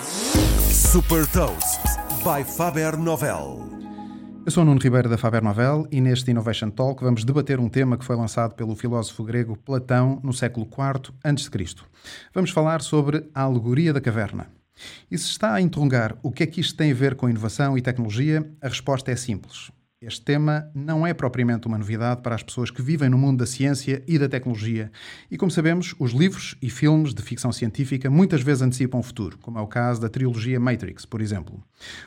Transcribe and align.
Super 0.00 1.26
Toast 1.26 1.80
by 2.22 2.44
Faber 2.44 2.96
Novel. 2.96 3.68
Eu 4.46 4.52
sou 4.52 4.62
o 4.62 4.66
Nuno 4.66 4.80
Ribeiro 4.80 5.08
da 5.08 5.18
Faber 5.18 5.42
Novel 5.42 5.88
e 5.90 6.00
neste 6.00 6.30
Innovation 6.30 6.70
Talk 6.70 7.02
vamos 7.02 7.24
debater 7.24 7.58
um 7.58 7.68
tema 7.68 7.98
que 7.98 8.04
foi 8.04 8.14
lançado 8.14 8.54
pelo 8.54 8.76
filósofo 8.76 9.24
grego 9.24 9.56
Platão 9.56 10.20
no 10.22 10.32
século 10.32 10.66
IV 10.66 11.12
a.C. 11.24 11.50
Vamos 12.32 12.50
falar 12.50 12.80
sobre 12.80 13.28
a 13.34 13.42
alegoria 13.42 13.92
da 13.92 14.00
caverna. 14.00 14.46
E 15.10 15.18
se 15.18 15.26
está 15.26 15.54
a 15.54 15.60
interrogar 15.60 16.16
o 16.22 16.30
que 16.30 16.44
é 16.44 16.46
que 16.46 16.60
isto 16.60 16.76
tem 16.76 16.92
a 16.92 16.94
ver 16.94 17.16
com 17.16 17.28
inovação 17.28 17.76
e 17.76 17.82
tecnologia, 17.82 18.48
a 18.62 18.68
resposta 18.68 19.10
é 19.10 19.16
simples. 19.16 19.72
Este 20.00 20.20
tema 20.20 20.70
não 20.72 21.04
é 21.04 21.12
propriamente 21.12 21.66
uma 21.66 21.76
novidade 21.76 22.22
para 22.22 22.36
as 22.36 22.42
pessoas 22.44 22.70
que 22.70 22.80
vivem 22.80 23.08
no 23.08 23.18
mundo 23.18 23.38
da 23.38 23.46
ciência 23.46 24.00
e 24.06 24.16
da 24.16 24.28
tecnologia. 24.28 24.92
E 25.28 25.36
como 25.36 25.50
sabemos, 25.50 25.92
os 25.98 26.12
livros 26.12 26.54
e 26.62 26.70
filmes 26.70 27.12
de 27.12 27.20
ficção 27.20 27.50
científica 27.50 28.08
muitas 28.08 28.40
vezes 28.40 28.62
antecipam 28.62 29.00
o 29.00 29.02
futuro, 29.02 29.36
como 29.38 29.58
é 29.58 29.60
o 29.60 29.66
caso 29.66 30.00
da 30.00 30.08
trilogia 30.08 30.60
Matrix, 30.60 31.04
por 31.04 31.20
exemplo, 31.20 31.60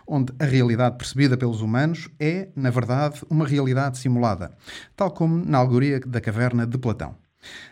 onde 0.08 0.32
a 0.40 0.46
realidade 0.46 0.98
percebida 0.98 1.36
pelos 1.36 1.60
humanos 1.60 2.08
é, 2.18 2.48
na 2.56 2.70
verdade, 2.70 3.24
uma 3.30 3.46
realidade 3.46 3.98
simulada, 3.98 4.56
tal 4.96 5.12
como 5.12 5.44
na 5.44 5.58
alegoria 5.58 6.00
da 6.00 6.22
caverna 6.22 6.66
de 6.66 6.78
Platão. 6.78 7.21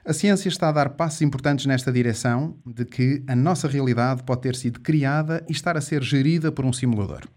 A 0.03 0.13
ciência 0.13 0.49
está 0.49 0.69
a 0.69 0.71
dar 0.71 0.89
passos 0.91 1.21
importantes 1.21 1.65
nesta 1.65 1.91
direção 1.91 2.57
de 2.65 2.85
que 2.85 3.23
a 3.27 3.35
nossa 3.35 3.67
realidade 3.67 4.23
pode 4.23 4.41
ter 4.41 4.55
sido 4.55 4.79
criada 4.79 5.45
e 5.47 5.51
estar 5.51 5.77
a 5.77 5.81
ser 5.81 6.01
gerida 6.01 6.51
por 6.51 6.65
um 6.65 6.73
simulador. 6.73 7.27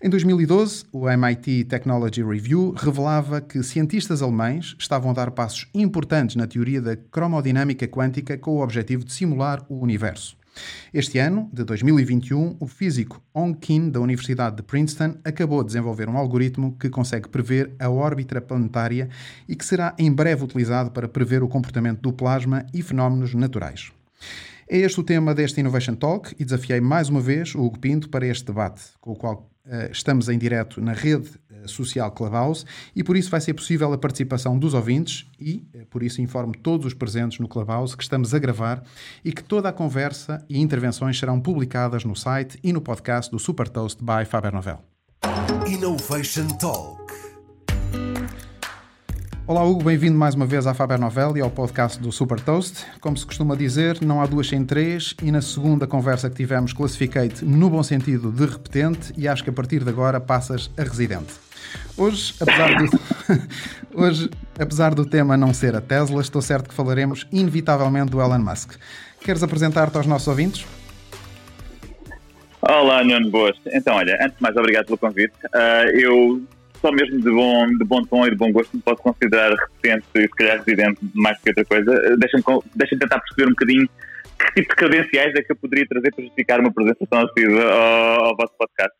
Em 0.00 0.08
2012, 0.08 0.84
o 0.92 1.08
MIT 1.08 1.64
Technology 1.64 2.22
Review 2.22 2.72
revelava 2.76 3.40
que 3.40 3.62
cientistas 3.62 4.22
alemães 4.22 4.76
estavam 4.78 5.10
a 5.10 5.14
dar 5.14 5.30
passos 5.32 5.68
importantes 5.74 6.36
na 6.36 6.46
teoria 6.46 6.80
da 6.80 6.96
cromodinâmica 6.96 7.86
quântica 7.88 8.38
com 8.38 8.52
o 8.52 8.62
objetivo 8.62 9.04
de 9.04 9.12
simular 9.12 9.64
o 9.68 9.78
universo. 9.80 10.36
Este 10.92 11.18
ano, 11.18 11.48
de 11.52 11.64
2021, 11.64 12.56
o 12.58 12.66
físico 12.66 13.22
Ong 13.34 13.56
Kim, 13.58 13.90
da 13.90 14.00
Universidade 14.00 14.56
de 14.56 14.62
Princeton, 14.62 15.16
acabou 15.24 15.62
de 15.62 15.68
desenvolver 15.68 16.08
um 16.08 16.16
algoritmo 16.16 16.76
que 16.78 16.88
consegue 16.88 17.28
prever 17.28 17.72
a 17.78 17.90
órbita 17.90 18.40
planetária 18.40 19.08
e 19.48 19.54
que 19.54 19.64
será 19.64 19.94
em 19.98 20.12
breve 20.12 20.44
utilizado 20.44 20.90
para 20.90 21.08
prever 21.08 21.42
o 21.42 21.48
comportamento 21.48 22.00
do 22.00 22.12
plasma 22.12 22.64
e 22.72 22.82
fenómenos 22.82 23.34
naturais. 23.34 23.92
É 24.68 24.78
este 24.78 24.98
o 24.98 25.04
tema 25.04 25.34
deste 25.34 25.60
Innovation 25.60 25.94
Talk 25.94 26.34
e 26.38 26.44
desafiei 26.44 26.80
mais 26.80 27.08
uma 27.08 27.20
vez 27.20 27.54
o 27.54 27.60
Hugo 27.60 27.78
Pinto 27.78 28.08
para 28.08 28.26
este 28.26 28.46
debate, 28.46 28.82
com 29.00 29.12
o 29.12 29.16
qual 29.16 29.48
estamos 29.90 30.28
em 30.28 30.38
direto 30.38 30.80
na 30.80 30.92
rede 30.92 31.30
uh, 31.50 31.68
social 31.68 32.10
Clubhouse 32.12 32.64
e 32.94 33.02
por 33.02 33.16
isso 33.16 33.30
vai 33.30 33.40
ser 33.40 33.54
possível 33.54 33.92
a 33.92 33.98
participação 33.98 34.58
dos 34.58 34.74
ouvintes 34.74 35.26
e 35.40 35.66
uh, 35.74 35.86
por 35.86 36.02
isso 36.02 36.20
informo 36.20 36.54
todos 36.56 36.86
os 36.86 36.94
presentes 36.94 37.38
no 37.38 37.48
Clubhouse 37.48 37.96
que 37.96 38.02
estamos 38.02 38.34
a 38.34 38.38
gravar 38.38 38.82
e 39.24 39.32
que 39.32 39.42
toda 39.42 39.68
a 39.68 39.72
conversa 39.72 40.44
e 40.48 40.60
intervenções 40.60 41.18
serão 41.18 41.40
publicadas 41.40 42.04
no 42.04 42.14
site 42.14 42.58
e 42.62 42.72
no 42.72 42.80
podcast 42.80 43.30
do 43.30 43.38
Super 43.38 43.68
Toast 43.68 44.02
by 44.02 44.24
Faber 44.24 44.52
Novel. 44.52 44.78
Innovation 45.66 46.46
Talk. 46.58 47.05
Olá 49.48 49.62
Hugo, 49.62 49.84
bem-vindo 49.84 50.18
mais 50.18 50.34
uma 50.34 50.44
vez 50.44 50.66
à 50.66 50.74
Faber 50.74 50.98
Novel 50.98 51.36
e 51.36 51.40
ao 51.40 51.48
podcast 51.48 52.00
do 52.00 52.10
Super 52.10 52.40
Toast. 52.40 52.84
Como 53.00 53.16
se 53.16 53.24
costuma 53.24 53.54
dizer, 53.54 54.02
não 54.02 54.20
há 54.20 54.26
duas 54.26 54.48
sem 54.48 54.64
três 54.64 55.14
e 55.22 55.30
na 55.30 55.40
segunda 55.40 55.86
conversa 55.86 56.28
que 56.28 56.34
tivemos 56.34 56.72
classifiquei-te 56.72 57.44
no 57.44 57.70
bom 57.70 57.80
sentido 57.80 58.32
de 58.32 58.44
repetente 58.44 59.12
e 59.16 59.28
acho 59.28 59.44
que 59.44 59.50
a 59.50 59.52
partir 59.52 59.84
de 59.84 59.88
agora 59.88 60.18
passas 60.18 60.68
a 60.76 60.82
residente. 60.82 61.32
Hoje, 61.96 62.34
apesar 62.40 62.74
do, 62.74 62.90
hoje, 63.94 64.30
apesar 64.58 64.96
do 64.96 65.06
tema 65.06 65.36
não 65.36 65.54
ser 65.54 65.76
a 65.76 65.80
Tesla, 65.80 66.20
estou 66.20 66.42
certo 66.42 66.68
que 66.68 66.74
falaremos 66.74 67.24
inevitavelmente 67.30 68.10
do 68.10 68.20
Elon 68.20 68.40
Musk. 68.40 68.72
Queres 69.20 69.44
apresentar-te 69.44 69.96
aos 69.96 70.08
nossos 70.08 70.26
ouvintes? 70.26 70.66
Olá, 72.62 73.04
Nuno, 73.04 73.30
boas. 73.30 73.56
Então, 73.72 73.94
olha, 73.94 74.18
antes 74.20 74.36
de 74.38 74.42
mais, 74.42 74.56
obrigado 74.56 74.86
pelo 74.86 74.98
convite. 74.98 75.34
Uh, 75.54 76.00
eu 76.00 76.42
só 76.80 76.92
mesmo 76.92 77.20
de 77.20 77.30
bom, 77.30 77.66
de 77.66 77.84
bom 77.84 78.02
tom 78.02 78.26
e 78.26 78.30
de 78.30 78.36
bom 78.36 78.52
gosto 78.52 78.76
me 78.76 78.82
posso 78.82 79.02
considerar 79.02 79.50
repetente 79.50 80.06
e 80.16 80.22
se 80.22 80.28
calhar 80.28 80.58
residente 80.58 81.00
mais 81.14 81.38
que 81.40 81.50
outra 81.50 81.64
coisa. 81.64 82.16
Deixa-me 82.16 82.44
deixa 82.74 82.98
tentar 82.98 83.20
perceber 83.20 83.48
um 83.48 83.50
bocadinho 83.50 83.88
que 84.38 84.54
tipo 84.54 84.68
de 84.68 84.76
credenciais 84.76 85.34
é 85.34 85.42
que 85.42 85.52
eu 85.52 85.56
poderia 85.56 85.86
trazer 85.88 86.14
para 86.14 86.24
justificar 86.24 86.60
uma 86.60 86.72
presença 86.72 87.06
tão 87.08 87.20
assídua 87.20 87.62
ao, 87.62 88.24
ao 88.26 88.36
vosso 88.36 88.52
podcast. 88.58 88.94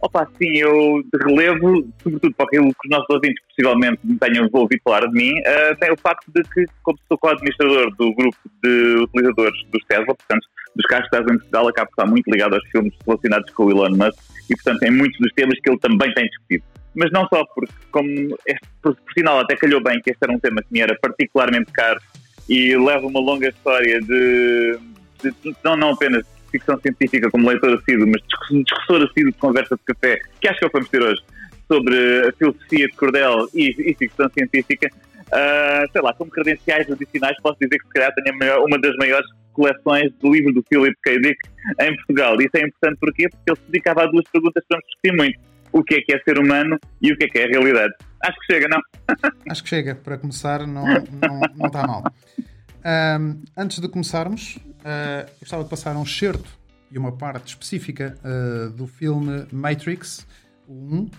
Opa, 0.00 0.28
sim, 0.38 0.58
eu 0.58 1.02
relevo, 1.26 1.84
sobretudo 2.00 2.32
para 2.36 2.46
aquilo 2.46 2.66
que 2.66 2.86
os 2.86 2.90
nossos 2.90 3.10
ouvintes 3.10 3.42
possivelmente 3.48 3.98
me 4.04 4.16
tenham 4.16 4.48
ouvido 4.52 4.80
falar 4.84 5.00
de 5.08 5.12
mim, 5.12 5.32
uh, 5.40 5.76
tem 5.80 5.90
o 5.90 5.96
facto 5.96 6.30
de 6.32 6.42
que, 6.50 6.64
como 6.84 6.96
sou 7.08 7.18
co-administrador 7.18 7.90
do 7.96 8.14
grupo 8.14 8.38
de 8.62 8.94
utilizadores 9.02 9.60
dos 9.72 9.84
Tesla, 9.86 10.06
portanto, 10.06 10.46
dos 10.76 10.86
carros 10.86 11.08
Tesla 11.10 11.34
em 11.34 11.38
Portugal, 11.38 11.68
acabo 11.68 11.86
de 11.88 11.92
estar 11.92 12.06
muito 12.06 12.30
ligado 12.30 12.54
aos 12.54 12.64
filmes 12.68 12.94
relacionados 13.04 13.50
com 13.52 13.64
o 13.64 13.70
Elon 13.72 13.96
Musk 13.96 14.18
e, 14.48 14.54
portanto, 14.54 14.82
em 14.84 14.90
muitos 14.92 15.18
dos 15.18 15.32
temas 15.32 15.58
que 15.60 15.68
ele 15.68 15.78
também 15.80 16.14
tem 16.14 16.26
discutido 16.26 16.64
mas 16.94 17.10
não 17.10 17.26
só, 17.28 17.44
porque, 17.54 17.72
como 17.90 18.08
este, 18.46 18.66
por, 18.82 18.94
por 18.94 19.12
sinal, 19.12 19.40
até 19.40 19.56
calhou 19.56 19.82
bem 19.82 20.00
que 20.00 20.10
este 20.10 20.22
era 20.22 20.32
um 20.32 20.38
tema 20.38 20.62
que 20.62 20.72
me 20.72 20.80
era 20.80 20.96
particularmente 21.00 21.70
caro 21.72 22.00
e 22.48 22.76
leva 22.76 23.06
uma 23.06 23.20
longa 23.20 23.48
história 23.48 24.00
de, 24.00 24.78
de 25.22 25.56
não, 25.62 25.76
não 25.76 25.90
apenas 25.90 26.24
de 26.24 26.50
ficção 26.50 26.78
científica 26.80 27.30
como 27.30 27.48
leitor 27.48 27.74
assíduo, 27.74 28.06
mas 28.06 28.22
discussor 28.62 29.02
assíduo 29.02 29.32
de 29.32 29.38
conversa 29.38 29.76
de 29.76 29.82
café, 29.84 30.18
que 30.40 30.48
acho 30.48 30.58
que 30.58 30.64
é 30.64 30.68
o 30.68 30.70
que 30.70 30.76
vamos 30.76 30.90
ter 30.90 31.02
hoje, 31.02 31.22
sobre 31.70 32.28
a 32.28 32.32
filosofia 32.32 32.86
de 32.86 32.94
Cordel 32.94 33.48
e, 33.54 33.90
e 33.90 33.94
ficção 33.94 34.28
científica. 34.30 34.90
Uh, 35.28 35.84
sei 35.92 36.00
lá, 36.00 36.14
como 36.14 36.30
credenciais 36.30 36.90
adicionais, 36.90 37.36
posso 37.42 37.58
dizer 37.60 37.78
que 37.78 37.86
se 37.86 37.92
calhar 37.92 38.10
tenho 38.14 38.64
uma 38.64 38.80
das 38.80 38.96
maiores 38.96 39.28
coleções 39.52 40.10
do 40.22 40.32
livro 40.32 40.54
do 40.54 40.64
Philip 40.66 40.96
K. 41.02 41.20
Dick 41.20 41.36
em 41.82 41.94
Portugal. 41.96 42.40
Isso 42.40 42.56
é 42.56 42.60
importante 42.60 42.98
porquê? 42.98 43.28
porque 43.28 43.50
ele 43.50 43.56
se 43.56 43.70
dedicava 43.70 44.04
a 44.04 44.06
duas 44.06 44.24
perguntas 44.30 44.62
que 44.62 44.68
vamos 44.70 44.86
discutir 44.86 45.16
muito 45.16 45.47
o 45.72 45.82
que 45.82 45.96
é 45.96 46.00
que 46.00 46.14
é 46.14 46.22
ser 46.22 46.38
humano 46.38 46.78
e 47.00 47.12
o 47.12 47.16
que 47.16 47.24
é 47.24 47.28
que 47.28 47.38
é 47.38 47.44
a 47.44 47.48
realidade. 47.48 47.92
Acho 48.22 48.38
que 48.40 48.52
chega, 48.52 48.68
não? 48.68 48.80
Acho 49.50 49.62
que 49.62 49.68
chega. 49.68 49.94
Para 49.94 50.18
começar, 50.18 50.66
não, 50.66 50.84
não, 50.84 51.40
não 51.56 51.66
está 51.66 51.86
mal. 51.86 52.04
Um, 52.84 53.42
antes 53.56 53.80
de 53.80 53.88
começarmos, 53.88 54.56
uh, 54.56 55.30
gostava 55.40 55.64
de 55.64 55.70
passar 55.70 55.96
um 55.96 56.02
excerto 56.02 56.58
e 56.90 56.98
uma 56.98 57.16
parte 57.16 57.48
específica 57.48 58.18
uh, 58.24 58.70
do 58.70 58.86
filme 58.86 59.46
Matrix 59.52 60.26
1 60.68 61.02
uh, 61.02 61.10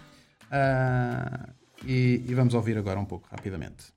e, 1.86 2.24
e 2.28 2.34
vamos 2.34 2.54
ouvir 2.54 2.78
agora 2.78 3.00
um 3.00 3.06
pouco 3.06 3.28
rapidamente. 3.30 3.94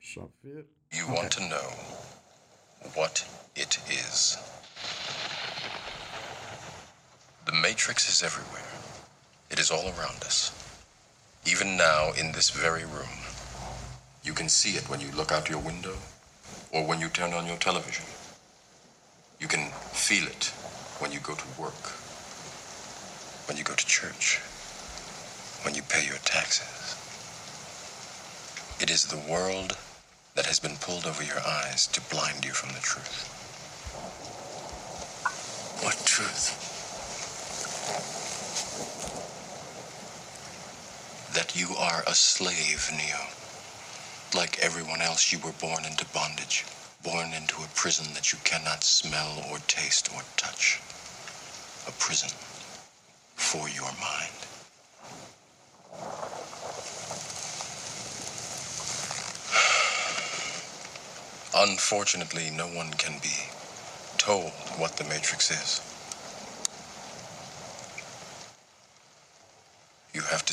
Só 0.00 0.28
ver. 0.42 0.66
You 0.92 1.04
okay. 1.04 1.14
want 1.14 1.30
to 1.34 1.40
know 1.42 1.70
what 2.96 3.24
it 3.56 3.78
is. 3.88 4.38
The 7.50 7.56
Matrix 7.56 8.08
is 8.08 8.22
everywhere. 8.22 8.62
It 9.50 9.58
is 9.58 9.72
all 9.72 9.86
around 9.86 10.22
us. 10.22 10.52
Even 11.44 11.76
now, 11.76 12.12
in 12.12 12.30
this 12.30 12.50
very 12.50 12.84
room. 12.84 13.26
You 14.22 14.34
can 14.34 14.48
see 14.48 14.76
it 14.76 14.88
when 14.88 15.00
you 15.00 15.10
look 15.10 15.32
out 15.32 15.50
your 15.50 15.58
window 15.58 15.96
or 16.70 16.86
when 16.86 17.00
you 17.00 17.08
turn 17.08 17.32
on 17.32 17.48
your 17.48 17.56
television. 17.56 18.04
You 19.40 19.48
can 19.48 19.72
feel 19.90 20.28
it 20.28 20.52
when 21.00 21.10
you 21.10 21.18
go 21.18 21.34
to 21.34 21.60
work, 21.60 21.90
when 23.48 23.58
you 23.58 23.64
go 23.64 23.74
to 23.74 23.84
church, 23.84 24.38
when 25.64 25.74
you 25.74 25.82
pay 25.82 26.06
your 26.06 26.22
taxes. 26.22 26.94
It 28.80 28.92
is 28.92 29.06
the 29.06 29.28
world 29.28 29.76
that 30.36 30.46
has 30.46 30.60
been 30.60 30.76
pulled 30.76 31.04
over 31.04 31.24
your 31.24 31.40
eyes 31.44 31.88
to 31.88 32.00
blind 32.14 32.44
you 32.44 32.52
from 32.52 32.68
the 32.68 32.80
truth. 32.80 33.26
What 35.82 36.00
truth? 36.06 36.69
You 41.54 41.74
are 41.76 42.04
a 42.06 42.14
slave, 42.14 42.90
Neo. 42.92 43.26
Like 44.38 44.58
everyone 44.60 45.00
else, 45.00 45.32
you 45.32 45.38
were 45.40 45.52
born 45.52 45.84
into 45.84 46.04
bondage, 46.06 46.64
born 47.02 47.32
into 47.32 47.56
a 47.62 47.66
prison 47.74 48.14
that 48.14 48.32
you 48.32 48.38
cannot 48.44 48.84
smell 48.84 49.44
or 49.50 49.58
taste 49.66 50.08
or 50.14 50.22
touch. 50.36 50.80
A 51.88 51.92
prison 51.92 52.30
for 53.34 53.68
your 53.68 53.90
mind. 53.98 54.30
Unfortunately, 61.70 62.50
no 62.50 62.68
one 62.68 62.92
can 62.92 63.18
be 63.20 63.48
told 64.18 64.52
what 64.78 64.96
the 64.96 65.04
Matrix 65.04 65.50
is. 65.50 65.80
You 70.14 70.22
have 70.22 70.44
to 70.46 70.52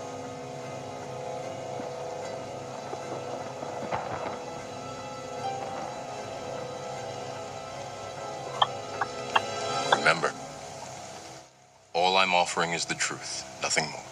I'm 12.31 12.35
offering 12.35 12.73
is 12.73 12.85
the 12.85 12.95
truth, 12.95 13.43
nothing 13.61 13.83
more. 13.91 14.05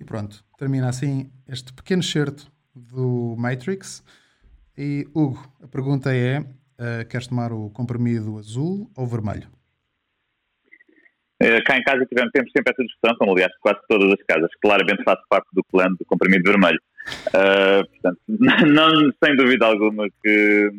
E 0.00 0.04
pronto, 0.04 0.44
termina 0.58 0.88
assim 0.88 1.30
este 1.48 1.72
pequeno 1.72 2.02
certo 2.02 2.50
do 2.74 3.36
Matrix. 3.38 4.02
E 4.76 5.06
Hugo, 5.14 5.38
a 5.62 5.68
pergunta 5.68 6.12
é: 6.12 6.40
uh, 6.40 7.08
queres 7.08 7.28
tomar 7.28 7.52
o 7.52 7.70
comprimido 7.70 8.38
azul 8.38 8.90
ou 8.96 9.06
vermelho? 9.06 9.46
Uh, 11.40 11.62
cá 11.64 11.76
em 11.76 11.84
casa 11.84 12.04
tivemos, 12.04 12.32
temos 12.32 12.50
sempre 12.50 12.72
essa 12.72 12.82
discussão, 12.82 13.16
como 13.18 13.32
aliás 13.34 13.52
quase 13.60 13.78
todas 13.88 14.10
as 14.10 14.26
casas. 14.26 14.50
Claramente 14.60 15.04
faço 15.04 15.22
parte 15.28 15.46
do 15.52 15.62
plano 15.70 15.94
do 15.96 16.04
comprimido 16.06 16.50
vermelho. 16.50 16.80
Uh, 17.28 17.86
portanto, 17.88 18.20
não, 18.66 19.12
sem 19.22 19.36
dúvida 19.36 19.64
alguma 19.64 20.08
que, 20.24 20.70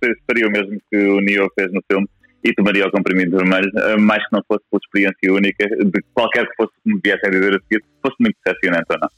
que 0.00 0.14
faria 0.28 0.46
o 0.46 0.52
mesmo 0.52 0.80
que 0.88 0.96
o 0.96 1.20
Neo 1.20 1.50
fez 1.56 1.72
no 1.72 1.82
filme 1.90 2.08
e 2.44 2.54
tomaria 2.54 2.86
o 2.86 2.90
comprimido 2.90 3.38
vermelho, 3.38 3.70
mais 3.98 4.22
que 4.22 4.32
não 4.32 4.42
fosse 4.46 4.62
pela 4.70 4.80
experiência 4.84 5.32
única 5.32 5.66
de 5.66 6.04
qualquer 6.12 6.46
que 6.46 6.54
fosse 6.56 6.72
que 6.84 6.92
me 6.92 7.00
viesse 7.02 7.26
a 7.26 7.30
dizer 7.30 7.56
a 7.56 7.60
seguir, 7.60 7.84
fosse 8.02 8.16
muito 8.20 8.36
decepcionante 8.44 8.86
ou 8.90 8.98
não. 9.00 9.08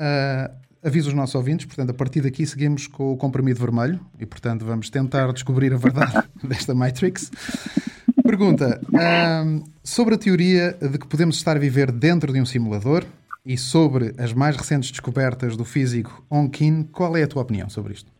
Uh, 0.00 0.54
aviso 0.82 1.08
os 1.08 1.14
nossos 1.14 1.34
ouvintes, 1.34 1.66
portanto, 1.66 1.90
a 1.90 1.94
partir 1.94 2.20
daqui 2.20 2.46
seguimos 2.46 2.86
com 2.86 3.12
o 3.12 3.16
comprimido 3.16 3.58
vermelho 3.60 4.00
e, 4.18 4.24
portanto, 4.24 4.64
vamos 4.64 4.88
tentar 4.88 5.32
descobrir 5.32 5.74
a 5.74 5.76
verdade 5.76 6.22
desta 6.42 6.74
Matrix. 6.74 7.30
Pergunta 8.22 8.80
uh, 8.86 9.70
sobre 9.82 10.14
a 10.14 10.18
teoria 10.18 10.72
de 10.80 10.98
que 10.98 11.06
podemos 11.08 11.36
estar 11.36 11.56
a 11.56 11.60
viver 11.60 11.90
dentro 11.90 12.32
de 12.32 12.40
um 12.40 12.46
simulador 12.46 13.04
e 13.44 13.58
sobre 13.58 14.14
as 14.18 14.32
mais 14.32 14.56
recentes 14.56 14.90
descobertas 14.90 15.56
do 15.56 15.64
físico 15.64 16.24
Onkin, 16.30 16.84
qual 16.84 17.16
é 17.16 17.24
a 17.24 17.26
tua 17.26 17.42
opinião 17.42 17.68
sobre 17.68 17.94
isto? 17.94 18.19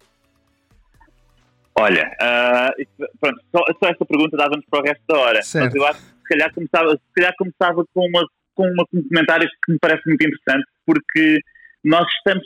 Olha, 1.81 2.17
uh, 2.21 3.09
pronto, 3.19 3.41
só, 3.50 3.65
só, 3.82 3.91
essa 3.91 4.05
pergunta 4.05 4.37
dava-nos 4.37 4.65
para 4.67 4.81
o 4.81 4.82
resto 4.82 5.03
da 5.09 5.19
hora. 5.19 5.43
Certo. 5.43 5.65
Mas 5.65 5.75
eu 5.75 5.87
acho 5.87 6.00
que 6.00 6.06
se 6.06 6.29
calhar 6.29 6.55
começava, 6.55 6.91
se 6.93 7.12
calhar 7.15 7.35
começava 7.37 7.85
com, 7.94 8.06
uma, 8.06 8.27
com 8.55 8.65
uma, 8.65 8.85
um 8.93 9.03
comentário 9.09 9.49
que 9.65 9.73
me 9.73 9.79
parece 9.81 10.03
muito 10.06 10.27
interessante, 10.27 10.67
porque 10.87 11.41
nós 11.85 12.06
estamos 12.19 12.44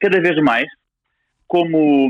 cada 0.00 0.20
vez 0.20 0.42
mais 0.42 0.66
como, 1.46 2.08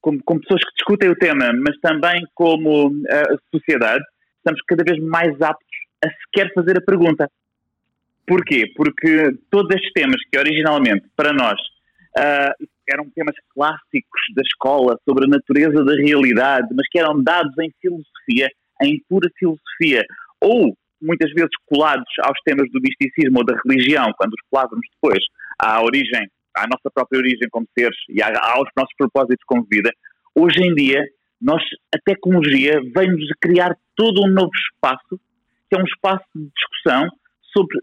como, 0.00 0.22
como 0.24 0.40
pessoas 0.40 0.62
que 0.64 0.74
discutem 0.76 1.10
o 1.10 1.16
tema, 1.16 1.52
mas 1.54 1.78
também 1.80 2.22
como 2.34 2.88
uh, 2.88 3.40
sociedade, 3.54 4.04
estamos 4.38 4.60
cada 4.66 4.84
vez 4.84 5.02
mais 5.02 5.40
aptos 5.40 5.66
a 6.04 6.08
sequer 6.10 6.52
fazer 6.54 6.78
a 6.78 6.84
pergunta. 6.84 7.30
Porquê? 8.26 8.72
Porque 8.76 9.30
todos 9.50 9.74
estes 9.74 9.92
temas 9.92 10.20
que 10.30 10.38
originalmente 10.38 11.06
para 11.16 11.32
nós 11.32 11.58
uh, 12.18 12.66
eram 12.88 13.08
temas 13.10 13.34
clássicos 13.54 14.20
da 14.34 14.42
escola 14.42 14.98
sobre 15.08 15.24
a 15.24 15.28
natureza 15.28 15.84
da 15.84 15.94
realidade, 15.94 16.68
mas 16.74 16.88
que 16.88 16.98
eram 16.98 17.22
dados 17.22 17.52
em 17.58 17.70
filosofia, 17.80 18.48
em 18.82 19.02
pura 19.08 19.30
filosofia, 19.38 20.04
ou 20.40 20.76
muitas 21.00 21.30
vezes 21.32 21.50
colados 21.66 22.06
aos 22.22 22.38
temas 22.44 22.70
do 22.70 22.80
misticismo 22.80 23.38
ou 23.38 23.44
da 23.44 23.58
religião, 23.64 24.06
quando 24.16 24.32
os 24.32 24.48
colávamos 24.50 24.86
depois 24.94 25.22
à 25.58 25.82
origem, 25.82 26.26
à 26.56 26.66
nossa 26.66 26.90
própria 26.92 27.18
origem 27.18 27.48
como 27.50 27.66
seres 27.78 27.96
e 28.08 28.22
aos 28.22 28.68
nossos 28.76 28.94
propósitos 28.96 29.44
como 29.46 29.66
vida, 29.70 29.90
hoje 30.34 30.62
em 30.62 30.74
dia 30.74 31.04
nós, 31.40 31.62
a 31.94 31.98
tecnologia 32.04 32.80
vem-nos 32.94 33.28
criar 33.40 33.76
todo 33.94 34.24
um 34.24 34.32
novo 34.32 34.50
espaço, 34.54 35.20
que 35.68 35.76
é 35.76 35.78
um 35.78 35.84
espaço 35.84 36.24
de 36.34 36.48
discussão 36.54 37.08
sobre 37.52 37.78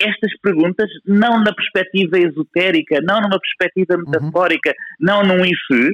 estas 0.00 0.32
perguntas, 0.40 0.88
não 1.04 1.40
na 1.42 1.52
perspectiva 1.52 2.18
esotérica, 2.18 3.00
não 3.02 3.20
numa 3.20 3.38
perspectiva 3.38 3.94
Uhum. 3.94 4.04
metafórica, 4.06 4.74
não 5.00 5.22
num 5.24 5.44
isso, 5.44 5.92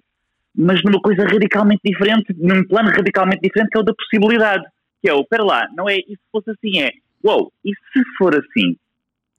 mas 0.56 0.82
numa 0.84 1.00
coisa 1.00 1.22
radicalmente 1.24 1.80
diferente, 1.84 2.34
num 2.38 2.64
plano 2.66 2.90
radicalmente 2.90 3.40
diferente, 3.40 3.70
que 3.70 3.78
é 3.78 3.80
o 3.80 3.84
da 3.84 3.94
possibilidade. 3.94 4.64
Que 5.02 5.10
é 5.10 5.14
o, 5.14 5.20
espera 5.20 5.44
lá, 5.44 5.68
não 5.76 5.88
é, 5.88 5.96
e 5.96 6.12
se 6.12 6.22
fosse 6.30 6.50
assim, 6.50 6.80
é, 6.80 6.90
uou, 7.22 7.52
e 7.64 7.70
se 7.70 8.02
for 8.16 8.34
assim? 8.34 8.76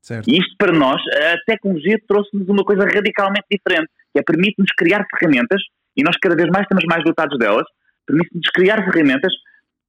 Certo. 0.01 0.29
E 0.29 0.38
isto 0.38 0.56
para 0.57 0.71
nós, 0.71 1.01
a 1.33 1.35
tecnologia 1.47 1.97
trouxe-nos 2.07 2.47
uma 2.47 2.63
coisa 2.63 2.83
radicalmente 2.85 3.45
diferente, 3.50 3.89
que 4.13 4.19
é 4.19 4.23
permite-nos 4.23 4.71
criar 4.77 5.06
ferramentas, 5.09 5.62
e 5.97 6.03
nós 6.03 6.17
cada 6.17 6.35
vez 6.35 6.50
mais 6.50 6.63
estamos 6.63 6.83
mais 6.85 7.03
dotados 7.03 7.39
delas, 7.39 7.65
permite-nos 8.06 8.47
criar 8.50 8.83
ferramentas 8.83 9.33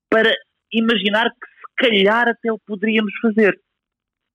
para 0.08 0.32
imaginar 0.72 1.24
que 1.30 1.46
se 1.46 1.90
calhar 1.90 2.28
até 2.28 2.50
o 2.50 2.58
poderíamos 2.58 3.12
fazer. 3.20 3.58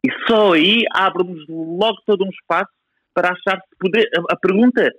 E 0.03 0.09
só 0.27 0.53
aí 0.53 0.83
abre-nos 0.93 1.45
logo 1.47 1.97
todo 2.05 2.25
um 2.25 2.29
espaço 2.29 2.71
para 3.13 3.29
achar 3.29 3.59
se 3.59 3.77
poder. 3.79 4.09
A, 4.17 4.33
a 4.33 4.35
pergunta 4.37 4.89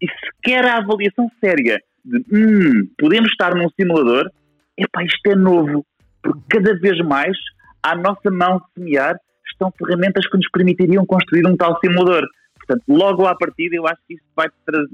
e 0.00 0.06
sequer 0.08 0.64
a 0.64 0.78
avaliação 0.78 1.30
séria 1.42 1.78
de 2.04 2.18
hum, 2.32 2.88
podemos 2.98 3.30
estar 3.30 3.54
num 3.54 3.68
simulador, 3.70 4.30
epá, 4.76 5.04
isto 5.04 5.26
é 5.26 5.34
novo, 5.34 5.84
porque 6.22 6.40
cada 6.48 6.74
vez 6.78 6.98
mais 7.04 7.36
à 7.82 7.94
nossa 7.94 8.30
mão 8.30 8.60
semear 8.74 9.16
estão 9.50 9.72
ferramentas 9.78 10.26
que 10.26 10.36
nos 10.36 10.50
permitiriam 10.50 11.04
construir 11.04 11.46
um 11.46 11.56
tal 11.56 11.78
simulador. 11.80 12.26
Portanto, 12.56 12.82
logo 12.88 13.26
à 13.26 13.34
partida, 13.34 13.76
eu 13.76 13.86
acho 13.86 14.00
que 14.06 14.14
isso 14.14 14.24
vai 14.34 14.48
trazer 14.64 14.88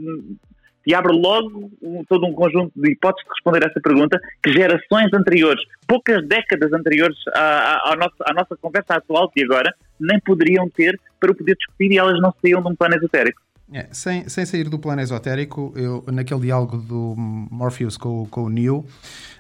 e 0.87 0.95
abre 0.95 1.13
logo 1.13 1.71
todo 2.09 2.27
um 2.27 2.33
conjunto 2.33 2.73
de 2.77 2.93
hipóteses 2.93 3.25
de 3.25 3.35
responder 3.35 3.65
a 3.65 3.71
essa 3.71 3.81
pergunta 3.81 4.21
que 4.43 4.53
gerações 4.53 5.13
anteriores, 5.13 5.63
poucas 5.87 6.27
décadas 6.27 6.73
anteriores 6.73 7.17
à, 7.35 7.41
à, 7.41 7.93
à, 7.93 7.97
nossa, 7.97 8.25
à 8.25 8.33
nossa 8.33 8.57
conversa 8.57 8.95
atual 8.95 9.31
de 9.35 9.45
agora, 9.45 9.75
nem 9.99 10.21
poderiam 10.21 10.69
ter 10.71 10.99
para 11.19 11.33
o 11.33 11.35
poder 11.35 11.57
discutir 11.57 11.93
e 11.93 11.99
elas 11.99 12.21
não 12.21 12.33
saíam 12.41 12.63
de 12.63 12.69
um 12.69 12.77
plano 12.77 12.95
esotérico. 12.95 13.43
É, 13.73 13.89
sem, 13.91 14.29
sem 14.29 14.47
sair 14.47 14.69
do 14.69 14.79
plano 14.79 15.03
esotérico, 15.03 15.73
eu, 15.75 16.05
naquele 16.13 16.41
diálogo 16.41 16.77
do 16.77 17.15
Morpheus 17.17 17.97
com, 17.97 18.25
com 18.27 18.45
o 18.45 18.49
Neo, 18.49 18.87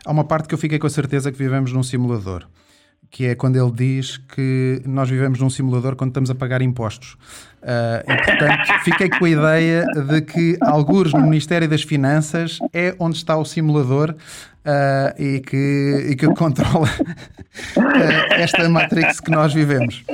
há 0.05 0.11
uma 0.11 0.25
parte 0.25 0.49
que 0.49 0.55
eu 0.55 0.59
fiquei 0.59 0.81
com 0.81 0.87
a 0.89 0.91
certeza 0.91 1.31
que 1.31 1.39
vivemos 1.39 1.73
num 1.73 1.85
simulador 1.85 2.45
que 3.11 3.27
é 3.27 3.35
quando 3.35 3.57
ele 3.57 3.71
diz 3.71 4.17
que 4.17 4.83
nós 4.85 5.09
vivemos 5.09 5.39
num 5.39 5.51
simulador 5.51 5.97
quando 5.97 6.11
estamos 6.11 6.31
a 6.31 6.35
pagar 6.35 6.61
impostos. 6.63 7.17
Uh, 7.67 8.13
e, 8.13 8.17
portanto, 8.25 8.85
fiquei 8.85 9.09
com 9.11 9.25
a 9.25 9.29
ideia 9.29 9.85
de 10.09 10.21
que, 10.21 10.57
alguns 10.61 11.13
no 11.13 11.23
Ministério 11.23 11.69
das 11.69 11.83
Finanças, 11.83 12.61
é 12.73 12.95
onde 12.97 13.17
está 13.17 13.37
o 13.37 13.45
simulador 13.45 14.11
uh, 14.11 15.21
e, 15.21 15.41
que, 15.41 16.07
e 16.11 16.15
que 16.15 16.29
controla 16.35 16.89
uh, 17.77 18.35
esta 18.35 18.69
Matrix 18.69 19.19
que 19.19 19.33
nós 19.33 19.53
vivemos 19.53 20.05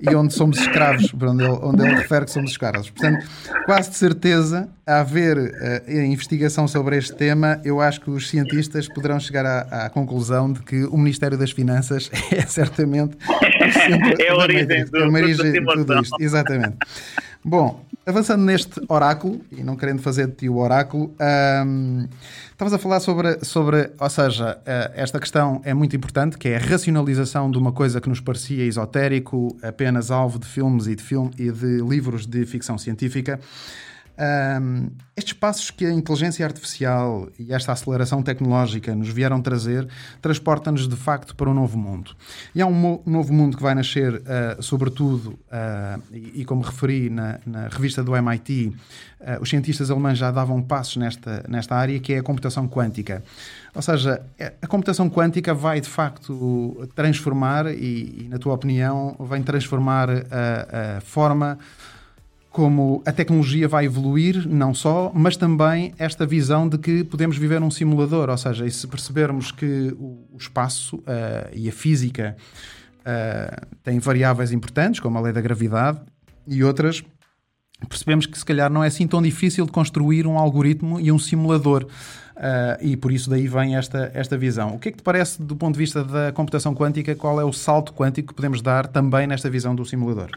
e 0.00 0.14
onde 0.14 0.32
somos 0.32 0.58
escravos, 0.58 1.12
onde 1.12 1.44
ele, 1.44 1.58
onde 1.62 1.86
ele 1.86 1.96
refere 1.96 2.24
que 2.24 2.30
somos 2.30 2.50
escravos. 2.50 2.88
Portanto, 2.88 3.26
quase 3.66 3.90
de 3.90 3.96
certeza, 3.96 4.70
a 4.86 5.00
haver 5.00 5.84
investigação 5.86 6.66
sobre 6.66 6.96
este 6.96 7.14
tema, 7.14 7.60
eu 7.62 7.78
acho 7.78 8.00
que 8.00 8.10
os 8.10 8.28
cientistas 8.30 8.88
poderão 8.88 9.20
chegar 9.20 9.44
à, 9.44 9.84
à 9.84 9.90
conclusão 9.90 10.50
de 10.50 10.60
que 10.62 10.84
o 10.86 10.96
Ministério 10.96 11.36
das 11.36 11.52
Finanças 11.52 12.10
é 12.32 12.40
certamente 12.42 13.16
é 14.18 14.28
a 14.28 14.36
origem, 14.36 14.84
do, 14.84 14.96
é 14.96 15.08
uma 15.08 15.18
origem 15.18 15.52
de 15.52 15.64
tudo 15.64 16.00
isto. 16.00 16.16
Exatamente. 16.20 16.76
Bom, 17.44 17.84
avançando 18.06 18.44
neste 18.44 18.80
oráculo, 18.88 19.40
e 19.50 19.64
não 19.64 19.76
querendo 19.76 20.00
fazer 20.00 20.28
de 20.28 20.34
ti 20.34 20.48
o 20.48 20.58
oráculo, 20.58 21.12
um, 21.66 22.06
estavas 22.50 22.72
a 22.72 22.78
falar 22.78 23.00
sobre, 23.00 23.44
sobre, 23.44 23.90
ou 23.98 24.10
seja, 24.10 24.58
esta 24.94 25.18
questão 25.18 25.60
é 25.64 25.74
muito 25.74 25.96
importante, 25.96 26.38
que 26.38 26.48
é 26.48 26.56
a 26.56 26.60
racionalização 26.60 27.50
de 27.50 27.58
uma 27.58 27.72
coisa 27.72 28.00
que 28.00 28.08
nos 28.08 28.20
parecia 28.20 28.64
esotérico, 28.64 29.56
apenas 29.62 30.10
alvo 30.10 30.38
de 30.38 30.46
filmes 30.46 30.86
e 30.86 30.94
de, 30.94 31.02
film, 31.02 31.30
e 31.36 31.50
de 31.50 31.78
livros 31.82 32.26
de 32.26 32.46
ficção 32.46 32.78
científica. 32.78 33.40
Um, 34.18 34.90
estes 35.16 35.32
passos 35.32 35.70
que 35.70 35.86
a 35.86 35.92
inteligência 35.92 36.44
artificial 36.44 37.28
e 37.38 37.52
esta 37.52 37.72
aceleração 37.72 38.22
tecnológica 38.22 38.94
nos 38.94 39.08
vieram 39.08 39.40
trazer 39.40 39.88
transportam-nos 40.20 40.86
de 40.86 40.96
facto 40.96 41.34
para 41.34 41.48
um 41.48 41.54
novo 41.54 41.78
mundo. 41.78 42.14
E 42.54 42.60
há 42.60 42.66
um 42.66 43.02
novo 43.06 43.32
mundo 43.32 43.56
que 43.56 43.62
vai 43.62 43.74
nascer, 43.74 44.14
uh, 44.14 44.62
sobretudo, 44.62 45.38
uh, 45.48 46.02
e, 46.12 46.40
e, 46.40 46.44
como 46.44 46.62
referi 46.62 47.08
na, 47.08 47.38
na 47.46 47.68
revista 47.68 48.02
do 48.02 48.14
MIT, 48.14 48.74
uh, 49.20 49.42
os 49.42 49.48
cientistas 49.48 49.90
alemães 49.90 50.18
já 50.18 50.30
davam 50.30 50.62
passos 50.62 50.96
nesta, 50.96 51.44
nesta 51.48 51.74
área, 51.74 51.98
que 51.98 52.12
é 52.12 52.18
a 52.18 52.22
computação 52.22 52.68
quântica. 52.68 53.22
Ou 53.74 53.80
seja, 53.80 54.22
a 54.60 54.66
computação 54.66 55.08
quântica 55.08 55.54
vai 55.54 55.80
de 55.80 55.88
facto 55.88 56.86
transformar, 56.94 57.66
e, 57.66 58.24
e 58.24 58.28
na 58.28 58.38
tua 58.38 58.54
opinião, 58.54 59.16
vem 59.20 59.42
transformar 59.42 60.10
a, 60.10 60.98
a 60.98 61.00
forma 61.00 61.58
como 62.52 63.02
a 63.06 63.12
tecnologia 63.12 63.66
vai 63.66 63.86
evoluir, 63.86 64.46
não 64.46 64.74
só, 64.74 65.10
mas 65.14 65.36
também 65.38 65.94
esta 65.98 66.26
visão 66.26 66.68
de 66.68 66.76
que 66.76 67.02
podemos 67.02 67.38
viver 67.38 67.58
num 67.58 67.70
simulador, 67.70 68.28
ou 68.28 68.36
seja, 68.36 68.66
e 68.66 68.70
se 68.70 68.86
percebermos 68.86 69.50
que 69.50 69.96
o, 69.98 70.36
espaço 70.38 70.96
uh, 70.96 71.50
e 71.54 71.68
a 71.68 71.72
física 71.72 72.36
uh, 73.00 73.66
têm 73.82 73.98
variáveis 73.98 74.52
importantes, 74.52 75.00
como 75.00 75.16
a 75.16 75.20
lei 75.22 75.32
da 75.32 75.40
gravidade 75.40 76.00
e 76.46 76.62
outras, 76.62 77.02
percebemos 77.88 78.26
que 78.26 78.38
se 78.38 78.44
calhar 78.44 78.70
não 78.70 78.84
é 78.84 78.88
assim 78.88 79.06
tão 79.06 79.22
difícil 79.22 79.64
de 79.64 79.72
construir 79.72 80.26
um 80.26 80.36
algoritmo 80.38 81.00
e 81.00 81.10
um 81.10 81.18
simulador. 81.18 81.86
Uh, 82.36 82.76
e 82.80 82.96
por 82.96 83.12
isso 83.12 83.30
daí 83.30 83.46
vem 83.46 83.76
esta, 83.76 84.10
esta 84.14 84.36
visão. 84.36 84.74
O 84.74 84.78
que 84.78 84.88
é 84.88 84.92
que 84.92 84.98
te 84.98 85.02
parece 85.02 85.40
do 85.40 85.56
ponto 85.56 85.74
de 85.74 85.78
vista 85.78 86.04
da 86.04 86.32
computação 86.32 86.74
quântica? 86.74 87.14
Qual 87.14 87.40
é 87.40 87.44
o 87.44 87.52
salto 87.52 87.94
quântico 87.94 88.28
que 88.28 88.34
podemos 88.34 88.60
dar 88.60 88.86
também 88.86 89.26
nesta 89.26 89.48
visão 89.48 89.74
do 89.74 89.84
simulador? 89.84 90.30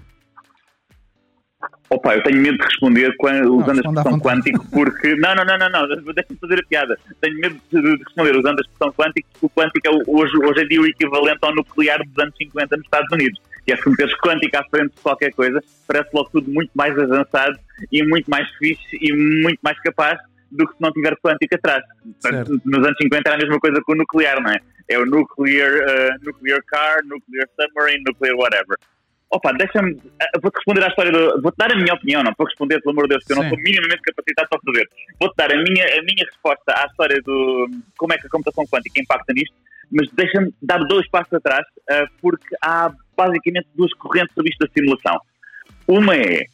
Opa, 1.90 2.16
eu 2.16 2.24
tenho 2.24 2.42
medo 2.42 2.58
de 2.58 2.64
responder 2.64 3.14
usando 3.20 3.50
não, 3.50 3.70
a 3.70 3.74
expressão 3.74 4.20
quântico 4.20 4.66
porque. 4.72 5.16
Não, 5.16 5.36
não, 5.36 5.46
não, 5.46 5.58
não, 5.58 5.70
não, 5.70 5.88
deixa-me 5.88 6.40
fazer 6.40 6.60
a 6.60 6.68
piada. 6.68 7.00
Tenho 7.22 7.40
medo 7.40 7.60
de 7.72 8.04
responder 8.04 8.36
usando 8.36 8.58
a 8.58 8.62
expressão 8.62 8.92
quântico 8.94 9.28
porque 9.34 9.46
o 9.46 9.50
quântico 9.50 9.88
é 9.88 9.92
hoje, 10.08 10.38
hoje 10.38 10.64
em 10.64 10.68
dia 10.68 10.82
o 10.82 10.88
equivalente 10.88 11.40
ao 11.42 11.54
nuclear 11.54 12.00
dos 12.04 12.18
anos 12.18 12.36
50 12.38 12.78
nos 12.78 12.86
Estados 12.86 13.12
Unidos. 13.12 13.40
Que 13.66 13.74
é 13.74 13.78
se 13.78 13.90
meteres 13.90 14.14
quântico 14.20 14.58
à 14.58 14.64
frente 14.64 14.96
de 14.96 15.02
qualquer 15.02 15.32
coisa, 15.34 15.64
parece 15.88 16.10
logo 16.14 16.30
tudo 16.32 16.52
muito 16.52 16.72
mais 16.76 16.98
avançado 16.98 17.58
e 17.92 18.04
muito 18.04 18.30
mais 18.30 18.48
fixe 18.58 18.98
e 19.00 19.14
muito 19.14 19.60
mais 19.62 19.80
capaz 19.82 20.20
do 20.52 20.68
que 20.68 20.76
se 20.76 20.82
não 20.82 20.92
tiver 20.92 21.16
quântico 21.18 21.56
atrás. 21.56 21.84
Portanto, 22.22 22.62
nos 22.66 22.86
anos 22.86 22.98
50 23.02 23.30
era 23.30 23.36
a 23.36 23.40
mesma 23.40 23.60
coisa 23.60 23.82
com 23.82 23.94
o 23.94 23.96
nuclear, 23.96 24.42
não 24.42 24.52
é? 24.52 24.58
É 24.88 25.00
o 25.00 25.06
nuclear, 25.06 25.72
uh, 25.72 26.26
nuclear 26.26 26.62
car, 26.68 27.04
nuclear 27.04 27.48
submarine, 27.60 28.04
nuclear 28.06 28.36
whatever. 28.36 28.78
Opa, 29.32 29.52
deixa-me. 29.54 29.92
Eh, 30.22 30.40
vou-te 30.42 30.56
responder 30.56 30.84
à 30.84 30.88
história 30.88 31.12
do. 31.12 31.42
Vou-te 31.42 31.58
dar 31.58 31.72
a 31.72 31.76
minha 31.76 31.94
opinião, 31.94 32.24
não 32.24 32.34
vou 32.38 32.48
responder, 32.48 32.80
pelo 32.82 32.92
amor 32.92 33.04
de 33.04 33.10
Deus, 33.10 33.24
porque 33.24 33.34
eu 33.34 33.44
não 33.44 33.50
sou 33.50 33.58
minimamente 33.58 34.02
capacitado 34.02 34.50
para 34.50 34.60
fazer. 34.66 34.90
Vou-te 35.20 35.36
dar 35.36 35.52
a 35.52 35.56
minha, 35.56 35.86
a 35.86 36.02
minha 36.04 36.26
resposta 36.26 36.74
à 36.74 36.86
história 36.86 37.22
do. 37.24 37.68
Como 37.98 38.14
é 38.14 38.18
que 38.18 38.28
a 38.28 38.30
computação 38.30 38.66
quântica 38.68 39.02
impacta 39.02 39.34
nisto, 39.34 39.56
mas 39.92 40.10
deixa-me 40.14 40.54
dar 40.62 40.80
dois 40.80 41.08
passos 41.10 41.34
atrás, 41.34 41.66
uh, 41.90 42.08
porque 42.22 42.56
há 42.62 42.92
basicamente 43.18 43.68
duas 43.76 43.94
correntes 43.96 44.34
sobre 44.36 44.52
isto 44.52 44.66
da 44.66 44.72
simulação. 44.74 45.20
Uma 45.88 46.16
é. 46.16 46.46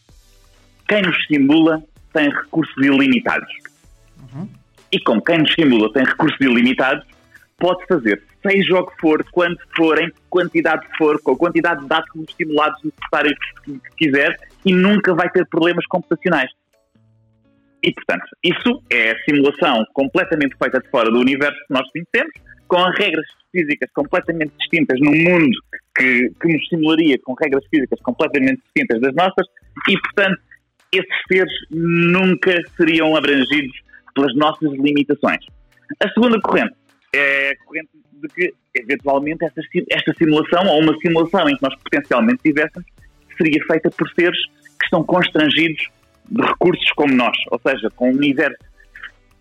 Quem 0.87 1.01
nos 1.03 1.25
simula 1.25 1.81
tem 2.13 2.29
recursos 2.29 2.75
ilimitados. 2.77 3.49
Uhum. 4.33 4.49
E 4.91 4.99
como 4.99 5.21
quem 5.23 5.39
nos 5.39 5.53
simula 5.53 5.91
tem 5.93 6.03
recursos 6.03 6.39
ilimitados, 6.41 7.05
pode 7.61 7.85
fazer, 7.85 8.21
seja 8.45 8.79
o 8.79 8.87
que 8.87 8.99
for, 8.99 9.23
quando 9.31 9.55
for, 9.77 10.01
em 10.01 10.11
quantidade 10.29 10.85
for, 10.97 11.21
com 11.21 11.33
a 11.33 11.37
quantidade 11.37 11.81
de 11.81 11.87
dados 11.87 12.09
estimulados 12.27 12.81
necessários 12.83 13.37
que 13.63 13.79
quiser 13.95 14.35
e 14.65 14.73
nunca 14.73 15.13
vai 15.13 15.29
ter 15.29 15.45
problemas 15.47 15.85
computacionais. 15.85 16.49
E, 17.83 17.93
portanto, 17.93 18.25
isso 18.43 18.83
é 18.91 19.11
a 19.11 19.23
simulação 19.23 19.85
completamente 19.93 20.55
feita 20.57 20.79
de 20.79 20.89
fora 20.89 21.09
do 21.09 21.19
universo 21.19 21.57
que 21.67 21.73
nós 21.73 21.87
conhecemos, 21.91 22.33
com 22.67 22.81
regras 22.97 23.25
físicas 23.51 23.89
completamente 23.93 24.53
distintas 24.59 24.99
num 24.99 25.15
mundo 25.15 25.57
que, 25.95 26.31
que 26.41 26.53
nos 26.53 26.67
simularia 26.67 27.17
com 27.23 27.33
regras 27.33 27.63
físicas 27.69 27.99
completamente 28.01 28.61
distintas 28.63 29.01
das 29.01 29.13
nossas, 29.13 29.45
e, 29.87 29.99
portanto, 29.99 30.41
esses 30.91 31.21
seres 31.27 31.53
nunca 31.69 32.55
seriam 32.75 33.15
abrangidos 33.15 33.75
pelas 34.15 34.35
nossas 34.35 34.71
limitações. 34.71 35.45
A 35.99 36.09
segunda 36.09 36.39
corrente 36.41 36.73
é 37.13 37.55
corrente 37.65 37.89
de 38.13 38.27
que, 38.29 38.53
eventualmente, 38.75 39.43
esta, 39.43 39.61
esta 39.89 40.13
simulação, 40.13 40.65
ou 40.67 40.81
uma 40.81 40.97
simulação 40.99 41.49
em 41.49 41.55
que 41.55 41.63
nós 41.63 41.75
potencialmente 41.75 42.41
tivéssemos, 42.43 42.87
seria 43.37 43.63
feita 43.65 43.89
por 43.91 44.09
seres 44.11 44.39
que 44.79 44.85
estão 44.85 45.03
constrangidos 45.03 45.89
de 46.29 46.41
recursos 46.41 46.89
como 46.91 47.13
nós, 47.13 47.37
ou 47.49 47.59
seja, 47.59 47.89
com 47.95 48.09
um 48.09 48.15
universo 48.15 48.57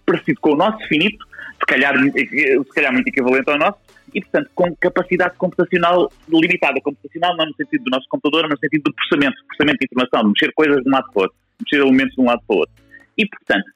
parecido 0.05 0.41
com 0.41 0.55
o 0.55 0.57
nosso, 0.57 0.85
finito, 0.89 1.25
se 1.61 1.67
calhar, 1.67 1.95
se 1.97 2.75
calhar 2.75 2.93
muito 2.93 3.09
equivalente 3.09 3.49
ao 3.49 3.59
nosso, 3.59 3.79
e, 4.13 4.21
portanto, 4.21 4.51
com 4.55 4.75
capacidade 4.77 5.37
computacional 5.37 6.11
limitada. 6.29 6.81
Computacional 6.81 7.37
não 7.37 7.47
no 7.47 7.55
sentido 7.55 7.85
do 7.85 7.91
nosso 7.91 8.09
computador, 8.09 8.49
mas 8.49 8.53
no 8.53 8.59
sentido 8.59 8.83
do 8.85 8.95
processamento, 8.95 9.37
processamento 9.47 9.79
de 9.79 9.87
informação, 9.87 10.23
de 10.23 10.29
mexer 10.29 10.53
coisas 10.55 10.83
de 10.83 10.89
um 10.89 10.93
lado 10.93 11.07
para 11.13 11.21
o 11.21 11.23
outro, 11.23 11.37
mexer 11.61 11.83
elementos 11.87 12.15
de 12.15 12.21
um 12.21 12.25
lado 12.25 12.43
para 12.47 12.57
o 12.57 12.59
outro. 12.59 12.75
E, 13.17 13.27
portanto, 13.27 13.71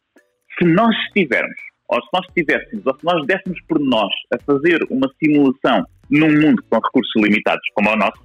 se 0.58 0.64
nós 0.64 0.96
estivermos 1.06 1.56
ou 1.88 2.00
se 2.00 2.08
nós 2.12 2.26
estivéssemos, 2.28 2.86
ou 2.86 2.94
se 2.98 3.04
nós 3.04 3.26
dessemos 3.26 3.60
por 3.68 3.78
nós 3.80 4.12
a 4.32 4.38
fazer 4.44 4.78
uma 4.90 5.08
simulação 5.22 5.84
num 6.10 6.30
mundo 6.30 6.62
com 6.70 6.76
recursos 6.76 7.12
limitados 7.16 7.62
como 7.74 7.90
o 7.90 7.96
nosso, 7.96 8.22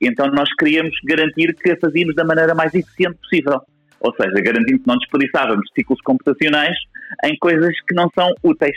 então 0.00 0.26
nós 0.32 0.48
queríamos 0.58 0.94
garantir 1.04 1.54
que 1.54 1.70
a 1.70 1.76
fazíamos 1.80 2.14
da 2.14 2.24
maneira 2.24 2.54
mais 2.54 2.74
eficiente 2.74 3.18
possível. 3.18 3.60
Ou 4.00 4.12
seja, 4.16 4.34
garantindo 4.42 4.80
que 4.80 4.86
não 4.86 4.96
desperdiçávamos 4.96 5.64
ciclos 5.76 6.00
computacionais 6.02 6.76
em 7.24 7.36
coisas 7.38 7.72
que 7.86 7.94
não 7.94 8.10
são 8.12 8.28
úteis. 8.42 8.76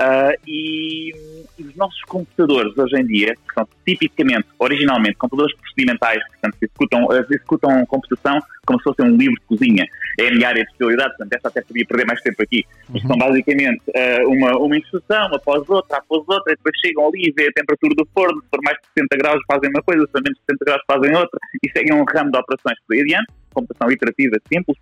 Uh, 0.00 0.30
e, 0.46 1.10
e, 1.58 1.62
os 1.64 1.74
nossos 1.74 2.00
computadores 2.02 2.76
hoje 2.78 3.00
em 3.00 3.04
dia, 3.04 3.34
que 3.34 3.52
são 3.52 3.66
tipicamente, 3.84 4.46
originalmente, 4.56 5.16
computadores 5.16 5.56
procedimentais, 5.56 6.22
portanto, 6.28 6.56
que 6.56 6.66
executam, 6.66 7.08
executam 7.12 7.86
computação 7.86 8.38
como 8.64 8.78
se 8.78 8.84
fosse 8.84 9.02
um 9.02 9.16
livro 9.16 9.34
de 9.34 9.46
cozinha. 9.46 9.84
É 10.20 10.28
a 10.28 10.30
minha 10.30 10.48
área 10.48 10.62
de 10.62 10.70
especialidade, 10.70 11.16
portanto, 11.16 11.32
essa 11.32 11.48
até 11.48 11.62
podia 11.62 11.84
perder 11.84 12.06
mais 12.06 12.20
tempo 12.20 12.40
aqui. 12.40 12.64
Uhum. 12.88 13.00
São 13.00 13.18
basicamente 13.18 13.82
uh, 13.88 14.28
uma, 14.28 14.56
uma 14.58 14.76
instrução 14.76 15.34
após 15.34 15.68
outra, 15.68 15.98
após 15.98 16.22
outra, 16.28 16.52
e 16.52 16.56
depois 16.56 16.78
chegam 16.78 17.08
ali 17.08 17.28
e 17.28 17.32
vêem 17.32 17.48
a 17.48 17.52
temperatura 17.52 17.94
do 17.96 18.08
forno, 18.14 18.40
se 18.40 18.48
for 18.50 18.60
mais 18.62 18.78
de 18.78 18.86
60 19.02 19.16
graus 19.16 19.40
fazem 19.50 19.70
uma 19.70 19.82
coisa, 19.82 20.06
se 20.06 20.12
for 20.12 20.22
menos 20.22 20.38
de 20.38 20.44
60 20.48 20.64
graus 20.64 20.82
fazem 20.86 21.16
outra, 21.16 21.40
e 21.60 21.70
seguem 21.76 21.94
um 21.94 22.04
ramo 22.04 22.30
de 22.30 22.38
operações 22.38 22.78
por 22.86 22.94
aí 22.94 23.00
adiante, 23.00 23.32
computação 23.52 23.90
iterativa 23.90 24.36
simples. 24.46 24.78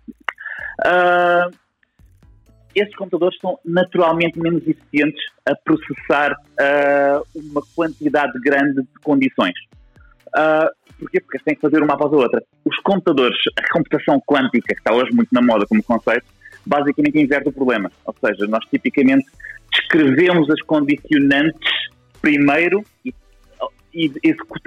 Uh, 0.85 1.66
esses 2.79 2.95
computadores 2.95 3.37
são 3.39 3.57
naturalmente 3.65 4.39
menos 4.39 4.65
eficientes 4.67 5.21
a 5.45 5.55
processar 5.55 6.33
uh, 6.33 7.27
uma 7.35 7.61
quantidade 7.75 8.33
grande 8.41 8.81
de 8.81 8.99
condições. 9.03 9.53
Uh, 10.27 10.69
porquê? 10.99 11.19
Porque 11.21 11.39
têm 11.39 11.55
que 11.55 11.61
fazer 11.61 11.81
uma 11.81 11.93
após 11.93 12.11
a 12.13 12.15
outra. 12.15 12.43
Os 12.65 12.77
computadores, 12.77 13.37
a 13.57 13.73
computação 13.73 14.21
quântica, 14.21 14.73
que 14.73 14.79
está 14.79 14.93
hoje 14.93 15.11
muito 15.13 15.29
na 15.31 15.41
moda 15.41 15.65
como 15.65 15.81
conceito, 15.83 16.25
basicamente 16.65 17.19
inverte 17.19 17.49
o 17.49 17.51
problema. 17.51 17.91
Ou 18.05 18.15
seja, 18.23 18.45
nós 18.47 18.63
tipicamente 18.65 19.25
descrevemos 19.71 20.49
as 20.49 20.61
condicionantes 20.61 21.71
primeiro 22.21 22.83
e, 23.05 23.13
e, 23.93 24.11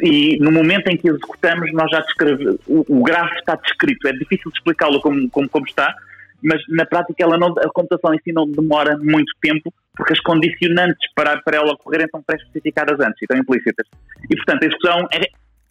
e, 0.02 0.38
no 0.38 0.50
momento 0.50 0.88
em 0.88 0.96
que 0.96 1.08
executamos 1.08 1.72
nós 1.72 1.90
já 1.90 2.00
descrevemos, 2.00 2.56
o, 2.66 2.84
o 2.88 3.02
gráfico 3.02 3.38
está 3.38 3.54
descrito, 3.56 4.08
é 4.08 4.12
difícil 4.12 4.50
de 4.50 4.58
explicá-lo 4.58 5.00
como, 5.00 5.28
como, 5.30 5.48
como 5.48 5.66
está, 5.66 5.94
mas 6.42 6.62
na 6.68 6.84
prática 6.84 7.22
ela 7.22 7.38
não, 7.38 7.48
a 7.48 7.70
computação 7.72 8.14
em 8.14 8.18
si 8.18 8.32
não 8.32 8.50
demora 8.50 8.96
muito 8.98 9.32
tempo, 9.40 9.72
porque 9.96 10.12
as 10.12 10.20
condicionantes 10.20 11.12
para, 11.14 11.40
para 11.42 11.58
ela 11.58 11.72
ocorrerem 11.72 12.06
são 12.10 12.22
pré-especificadas 12.22 12.98
antes 13.00 13.20
e 13.20 13.24
estão 13.24 13.38
implícitas. 13.38 13.86
E, 14.30 14.36
portanto, 14.36 14.62
a 14.62 14.66
execução 14.66 15.08
é, 15.12 15.20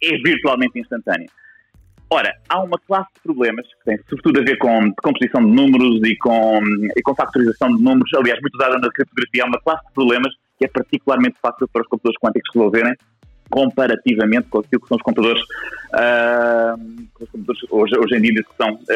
é 0.02 0.16
virtualmente 0.18 0.78
instantânea. 0.78 1.28
Ora, 2.12 2.34
há 2.48 2.60
uma 2.60 2.76
classe 2.88 3.08
de 3.14 3.20
problemas 3.22 3.66
que 3.66 3.84
tem 3.84 3.98
sobretudo 4.08 4.40
a 4.40 4.42
ver 4.42 4.58
com 4.58 4.92
composição 5.00 5.44
de 5.44 5.52
números 5.52 6.00
e 6.04 6.16
com, 6.16 6.60
e 6.96 7.02
com 7.02 7.14
factorização 7.14 7.68
de 7.76 7.82
números, 7.82 8.10
aliás, 8.14 8.40
muito 8.40 8.54
usada 8.56 8.78
na 8.78 8.90
criptografia. 8.90 9.44
Há 9.44 9.46
uma 9.46 9.60
classe 9.60 9.86
de 9.86 9.92
problemas 9.94 10.34
que 10.58 10.64
é 10.64 10.68
particularmente 10.68 11.36
fácil 11.40 11.68
para 11.72 11.82
os 11.82 11.88
computadores 11.88 12.18
quânticos 12.20 12.50
resolverem, 12.52 12.94
comparativamente 13.50 14.48
com 14.48 14.60
aquilo 14.60 14.80
que 14.80 14.88
são 14.88 14.96
os 14.96 15.02
computadores, 15.02 15.42
uh, 15.42 16.74
os 17.20 17.28
computadores 17.30 17.60
hoje, 17.70 17.98
hoje 17.98 18.16
em 18.16 18.22
dia 18.22 18.32
de 18.32 18.40
discussão 18.40 18.74
uh, 18.74 18.88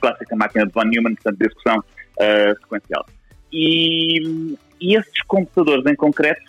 clássica 0.00 0.36
máquina 0.36 0.66
de 0.66 0.72
von 0.72 0.84
Neumann, 0.84 1.14
portanto, 1.14 1.38
de 1.38 1.46
execução 1.46 1.78
uh, 1.78 2.54
sequencial. 2.60 3.06
E, 3.52 4.56
e 4.80 4.96
esses 4.96 5.22
computadores 5.26 5.84
em 5.86 5.94
concreto, 5.96 6.42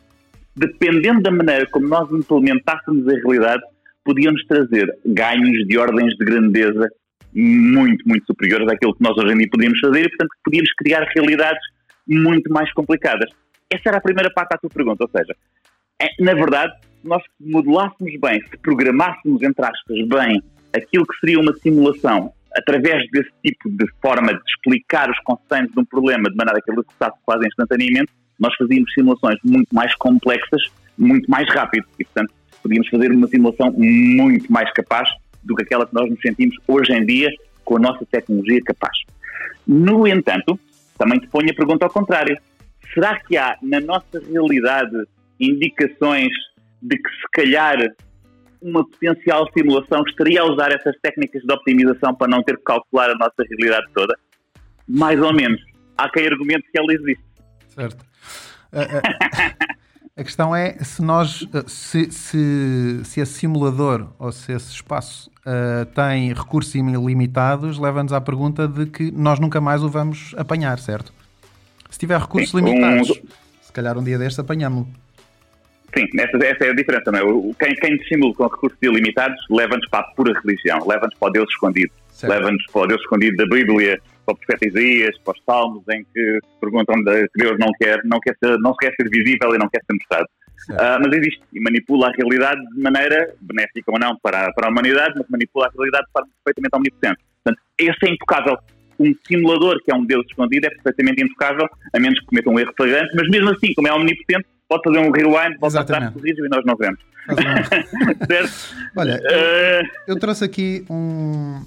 dependendo 0.56 1.22
da 1.22 1.32
maneira 1.32 1.66
como 1.68 1.88
nós 1.88 2.12
implementássemos 2.12 3.08
a 3.08 3.14
realidade, 3.14 3.64
podiam-nos 4.04 4.44
trazer 4.46 4.88
ganhos 5.06 5.68
de 5.68 5.78
ordens 5.78 6.16
de 6.16 6.26
grandeza 6.26 6.90
muito, 7.34 8.08
muito 8.08 8.26
superiores 8.26 8.68
àquilo 8.68 8.96
que 8.96 9.04
nós 9.04 9.18
hoje 9.18 9.34
em 9.34 9.38
dia 9.38 9.50
podíamos 9.50 9.80
fazer 9.80 10.06
e, 10.06 10.10
portanto, 10.10 10.30
podíamos 10.44 10.74
criar 10.74 11.08
realidades 11.16 11.62
muito 12.08 12.52
mais 12.52 12.72
complicadas. 12.74 13.30
Essa 13.72 13.90
era 13.90 13.98
a 13.98 14.02
primeira 14.02 14.30
parte 14.32 14.52
da 14.52 14.58
tua 14.58 14.70
pergunta, 14.70 15.04
ou 15.04 15.10
seja, 15.10 15.34
é, 16.02 16.08
na 16.20 16.34
verdade, 16.34 16.74
se 17.02 17.08
nós 17.08 17.24
modelássemos 17.40 18.20
bem, 18.20 18.42
se 18.42 18.58
programássemos, 18.58 19.42
entre 19.42 19.66
aspas, 19.66 20.08
bem 20.08 20.44
aquilo 20.76 21.06
que 21.06 21.20
seria 21.20 21.40
uma 21.40 21.54
simulação 21.54 22.34
através 22.56 23.10
desse 23.12 23.32
tipo 23.44 23.70
de 23.70 23.86
forma 24.02 24.34
de 24.34 24.42
explicar 24.48 25.10
os 25.10 25.18
conceitos 25.20 25.74
de 25.74 25.80
um 25.80 25.86
problema 25.86 26.30
de 26.30 26.36
maneira 26.36 26.62
que 26.62 26.70
ele 26.70 26.80
executasse 26.80 27.18
quase 27.24 27.48
instantaneamente, 27.48 28.12
nós 28.40 28.54
fazíamos 28.56 28.94
simulações 28.94 29.38
muito 29.44 29.74
mais 29.74 29.96
complexas, 29.96 30.62
muito 30.98 31.30
mais 31.30 31.48
rápido 31.54 31.86
e, 31.98 32.04
portanto, 32.04 32.34
podíamos 32.62 32.90
fazer 32.90 33.12
uma 33.12 33.28
simulação 33.28 33.72
muito 33.72 34.52
mais 34.52 34.72
capaz 34.74 35.10
do 35.44 35.56
que 35.56 35.64
aquela 35.64 35.86
que 35.86 35.94
nós 35.94 36.10
nos 36.10 36.20
sentimos 36.20 36.56
hoje 36.68 36.92
em 36.92 37.06
dia 37.06 37.30
com 37.64 37.78
a 37.78 37.80
nossa 37.80 38.06
tecnologia 38.06 38.60
capaz. 38.66 38.98
No 39.66 40.08
entanto, 40.08 40.60
também 40.98 41.20
te 41.20 41.28
ponho 41.28 41.50
a 41.50 41.54
pergunta 41.54 41.86
ao 41.86 41.92
contrário 41.92 42.38
será 42.94 43.20
que 43.20 43.38
há 43.38 43.58
na 43.62 43.80
nossa 43.80 44.20
realidade 44.30 45.06
indicações 45.40 46.32
de 46.82 46.98
que 46.98 47.10
se 47.10 47.28
calhar 47.34 47.78
uma 48.62 48.88
potencial 48.88 49.50
simulação 49.54 50.04
estaria 50.08 50.42
a 50.42 50.46
usar 50.46 50.72
essas 50.72 50.96
técnicas 51.02 51.42
de 51.42 51.54
optimização 51.54 52.14
para 52.14 52.28
não 52.28 52.44
ter 52.44 52.58
que 52.58 52.64
calcular 52.64 53.10
a 53.10 53.16
nossa 53.16 53.44
realidade 53.50 53.88
toda? 53.94 54.16
Mais 54.88 55.20
ou 55.20 55.34
menos. 55.34 55.62
Há 55.98 56.10
quem 56.10 56.28
argumente 56.28 56.68
que 56.72 56.80
ela 56.80 56.94
existe. 56.94 57.24
Certo. 57.70 58.06
Uh, 58.72 58.98
uh, 58.98 59.82
A 60.16 60.24
questão 60.24 60.54
é 60.54 60.74
se 60.84 61.02
nós, 61.02 61.48
eh, 61.54 61.64
se, 61.68 62.12
se, 62.12 63.02
se 63.04 63.22
esse 63.22 63.34
simulador 63.34 64.14
ou 64.20 64.32
se 64.32 64.52
esse 64.52 64.70
espaço 64.72 65.32
uh, 65.40 65.86
tem 65.96 66.34
recursos 66.34 66.76
ilimitados, 66.76 67.80
leva-nos 67.80 68.12
à 68.12 68.20
pergunta 68.20 68.68
de 68.68 68.88
que 68.88 69.10
nós 69.10 69.40
nunca 69.40 69.62
mais 69.62 69.82
o 69.82 69.90
vamos 69.90 70.36
apanhar, 70.38 70.78
certo? 70.80 71.14
Se 71.92 72.00
tiver 72.00 72.20
recursos 72.20 72.50
Sim, 72.50 72.58
limitados, 72.58 73.10
um... 73.12 73.28
se 73.62 73.72
calhar 73.72 73.98
um 73.98 74.04
dia 74.04 74.18
destes 74.18 74.40
apanhamos-lo. 74.40 74.88
Sim, 75.94 76.08
essa, 76.18 76.38
essa, 76.38 76.66
é 76.66 76.70
a 76.70 76.74
diferença, 76.74 77.12
não 77.12 77.20
é? 77.20 77.54
Quem, 77.60 77.76
quem 77.76 78.04
simula 78.06 78.34
com 78.34 78.48
recursos 78.48 78.80
ilimitados 78.82 79.38
leva-nos 79.50 79.88
para 79.90 80.00
a 80.00 80.04
pura 80.14 80.34
religião, 80.40 80.80
leva-nos 80.88 81.14
para 81.20 81.28
o 81.28 81.32
Deus 81.32 81.50
escondido, 81.50 81.92
leva-nos 82.24 82.66
para 82.72 82.82
o 82.82 82.88
Deus 82.88 83.02
escondido 83.02 83.36
da 83.36 83.46
Bíblia, 83.46 84.00
para 84.26 84.34
o 84.34 84.38
profeta 84.38 84.68
Isaías, 84.68 85.18
para 85.20 85.34
os 85.34 85.44
Salmos, 85.46 85.84
em 85.90 86.06
que 86.14 86.40
perguntam 86.62 86.96
que 87.04 87.28
Deus 87.36 87.60
não 87.60 87.70
quer, 87.78 88.00
não 88.06 88.20
quer 88.22 88.38
ser, 88.42 88.58
não 88.60 88.74
quer 88.76 88.94
ser 88.96 89.10
visível 89.10 89.54
e 89.54 89.58
não 89.58 89.68
quer 89.68 89.82
ser 89.86 89.94
mostrado. 89.94 90.28
Uh, 90.70 91.02
mas 91.04 91.18
existe 91.18 91.42
e 91.52 91.60
manipula 91.60 92.08
a 92.08 92.12
realidade 92.12 92.62
de 92.74 92.82
maneira 92.82 93.34
benéfica 93.42 93.92
ou 93.92 94.00
não 94.00 94.16
para, 94.22 94.54
para 94.54 94.68
a 94.68 94.72
humanidade, 94.72 95.14
mas 95.18 95.28
manipula 95.28 95.68
a 95.68 95.72
realidade 95.72 96.06
de 96.06 96.12
forma 96.12 96.30
perfeitamente 96.44 96.76
omnipotente. 96.76 97.26
Portanto, 97.44 97.62
esse 97.78 98.06
é 98.06 98.14
intocável. 98.14 98.58
Um 99.02 99.16
simulador 99.28 99.82
que 99.84 99.92
é 99.92 99.96
um 99.96 100.06
Deus 100.06 100.26
escondido 100.28 100.68
é 100.68 100.70
perfeitamente 100.70 101.24
intocável, 101.24 101.68
a 101.94 102.00
menos 102.00 102.20
que 102.20 102.26
cometa 102.28 102.50
um 102.50 102.60
erro 102.60 102.74
flagrante, 102.76 103.16
mas 103.16 103.28
mesmo 103.30 103.50
assim, 103.50 103.74
como 103.74 103.88
é 103.88 103.94
omnipotente, 103.94 104.46
pode 104.68 104.84
fazer 104.84 105.00
um 105.00 105.12
rewind, 105.12 105.60
pode 105.60 105.78
atrás, 105.78 106.14
corrige 106.14 106.40
e 106.40 106.50
nós 106.50 106.64
não 106.66 106.76
vemos. 106.76 107.00
certo? 108.28 108.76
Olha, 108.96 109.22
eu, 109.24 109.40
ah, 109.40 109.90
eu, 110.08 110.20
trouxe 110.20 110.44
aqui 110.44 110.86
um, 110.90 111.64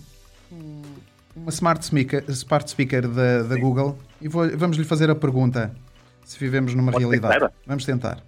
uma 1.36 1.50
smart 1.50 1.84
speaker, 1.84 2.24
smart 2.28 2.70
speaker 2.70 3.08
da, 3.08 3.42
da 3.42 3.56
Google 3.56 3.98
e 4.20 4.28
vou, 4.28 4.48
vamos 4.56 4.76
lhe 4.76 4.84
fazer 4.84 5.10
a 5.10 5.14
pergunta 5.14 5.74
se 6.24 6.38
vivemos 6.38 6.74
numa 6.74 6.92
pode 6.92 7.04
realidade. 7.04 7.52
Vamos 7.66 7.84
tentar. 7.84 8.18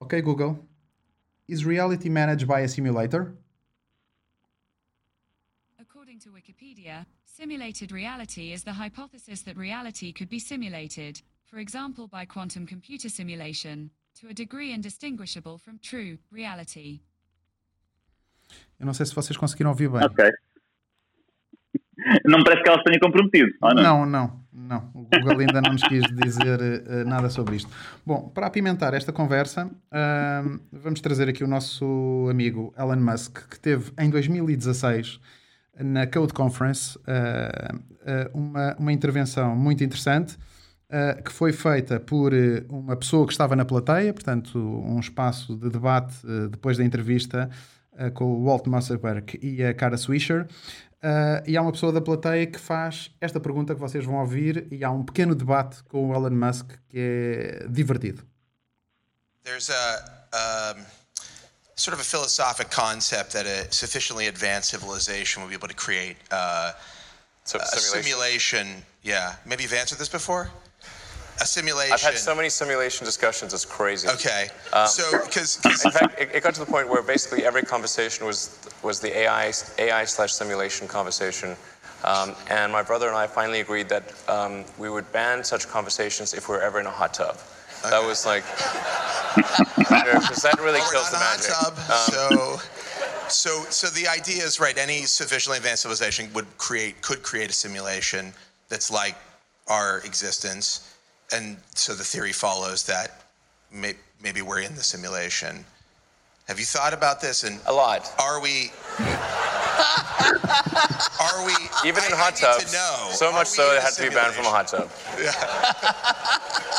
Ok, 0.00 0.20
Google. 0.22 0.58
Is 1.48 1.64
reality 1.64 2.08
managed 2.08 2.46
by 2.46 2.62
a 2.62 2.68
simulator? 2.68 3.34
Simulated 7.44 7.92
reality 7.92 8.52
is 8.52 8.64
the 8.64 8.72
hypothesis 8.72 9.42
that 9.42 9.54
reality 9.56 10.12
could 10.12 10.30
be 10.30 10.38
simulated, 10.38 11.20
for 11.44 11.58
example 11.58 12.08
by 12.08 12.24
quantum 12.24 12.66
computer 12.66 13.10
simulation, 13.10 13.90
to 14.18 14.28
a 14.28 14.32
degree 14.32 14.72
indistinguishable 14.72 15.58
from 15.58 15.78
true 15.78 16.16
reality. 16.32 17.02
Eu 18.80 18.86
não 18.86 18.94
sei 18.94 19.04
se 19.04 19.14
vocês 19.14 19.36
conseguiram 19.36 19.70
ouvir 19.70 19.90
bem. 19.90 20.02
Ok. 20.02 20.24
Não 22.24 22.42
parece 22.42 22.62
que 22.62 22.68
ela 22.70 22.78
se 22.78 22.84
tenha 22.84 22.98
comprometido. 22.98 23.50
Não? 23.60 23.74
não, 23.74 24.06
não, 24.06 24.44
não. 24.52 24.90
O 24.94 25.02
Google 25.02 25.40
ainda 25.40 25.60
não 25.60 25.72
nos 25.72 25.82
quis 25.82 26.02
dizer 26.22 26.58
uh, 26.60 27.04
nada 27.06 27.28
sobre 27.28 27.56
isto. 27.56 27.70
Bom, 28.06 28.30
para 28.30 28.46
apimentar 28.46 28.94
esta 28.94 29.12
conversa, 29.12 29.66
uh, 29.66 30.60
vamos 30.72 31.00
trazer 31.02 31.28
aqui 31.28 31.44
o 31.44 31.46
nosso 31.46 32.26
amigo 32.30 32.74
Elon 32.78 32.96
Musk, 32.96 33.48
que 33.50 33.60
teve 33.60 33.92
em 33.98 34.08
2016 34.08 35.20
na 35.78 36.06
Code 36.06 36.32
Conference 36.32 36.98
uh, 36.98 37.80
uma, 38.32 38.74
uma 38.78 38.92
intervenção 38.92 39.56
muito 39.56 39.82
interessante. 39.82 40.36
que 41.24 41.32
foi 41.32 41.52
feita 41.52 41.98
por 41.98 42.32
uma 42.68 42.94
pessoa 42.94 43.26
que 43.26 43.32
estava 43.32 43.56
na 43.56 43.64
plateia, 43.64 44.12
portanto, 44.12 44.58
um 44.58 45.00
espaço 45.00 45.56
de 45.56 45.68
debate 45.68 46.14
depois 46.50 46.76
da 46.76 46.84
entrevista 46.84 47.50
com 48.12 48.24
o 48.24 48.44
Walt 48.44 48.66
Mossberg 48.68 49.38
e 49.42 49.64
a 49.64 49.74
Cara 49.74 49.96
Swisher. 49.96 50.46
E 51.46 51.56
há 51.56 51.62
uma 51.62 51.72
pessoa 51.72 51.90
da 51.90 52.00
plateia 52.00 52.46
que 52.46 52.60
faz 52.60 53.10
esta 53.20 53.40
pergunta 53.40 53.74
que 53.74 53.80
vocês 53.80 54.04
vão 54.04 54.16
ouvir 54.16 54.68
e 54.70 54.84
há 54.84 54.90
um 54.90 55.02
pequeno 55.02 55.34
debate 55.34 55.82
com 55.84 56.10
o 56.10 56.14
Elon 56.14 56.30
Musk 56.30 56.70
que 56.88 56.98
é 56.98 57.66
divertido. 57.68 58.22
There's 59.42 59.68
a 59.68 60.74
sort 61.76 61.94
of 61.94 62.00
a 62.00 62.04
philosophic 62.04 62.70
concept 62.70 63.32
that 63.32 63.46
a 63.46 63.70
sufficiently 63.72 64.28
advanced 64.28 64.70
civilization 64.70 65.42
will 65.42 65.48
be 65.48 65.54
able 65.54 65.68
to 65.68 65.74
create 65.74 66.16
uh, 66.30 66.72
so, 67.44 67.58
a 67.58 67.64
simulation. 67.64 68.82
Yeah, 69.02 69.34
maybe 69.44 69.64
you've 69.64 69.72
answered 69.72 69.98
this 69.98 70.08
before 70.08 70.50
a 71.40 71.46
simulation. 71.46 71.92
I've 71.92 72.00
had 72.00 72.16
so 72.16 72.34
many 72.34 72.48
simulation 72.48 73.04
discussions. 73.04 73.52
It's 73.52 73.64
crazy. 73.64 74.08
Okay. 74.08 74.48
Um, 74.72 74.86
so 74.86 75.24
because 75.24 75.56
in 75.84 75.90
fact, 75.90 76.20
it, 76.20 76.30
it, 76.32 76.42
got 76.42 76.54
to 76.54 76.60
the 76.60 76.66
point 76.66 76.88
where 76.88 77.02
basically 77.02 77.44
every 77.44 77.62
conversation 77.62 78.26
was 78.26 78.58
was 78.82 79.00
the 79.00 79.16
AI 79.16 79.52
AI 79.78 80.04
slash 80.04 80.32
simulation 80.32 80.86
conversation. 80.86 81.56
Um, 82.04 82.34
and 82.50 82.70
my 82.70 82.82
brother 82.82 83.08
and 83.08 83.16
I 83.16 83.26
finally 83.26 83.60
agreed 83.60 83.88
that 83.88 84.12
um, 84.28 84.64
we 84.78 84.90
would 84.90 85.10
ban 85.10 85.42
such 85.42 85.66
conversations 85.66 86.34
if 86.34 86.48
we 86.48 86.54
were 86.54 86.60
ever 86.60 86.78
in 86.78 86.86
a 86.86 86.90
hot 86.90 87.14
tub. 87.14 87.38
Okay. 87.80 87.90
That 87.90 88.06
was 88.06 88.26
like, 88.26 88.44
because 89.34 90.42
that 90.42 90.58
really 90.60 90.80
kills 90.92 91.10
the 91.10 91.18
magic. 91.18 91.50
Um, 91.64 91.74
so, 92.12 92.56
so, 93.28 93.64
so 93.70 93.86
the 93.88 94.08
idea 94.08 94.42
is 94.44 94.60
right. 94.60 94.76
Any 94.76 95.02
sufficiently 95.02 95.58
advanced 95.58 95.82
civilization 95.82 96.32
would 96.34 96.46
create, 96.58 97.00
could 97.02 97.22
create 97.22 97.50
a 97.50 97.54
simulation 97.54 98.32
that's 98.68 98.90
like 98.90 99.16
our 99.68 99.98
existence 100.00 100.94
and 101.32 101.56
so 101.74 101.94
the 101.94 102.04
theory 102.04 102.32
follows 102.32 102.84
that 102.84 103.22
may, 103.72 103.94
maybe 104.22 104.42
we're 104.42 104.60
in 104.60 104.74
the 104.74 104.82
simulation. 104.82 105.64
Have 106.48 106.58
you 106.58 106.64
thought 106.64 106.92
about 106.92 107.20
this? 107.20 107.44
And 107.44 107.58
a 107.66 107.72
lot. 107.72 108.12
Are 108.20 108.40
we? 108.40 108.70
are 111.20 111.46
we? 111.46 111.54
Even 111.88 112.04
in 112.04 112.12
I, 112.12 112.16
hot 112.16 112.34
I 112.34 112.58
tubs. 112.58 112.72
know. 112.72 113.08
So 113.12 113.32
much 113.32 113.48
so 113.48 113.74
it 113.74 113.82
had 113.82 113.94
to 113.94 114.02
be 114.02 114.10
banned 114.10 114.34
from 114.34 114.44
a 114.44 114.50
hot 114.50 114.68
tub. 114.68 114.90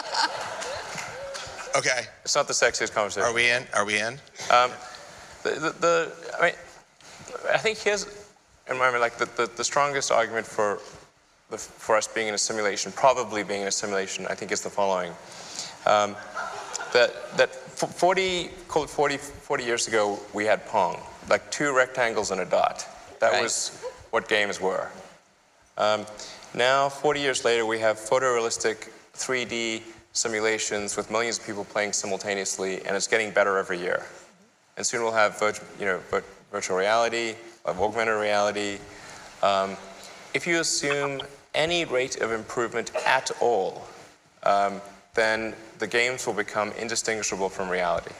okay. 1.77 2.01
It's 2.23 2.35
not 2.35 2.47
the 2.47 2.53
sexiest 2.53 2.93
conversation. 2.93 3.27
Are 3.27 3.33
we 3.33 3.49
in? 3.49 3.63
Are 3.73 3.85
we 3.85 3.99
in? 3.99 4.13
Um, 4.51 4.71
the, 5.43 5.51
the, 5.51 5.75
the, 5.79 6.11
I 6.39 6.45
mean, 6.45 6.53
I 7.53 7.57
think 7.57 7.77
here's, 7.77 8.05
in 8.69 8.77
my 8.77 8.89
mind, 8.89 9.01
like 9.01 9.17
the, 9.17 9.25
the, 9.37 9.51
the 9.55 9.63
strongest 9.63 10.11
argument 10.11 10.45
for 10.47 10.79
for 11.57 11.95
us 11.95 12.07
being 12.07 12.27
in 12.27 12.33
a 12.33 12.37
simulation, 12.37 12.91
probably 12.91 13.43
being 13.43 13.61
in 13.61 13.67
a 13.67 13.71
simulation, 13.71 14.25
I 14.27 14.35
think 14.35 14.51
is 14.51 14.61
the 14.61 14.69
following. 14.69 15.11
Um, 15.85 16.15
that, 16.93 17.37
that 17.37 17.53
40, 17.53 18.47
40, 18.47 19.17
40 19.17 19.63
years 19.63 19.87
ago, 19.87 20.19
we 20.33 20.45
had 20.45 20.65
Pong, 20.65 20.99
like 21.29 21.49
two 21.51 21.75
rectangles 21.75 22.31
and 22.31 22.41
a 22.41 22.45
dot. 22.45 22.87
That 23.19 23.33
right. 23.33 23.43
was 23.43 23.83
what 24.11 24.27
games 24.27 24.59
were. 24.59 24.89
Um, 25.77 26.05
now, 26.53 26.89
40 26.89 27.19
years 27.19 27.45
later, 27.45 27.65
we 27.65 27.79
have 27.79 27.97
photorealistic 27.97 28.89
3D 29.13 29.83
simulations 30.15 30.95
with 30.95 31.11
millions 31.11 31.37
of 31.37 31.45
people 31.45 31.65
playing 31.65 31.93
simultaneously, 31.93 32.81
and 32.85 32.95
it's 32.95 33.07
getting 33.07 33.31
better 33.31 33.57
every 33.57 33.77
year. 33.77 34.05
And 34.77 34.85
soon 34.85 35.03
we'll 35.03 35.11
have 35.11 35.39
you 35.79 35.85
know, 35.85 35.99
virtual 36.51 36.77
reality, 36.77 37.35
augmented 37.65 38.19
reality. 38.19 38.79
Um, 39.43 39.75
if 40.33 40.47
you 40.47 40.59
assume 40.59 41.21
any 41.53 41.85
rate 41.85 42.21
of 42.21 42.31
improvement 42.31 42.91
at 43.05 43.29
all, 43.41 43.87
um, 44.43 44.81
then 45.13 45.53
the 45.79 45.87
games 45.87 46.25
will 46.25 46.33
become 46.33 46.71
indistinguishable 46.79 47.49
from 47.49 47.69
reality. 47.69 48.11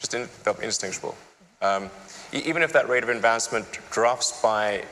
Just 0.00 0.14
in, 0.14 0.28
indistinguishable. 0.60 1.16
Um, 1.62 1.88
even 2.32 2.62
if 2.62 2.72
that 2.72 2.88
rate 2.88 3.04
of 3.04 3.08
advancement 3.08 3.66
drops 3.90 4.40
by 4.42 4.84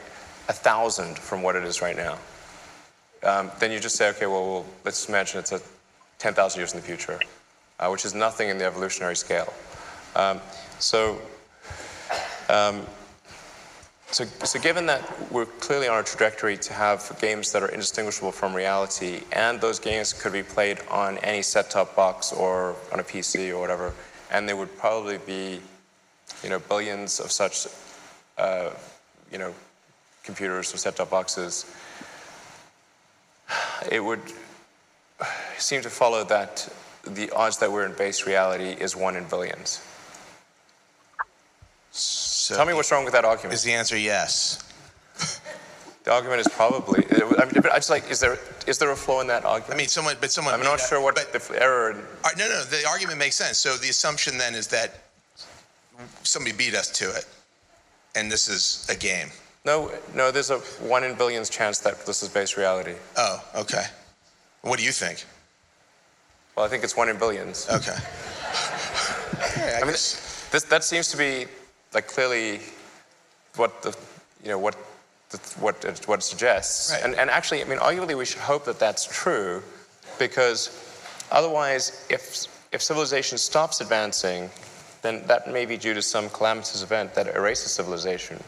a 0.48 0.52
thousand 0.52 1.18
from 1.18 1.42
what 1.42 1.56
it 1.56 1.64
is 1.64 1.82
right 1.82 1.96
now, 1.96 2.18
um, 3.24 3.50
then 3.58 3.70
you 3.70 3.78
just 3.78 3.96
say, 3.96 4.10
okay, 4.10 4.26
well, 4.26 4.44
well 4.44 4.66
let's 4.84 5.08
imagine 5.08 5.40
it's 5.40 5.52
a 5.52 5.60
10,000 6.22 6.60
years 6.60 6.72
in 6.72 6.80
the 6.80 6.86
future, 6.86 7.18
uh, 7.80 7.88
which 7.88 8.04
is 8.04 8.14
nothing 8.14 8.48
in 8.48 8.56
the 8.56 8.64
evolutionary 8.64 9.16
scale. 9.16 9.52
Um, 10.14 10.40
so 10.78 11.20
um, 12.48 12.86
so, 14.12 14.24
so 14.44 14.60
given 14.60 14.86
that 14.86 15.02
we're 15.32 15.46
clearly 15.46 15.88
on 15.88 15.98
a 15.98 16.02
trajectory 16.02 16.56
to 16.58 16.72
have 16.74 17.16
games 17.20 17.50
that 17.52 17.62
are 17.62 17.68
indistinguishable 17.68 18.30
from 18.30 18.54
reality, 18.54 19.22
and 19.32 19.60
those 19.60 19.80
games 19.80 20.12
could 20.12 20.32
be 20.32 20.42
played 20.42 20.78
on 20.90 21.18
any 21.18 21.42
set-top 21.42 21.96
box 21.96 22.32
or 22.32 22.76
on 22.92 23.00
a 23.00 23.02
PC 23.02 23.50
or 23.50 23.58
whatever, 23.58 23.92
and 24.30 24.46
there 24.46 24.54
would 24.54 24.76
probably 24.78 25.18
be, 25.18 25.60
you 26.44 26.50
know, 26.50 26.58
billions 26.58 27.18
of 27.18 27.32
such, 27.32 27.66
uh, 28.38 28.70
you 29.32 29.38
know, 29.38 29.52
computers 30.22 30.72
or 30.72 30.76
set-top 30.76 31.10
boxes, 31.10 31.74
it 33.90 34.04
would 34.04 34.20
seem 35.58 35.82
to 35.82 35.90
follow 35.90 36.24
that 36.24 36.68
the 37.06 37.30
odds 37.30 37.58
that 37.58 37.70
we're 37.70 37.86
in 37.86 37.94
base 37.94 38.26
reality 38.26 38.70
is 38.80 38.96
one 38.96 39.16
in 39.16 39.24
billions. 39.24 39.80
So 41.90 42.56
Tell 42.56 42.66
me 42.66 42.74
what's 42.74 42.90
wrong 42.90 43.04
with 43.04 43.12
that 43.12 43.24
argument. 43.24 43.54
Is 43.54 43.62
the 43.62 43.72
answer 43.72 43.96
yes? 43.98 44.62
The 46.04 46.12
argument 46.12 46.40
is 46.40 46.48
probably. 46.48 47.04
I 47.12 47.44
mean, 47.44 47.62
but 47.62 47.70
I 47.70 47.76
just 47.76 47.90
like. 47.90 48.10
Is 48.10 48.18
there 48.18 48.38
is 48.66 48.78
there 48.78 48.90
a 48.90 48.96
flaw 48.96 49.20
in 49.20 49.28
that 49.28 49.44
argument? 49.44 49.74
I 49.74 49.76
mean, 49.76 49.88
someone, 49.88 50.16
but 50.20 50.32
someone. 50.32 50.54
I'm 50.54 50.62
not 50.62 50.80
sure 50.80 51.00
what 51.00 51.14
but, 51.14 51.32
the 51.32 51.62
error. 51.62 51.92
In... 51.92 51.96
No, 52.36 52.48
no. 52.48 52.64
The 52.64 52.84
argument 52.88 53.18
makes 53.18 53.36
sense. 53.36 53.58
So 53.58 53.76
the 53.76 53.88
assumption 53.88 54.36
then 54.36 54.54
is 54.54 54.66
that 54.68 55.00
somebody 56.24 56.56
beat 56.56 56.74
us 56.74 56.90
to 56.98 57.04
it, 57.04 57.26
and 58.16 58.30
this 58.32 58.48
is 58.48 58.86
a 58.90 58.96
game. 58.96 59.28
No, 59.64 59.92
no. 60.14 60.32
There's 60.32 60.50
a 60.50 60.58
one 60.80 61.04
in 61.04 61.14
billions 61.14 61.48
chance 61.48 61.78
that 61.80 62.04
this 62.04 62.22
is 62.22 62.28
base 62.28 62.56
reality. 62.56 62.94
Oh, 63.16 63.44
okay. 63.54 63.84
What 64.62 64.78
do 64.78 64.84
you 64.84 64.92
think? 64.92 65.24
Well, 66.56 66.66
I 66.66 66.68
think 66.68 66.84
it's 66.84 66.96
one 66.96 67.08
in 67.08 67.18
billions. 67.18 67.68
Okay. 67.70 67.96
Okay, 69.44 69.74
I, 69.74 69.78
I 69.78 69.80
mean, 69.80 69.90
guess. 69.90 70.48
this, 70.52 70.62
that 70.64 70.84
seems 70.84 71.08
to 71.10 71.16
be 71.16 71.46
like 71.92 72.06
clearly 72.06 72.60
what 73.56 73.82
the, 73.82 73.94
you 74.42 74.50
know, 74.50 74.58
what, 74.58 74.76
the, 75.30 75.38
what, 75.58 75.84
it, 75.84 76.06
what 76.06 76.20
it 76.20 76.22
suggests. 76.22 76.92
Right. 76.92 77.02
And, 77.02 77.16
and 77.16 77.28
actually, 77.28 77.60
I 77.60 77.64
mean, 77.64 77.78
arguably, 77.78 78.16
we 78.16 78.24
should 78.24 78.40
hope 78.40 78.64
that 78.66 78.78
that's 78.78 79.04
true, 79.04 79.62
because 80.18 80.70
otherwise, 81.30 82.06
if 82.08 82.46
if 82.72 82.82
civilization 82.82 83.36
stops 83.36 83.80
advancing, 83.80 84.48
then 85.02 85.22
that 85.26 85.50
may 85.50 85.66
be 85.66 85.76
due 85.76 85.92
to 85.94 86.02
some 86.02 86.30
calamitous 86.30 86.82
event 86.82 87.14
that 87.14 87.26
erases 87.34 87.72
civilization. 87.72 88.42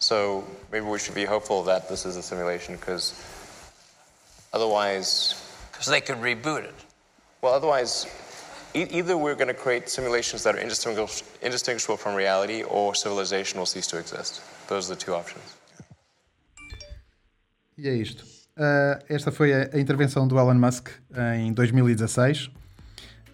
So 0.00 0.44
maybe 0.72 0.86
we 0.86 0.98
should 0.98 1.14
be 1.14 1.24
hopeful 1.26 1.62
that 1.64 1.88
this 1.88 2.04
is 2.06 2.16
a 2.16 2.22
simulation, 2.22 2.74
because 2.76 3.14
otherwise, 4.52 5.34
Because 5.70 5.86
they 5.86 6.00
could 6.00 6.16
reboot 6.16 6.64
it. 6.64 6.74
Well, 7.42 7.54
otherwise, 7.54 8.06
e- 8.74 8.88
either 8.98 9.16
we're 9.16 9.34
going 9.36 9.48
to 9.48 9.54
create 9.54 9.88
simulations 9.88 10.42
that 10.44 10.54
are 10.56 10.60
indistinguish- 10.62 11.22
indistinguishable 11.42 11.96
from 11.96 12.14
reality, 12.14 12.62
or 12.64 12.94
civilization 12.94 13.58
will 13.58 13.66
cease 13.66 13.86
to 13.88 13.98
exist. 13.98 14.40
Those 14.68 14.90
are 14.90 14.96
the 14.96 15.04
two 15.04 15.14
options. 15.14 15.44
E 17.78 17.88
é 17.88 17.94
isto. 17.94 18.24
Ah, 18.56 18.98
esta 19.08 19.30
foi 19.32 19.52
a, 19.52 19.70
a 19.72 19.78
intervenção 19.80 20.26
do 20.28 20.38
Elon 20.38 20.54
Musk 20.54 20.88
em 21.38 21.52
2016. 21.52 22.50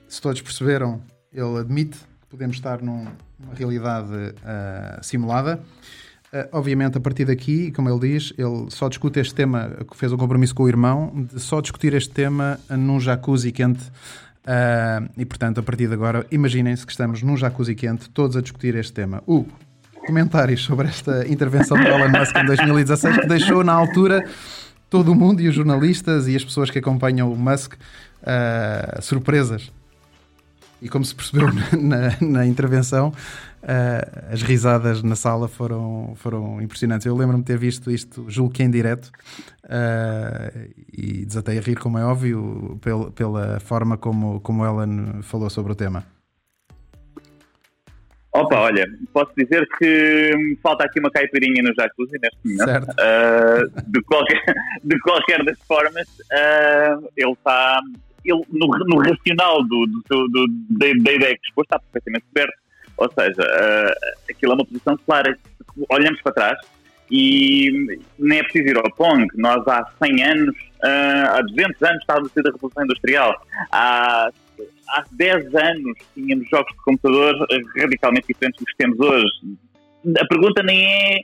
Se 0.09 0.21
todos 0.21 0.41
perceberam, 0.41 1.03
ele 1.33 1.59
admite 1.59 1.99
que 1.99 2.27
podemos 2.31 2.57
estar 2.57 2.81
num- 2.81 3.11
numa 3.39 3.55
realidade 3.55 4.35
ah, 4.45 5.01
simulada. 5.03 5.61
Ah, 6.33 6.49
obviamente, 6.53 6.99
a 6.99 7.01
partir 7.01 7.25
daqui, 7.25 7.71
como 7.73 7.89
ele 7.89 8.01
diz, 8.13 8.33
ele 8.37 8.67
só 8.71 8.89
discute 8.89 9.21
este 9.21 9.35
tema, 9.35 9.71
fez 9.95 10.13
um 10.13 10.17
compromisso 10.17 10.55
com 10.55 10.65
o 10.65 10.69
irmão, 10.69 11.13
de 11.33 11.41
só 11.41 11.61
discutir 11.61 11.95
este 11.95 12.11
tema 12.11 12.59
num 12.71 12.99
jacuzzi 13.01 13.53
quente. 13.53 13.85
Ah, 14.47 15.03
e, 15.17 15.25
portanto, 15.25 15.59
a 15.61 15.63
partir 15.63 15.87
de 15.89 15.95
agora, 15.95 16.27
imaginem-se 16.31 16.85
que 16.85 16.93
estamos 16.93 17.23
num 17.23 17.37
jacuzzi 17.37 17.75
quente, 17.75 18.09
todos 18.11 18.37
a 18.37 18.41
discutir 18.43 18.75
este 18.75 18.93
tema. 18.93 19.23
Hugo, 19.27 19.49
comentários 20.07 20.63
sobre 20.65 20.87
esta 20.89 21.27
intervenção 21.29 21.77
do 21.77 21.83
Elon 21.87 22.09
Musk 22.09 22.37
em 22.37 22.45
2016, 22.47 23.17
que 23.19 23.27
deixou 23.27 23.65
na 23.65 23.73
altura 23.73 24.25
todo 24.89 25.11
o 25.11 25.15
mundo 25.17 25.41
e 25.43 25.49
os 25.49 25.55
jornalistas 25.55 26.29
e 26.29 26.37
as 26.37 26.45
pessoas 26.45 26.71
que 26.71 26.79
acompanham 26.79 27.33
o 27.33 27.37
Musk 27.37 27.75
ah, 28.25 28.99
surpresas. 29.03 29.73
E 30.81 30.89
como 30.89 31.05
se 31.05 31.15
percebeu 31.15 31.49
na, 31.75 32.09
na- 32.11 32.17
na 32.21 32.47
intervenção, 32.47 33.13
ah, 33.67 34.33
as 34.33 34.43
risadas 34.43 35.03
na 35.03 35.17
sala 35.17 35.49
foram, 35.49 36.15
foram 36.17 36.63
impressionantes. 36.63 37.07
Eu 37.07 37.17
lembro-me 37.17 37.43
de 37.43 37.47
ter 37.47 37.59
visto 37.59 37.91
isto, 37.91 38.25
julgo 38.29 38.53
que 38.55 38.63
em 38.63 38.71
direto, 38.71 39.11
ah, 39.69 40.51
e 40.93 41.25
desatei 41.27 41.59
a 41.59 41.61
rir, 41.61 41.77
como 41.77 41.99
é 41.99 42.05
óbvio, 42.05 42.79
pel- 42.81 43.11
pela 43.13 43.59
forma 43.61 43.97
como, 43.99 44.41
como 44.41 44.65
Ellen 44.65 45.23
falou 45.23 45.51
sobre 45.51 45.73
o 45.73 45.75
tema. 45.75 46.05
Opa, 48.33 48.61
olha, 48.61 48.87
posso 49.15 49.33
dizer 49.35 49.67
que 49.79 50.37
me 50.37 50.57
falta 50.57 50.85
aqui 50.85 51.01
uma 51.01 51.11
caipirinha 51.11 51.63
no 51.63 51.73
jacuzzi 51.75 52.19
neste 52.23 52.39
momento. 52.45 52.87
Ah, 53.01 53.61
de, 53.87 54.03
qualquer, 54.03 54.43
de 54.85 54.99
qualquer 55.01 55.43
das 55.45 55.59
formas, 55.67 56.07
ele 57.17 57.33
está. 57.33 57.81
Ele, 58.23 58.43
no, 58.51 58.67
no 58.67 58.99
racional 58.99 59.63
do, 59.65 59.87
do, 60.11 60.29
do- 60.29 60.47
da, 60.71 60.87
da 61.05 61.13
ideia 61.13 61.35
que 61.39 61.47
expôs 61.49 61.65
está 61.65 61.79
perfeitamente 61.79 62.27
certo. 62.37 62.53
Ou 62.97 63.11
seja, 63.13 63.43
ah, 63.43 63.95
aquilo 64.31 64.53
é 64.53 64.55
uma 64.55 64.67
posição 64.67 64.97
clara. 65.07 65.39
Olhamos 65.91 66.21
para 66.23 66.33
trás 66.33 66.59
e 67.11 67.99
nem 68.19 68.39
é 68.39 68.43
preciso 68.43 68.69
ir 68.69 68.77
ao 68.77 68.95
Pong. 68.95 69.27
Nós 69.35 69.67
há 69.69 69.87
100 70.03 70.25
anos, 70.25 70.57
ah, 70.83 71.39
há 71.39 71.43
200 71.43 71.83
anos 71.83 72.01
estávamos 72.01 72.31
a 72.37 72.43
da 72.43 72.51
Revolução 72.51 72.85
Industrial. 72.85 73.47
Há 73.71 74.31
há 74.89 75.05
10 75.13 75.55
anos 75.55 75.99
tínhamos 76.15 76.49
jogos 76.49 76.73
de 76.73 76.83
computador 76.83 77.47
radicalmente 77.77 78.29
diferentes 78.29 78.65
dos 78.65 78.73
que 78.73 78.79
temos 78.79 78.99
hoje. 79.01 79.59
A 80.19 80.27
pergunta 80.27 80.63
nem 80.63 80.85
é 80.85 81.19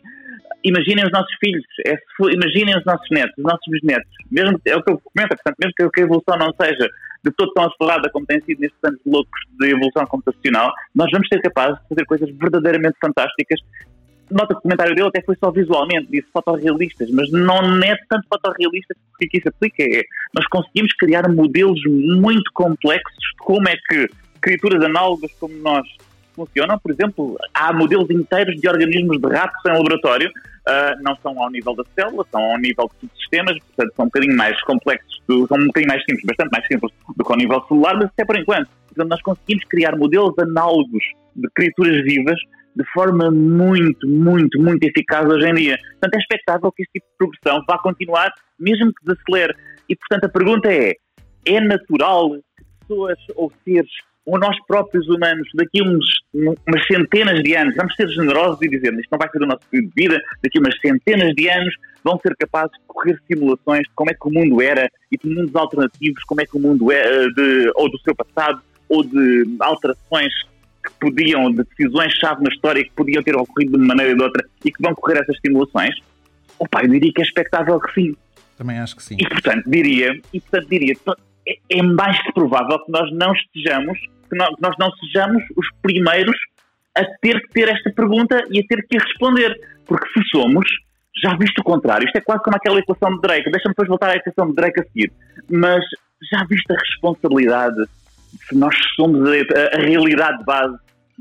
imaginem 0.65 1.05
os 1.05 1.13
nossos 1.13 1.35
filhos, 1.43 1.65
é 1.87 1.97
imaginem 2.33 2.77
os 2.77 2.85
nossos 2.85 3.09
netos, 3.11 3.35
os 3.39 3.45
nossos 3.45 3.67
bisnetos. 3.69 4.11
Mesmo, 4.31 4.61
é 4.65 4.77
o 4.77 4.83
que 4.83 4.93
eu 4.93 5.01
comento, 5.01 5.37
portanto, 5.37 5.57
mesmo 5.59 5.75
que, 5.75 6.01
a 6.01 6.05
evolução 6.05 6.37
não 6.39 6.53
seja 6.61 6.89
de 7.25 7.31
todo 7.33 7.53
tão 7.53 7.65
acelerada 7.65 8.11
como 8.11 8.27
tem 8.27 8.41
sido 8.43 8.61
nestes 8.61 8.79
anos 8.83 9.01
loucos 9.07 9.41
de 9.59 9.71
evolução 9.71 10.07
computacional, 10.07 10.73
nós 10.95 11.11
vamos 11.13 11.29
ser 11.29 11.41
capazes 11.41 11.81
de 11.83 11.89
fazer 11.89 12.05
coisas 12.07 12.31
verdadeiramente 12.37 12.97
fantásticas. 13.01 13.61
Nota 14.31 14.55
que 14.55 14.61
o 14.61 14.63
comentário 14.63 14.95
dele 14.95 15.09
até 15.09 15.23
foi 15.23 15.37
só 15.37 15.51
visualmente, 15.51 16.11
disse 16.11 16.27
fotorrealistas, 16.33 17.11
mas 17.11 17.31
não 17.31 17.61
é 17.83 17.97
tanto 18.09 18.27
fotorrealista 18.29 18.95
que 19.19 19.27
aqui 19.27 19.41
se 19.41 19.49
aplica. 19.49 19.83
É, 19.83 20.03
nós 20.35 20.47
conseguimos 20.49 20.93
criar 20.95 21.29
modelos 21.29 21.81
muito 21.87 22.51
complexos 22.55 23.15
de 23.15 23.45
como 23.45 23.69
é 23.69 23.77
que 23.89 24.09
criaturas 24.41 24.83
análogas 24.83 25.31
como 25.39 25.55
nós 25.59 25.87
funcionam. 26.35 26.79
Por 26.79 26.91
exemplo, 26.93 27.37
há 27.55 27.73
modelos 27.73 28.11
inteiros 28.11 28.57
de 28.61 28.69
organismos 28.69 29.21
de 29.21 29.29
ratos 29.29 29.61
em 29.67 29.71
laboratório, 29.73 30.31
ah, 30.67 30.95
não 31.03 31.17
são 31.23 31.41
ao 31.43 31.51
nível 31.51 31.75
da 31.75 31.85
célula, 31.95 32.25
são 32.31 32.41
ao 32.41 32.59
nível 32.59 32.89
de 32.95 33.01
subsistemas, 33.09 33.59
portanto 33.59 33.95
são 33.97 34.05
um 34.05 34.09
bocadinho 34.09 34.37
mais 34.37 34.61
complexos, 34.63 35.21
do- 35.29 35.47
são 35.47 35.59
um 35.59 35.67
bocadinho 35.67 35.89
mais 35.93 36.03
simples, 36.05 36.25
bastante 36.27 36.51
mais 36.53 36.67
simples 36.67 36.93
do 37.17 37.25
que 37.25 37.33
ao 37.33 37.39
nível 37.39 37.63
celular, 37.69 37.95
mas 37.95 38.05
até 38.07 38.25
por 38.25 38.37
enquanto. 38.37 38.69
Portanto, 38.89 39.09
nós 39.09 39.23
conseguimos 39.23 39.65
criar 39.65 39.97
modelos 39.97 40.39
análogos 40.39 41.03
de 41.35 41.49
criaturas 41.55 42.03
vivas 42.05 42.39
de 42.75 42.85
forma 42.93 43.31
muito, 43.31 44.09
muito, 44.09 44.59
muito 44.61 44.83
eficaz 44.85 45.27
hoje 45.27 45.47
em 45.47 45.55
dia. 45.55 45.79
Portanto, 45.93 46.15
é 46.15 46.19
expectável 46.19 46.73
que 46.73 46.83
este 46.83 46.93
tipo 46.95 47.07
de 47.07 47.17
progressão 47.19 47.65
vá 47.67 47.79
continuar, 47.79 48.33
mesmo 48.59 48.93
que 48.95 49.05
desacelere. 49.05 49.55
E, 49.89 49.97
portanto, 49.97 50.25
a 50.25 50.29
pergunta 50.29 50.73
é: 50.73 50.95
é 51.45 51.61
natural 51.61 52.31
que 52.31 52.65
pessoas 52.81 53.19
ou 53.37 53.53
seres, 53.65 53.91
ou 54.25 54.39
nós 54.39 54.57
próprios 54.67 55.09
humanos, 55.09 55.49
daqui 55.55 55.81
a 55.81 55.85
uns, 55.85 56.05
umas 56.35 56.87
centenas 56.87 57.43
de 57.43 57.57
anos, 57.57 57.75
vamos 57.75 57.95
ser 57.97 58.09
generosos 58.09 58.61
e 58.63 58.69
dizer 58.69 58.93
isto 58.95 59.09
não 59.11 59.19
vai 59.19 59.29
ser 59.29 59.43
o 59.43 59.47
nosso 59.47 59.63
período 59.69 59.93
de 59.95 60.03
vida, 60.03 60.23
daqui 60.43 60.59
a 60.59 60.61
umas 60.61 60.81
centenas 60.81 61.35
de 61.35 61.49
anos 61.49 61.75
vão 62.05 62.19
ser 62.21 62.37
capazes 62.37 62.73
de 62.73 62.85
correr 62.87 63.19
simulações 63.27 63.83
de 63.83 63.95
como 63.95 64.11
é 64.11 64.15
que 64.15 64.29
o 64.29 64.33
mundo 64.33 64.63
era 64.63 64.89
e 65.11 65.17
de 65.17 65.29
mundos 65.29 65.55
alternativos, 65.55 66.23
como 66.25 66.41
é 66.41 66.47
que 66.47 66.57
o 66.57 66.61
mundo 66.61 66.93
é, 66.93 67.29
de, 67.31 67.73
ou 67.75 67.91
do 67.91 67.99
seu 68.01 68.15
passado, 68.15 68.63
ou 68.89 69.03
de 69.03 69.57
alterações 69.61 70.33
que 70.85 70.93
podiam, 71.01 71.51
de 71.51 71.65
decisões-chave 71.65 72.43
na 72.43 72.51
história 72.51 72.83
que 72.83 72.91
podiam 72.91 73.23
ter 73.23 73.37
ocorrido 73.37 73.73
de 73.73 73.79
uma 73.79 73.87
maneira 73.89 74.13
ou 74.13 74.17
de 74.19 74.23
outra 74.25 74.45
e 74.65 74.71
que 74.71 74.83
vão 74.83 74.95
correr 74.95 75.21
essas 75.21 75.39
simulações? 75.45 75.95
Opa, 76.59 76.83
eu 76.83 76.89
diria 76.89 77.13
que 77.13 77.23
é 77.23 77.25
expectável 77.25 77.81
que 77.81 77.93
sim. 77.93 78.17
Também 78.57 78.79
acho 78.79 78.97
que 78.97 79.03
sim. 79.03 79.17
E 79.19 79.29
portanto 79.29 79.65
diria, 79.67 80.21
e 80.33 80.41
portanto 80.41 80.69
diria, 80.69 80.95
é, 81.47 81.57
é 81.79 81.83
mais 81.83 82.21
que 82.23 82.33
provável 82.33 82.79
que 82.85 82.91
nós 82.93 83.11
não 83.13 83.33
estejamos, 83.33 83.99
que 84.29 84.37
nós, 84.37 84.75
não 84.79 84.91
sejamos 84.93 85.43
os 85.57 85.67
primeiros 85.83 86.37
a 86.97 87.05
ter 87.21 87.41
que 87.43 87.49
ter 87.53 87.69
esta 87.69 87.91
pergunta 87.91 88.43
e 88.51 88.61
a 88.61 88.63
ter 88.67 88.87
que 88.87 88.99
responder. 88.99 89.59
Porque 89.87 90.07
se 90.13 90.25
somos, 90.31 90.65
já 91.23 91.35
viste 91.37 91.61
o 91.61 91.65
contrário, 91.65 92.07
isto 92.07 92.17
é 92.17 92.21
quase 92.21 92.43
como 92.43 92.57
aquela 92.57 92.79
equação 92.79 93.15
de 93.15 93.21
Drake, 93.21 93.51
deixa-me 93.51 93.73
depois 93.73 93.89
voltar 93.89 94.11
à 94.11 94.17
equação 94.17 94.49
de 94.49 94.55
Drake 94.55 94.81
a 94.81 94.85
seguir, 94.85 95.13
mas 95.51 95.85
já 96.31 96.45
viste 96.45 96.73
a 96.73 96.77
responsabilidade 96.79 97.85
se 98.49 98.57
nós 98.57 98.75
somos 98.97 99.21
a, 99.29 99.77
a- 99.77 99.81
realidade 99.81 100.43
base 100.45 100.77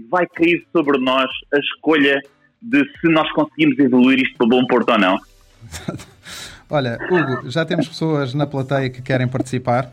vai 0.10 0.26
cair 0.28 0.66
sobre 0.72 0.98
nós 1.00 1.30
a 1.54 1.58
escolha 1.60 2.22
de 2.62 2.84
se 3.00 3.08
nós 3.10 3.30
conseguimos 3.34 3.78
evoluir 3.80 4.20
isto 4.20 4.38
para 4.38 4.48
bom 4.48 4.66
porto 4.68 4.90
ou 4.92 4.98
não. 5.00 5.18
Olha, 6.70 6.98
Hugo, 7.10 7.50
já 7.50 7.66
temos 7.66 7.88
pessoas 7.88 8.34
na 8.34 8.48
plateia 8.48 8.90
que 8.90 9.02
querem 9.02 9.28
participar. 9.28 9.92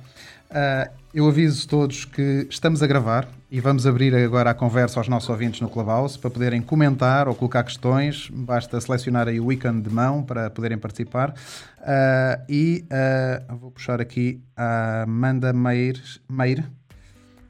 Ah, 0.50 0.90
eu 1.12 1.28
aviso 1.28 1.68
todos 1.68 2.04
que 2.04 2.46
estamos 2.50 2.82
a 2.82 2.87
gravar 2.87 3.28
e 3.50 3.61
vamos 3.61 3.87
abrir 3.87 4.14
agora 4.14 4.50
a 4.50 4.54
conversa 4.54 5.00
aos 5.00 5.08
nossos 5.08 5.28
ouvintes 5.28 5.61
no 5.61 5.68
Clubhouse 5.68 6.18
para 6.18 6.30
poderem 6.30 6.62
comentar 6.62 7.28
ou 7.28 7.34
colocar 7.34 7.64
questões. 7.64 8.28
Basta 8.30 8.80
selecionar 8.80 9.28
aí 9.28 9.40
o 9.40 9.52
ícone 9.52 9.82
de 9.82 9.90
mão 9.90 10.22
para 10.22 10.48
poderem 10.50 10.78
participar. 10.78 11.34
Ah, 11.80 12.40
e 12.48 12.84
ah, 12.90 13.54
vou 13.54 13.70
puxar 13.70 14.00
aqui 14.00 14.42
a 14.56 15.02
Amanda 15.02 15.52
Meir, 15.52 16.00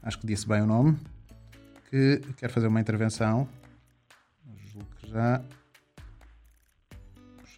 acho 0.03 0.19
que 0.19 0.27
disse 0.27 0.47
bem 0.47 0.61
o 0.61 0.65
nome, 0.65 0.97
que 1.89 2.21
quer 2.37 2.49
fazer 2.49 2.67
uma 2.67 2.81
intervenção. 2.81 3.47
Julgo 4.73 4.87
que 5.01 5.09
já 5.09 5.41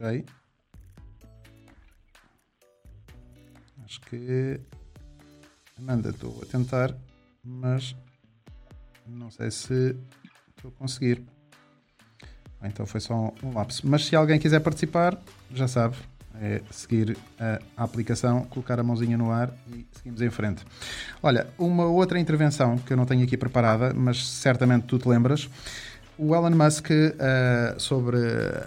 puxei. 0.01 0.25
Acho 3.83 4.01
que. 4.01 4.61
Amanda, 5.81 6.09
estou 6.09 6.39
a 6.43 6.45
tentar, 6.45 6.95
mas 7.43 7.95
não 9.07 9.31
sei 9.31 9.49
se 9.49 9.95
estou 10.55 10.69
a 10.69 10.79
conseguir. 10.79 11.23
Ou 12.61 12.67
Então 12.67 12.85
foi 12.85 12.99
só 12.99 13.33
um 13.41 13.51
lapso. 13.51 13.81
Mas 13.87 14.05
se 14.05 14.15
alguém 14.15 14.39
quiser 14.39 14.59
participar, 14.59 15.17
já 15.51 15.67
sabe, 15.67 15.95
é 16.39 16.61
seguir 16.69 17.17
a 17.39 17.83
aplicação, 17.83 18.45
colocar 18.45 18.79
a 18.79 18.83
mãozinha 18.83 19.17
no 19.17 19.31
ar 19.31 19.51
e 19.73 19.87
seguimos 19.93 20.21
em 20.21 20.29
frente. 20.29 20.63
Olha, 21.21 21.47
uma 21.57 21.85
outra 21.85 22.19
intervenção 22.19 22.77
que 22.77 22.93
eu 22.93 22.97
não 22.97 23.07
tenho 23.07 23.23
aqui 23.23 23.35
preparada, 23.35 23.91
mas 23.91 24.27
certamente 24.27 24.85
tu 24.85 24.99
te 24.99 25.09
lembras. 25.09 25.49
O 26.15 26.35
Elon 26.35 26.51
Musk, 26.51 26.91
eh, 26.91 27.75
sobre 27.79 28.17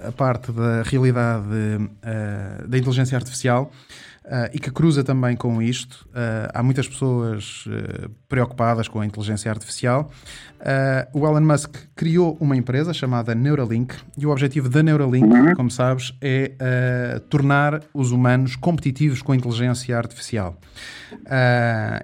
a 0.05 0.11
parte 0.11 0.50
da 0.50 0.83
realidade 0.83 1.46
eh, 2.03 2.64
da 2.66 2.77
inteligência 2.77 3.16
artificial, 3.16 3.70
uh, 4.24 4.50
e 4.52 4.58
que 4.58 4.70
cruza 4.70 5.04
também 5.04 5.37
com 5.37 5.60
isto. 5.60 6.06
Uh, 6.10 6.50
há 6.52 6.62
muitas 6.62 6.88
pessoas 6.88 7.66
uh, 7.66 8.10
preocupadas 8.28 8.88
com 8.88 9.00
a 9.00 9.06
inteligência 9.06 9.50
artificial. 9.50 10.10
o 11.12 11.26
Elon 11.26 11.42
Musk 11.42 11.76
criou 11.94 12.37
uma 12.40 12.56
empresa 12.56 12.92
chamada 12.92 13.34
Neuralink 13.34 13.94
e 14.16 14.26
o 14.26 14.30
objetivo 14.30 14.68
da 14.68 14.82
Neuralink, 14.82 15.26
uhum. 15.26 15.54
como 15.54 15.70
sabes, 15.70 16.14
é 16.20 16.52
tornar 17.28 17.82
os 17.92 18.10
humanos 18.10 18.56
competitivos 18.56 19.20
com 19.22 19.32
a 19.32 19.37
inteligência 19.37 19.96
artificial. 19.96 20.56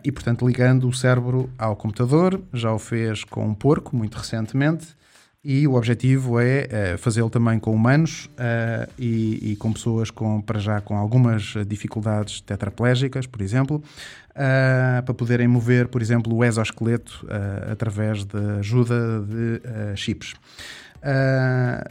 e, 0.04 0.12
portanto, 0.12 0.46
ligando 0.46 0.87
o 0.87 0.92
cérebro 0.92 1.50
ao 1.59 1.74
computador, 1.74 2.40
já 2.52 2.70
o 2.70 2.78
fez 2.78 3.24
com 3.24 3.46
um 3.46 3.54
porco 3.54 3.96
muito 3.96 4.16
recentemente 4.16 4.99
e 5.42 5.66
o 5.66 5.74
objetivo 5.74 6.38
é 6.38 6.94
uh, 6.94 6.98
fazê-lo 6.98 7.31
também 7.31 7.59
com 7.59 7.72
humanos 7.72 8.26
uh, 8.26 8.90
e, 8.98 9.53
e, 9.53 9.57
com 9.57 9.72
pessoas 9.72 10.11
com, 10.11 10.40
para 10.40 10.59
já 10.59 10.81
com 10.81 10.96
algumas 10.96 11.55
dificuldades 11.66 12.42
tetraplégicas, 12.42 13.26
por 13.26 13.40
exemplo, 13.40 13.76
uh, 13.76 15.03
para 15.03 15.14
poderem 15.14 15.48
mover, 15.48 15.88
por 15.88 16.03
exemplo, 16.03 16.35
o 16.35 16.44
exoesqueleto 16.44 17.26
através 17.70 18.24
da 18.24 18.57
ajuda 18.57 19.20
de 19.22 19.96
chips. 19.96 20.35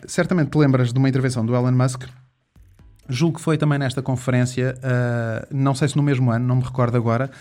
certamente 0.08 0.52
te 0.52 0.58
lembras 0.58 0.94
de 0.94 1.00
uma 1.00 1.10
intervenção 1.10 1.46
do 1.46 1.56
Elon 1.56 1.72
Musk 1.72 2.04
julgo 3.10 3.38
que 3.40 3.44
foi 3.44 3.58
também 3.58 3.80
nesta 3.80 4.02
conferência, 4.02 4.76
uh, 4.78 5.48
não 5.52 5.74
sei 5.74 5.88
se 5.88 5.98
no 5.98 6.04
mesmo 6.04 6.32
ano, 6.32 6.46
não 6.46 6.58
me 6.58 6.64
recordo 6.64 6.96
agora, 6.96 7.32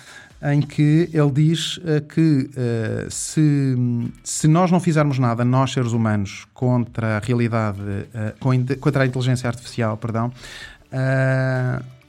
em 0.42 0.60
que 0.60 1.08
ele 1.12 1.30
diz 1.32 1.78
uh, 1.78 2.00
que 2.06 2.48
uh, 2.50 3.10
se, 3.10 3.74
se 4.22 4.46
nós 4.46 4.70
não 4.70 4.78
fizermos 4.78 5.18
nada, 5.18 5.44
nós 5.44 5.72
seres 5.72 5.92
humanos, 5.92 6.46
contra 6.54 7.16
a 7.16 7.18
realidade, 7.18 7.80
uh, 7.80 8.78
contra 8.80 9.02
a 9.02 9.06
inteligência 9.06 9.48
artificial, 9.48 9.96
perdão, 9.96 10.32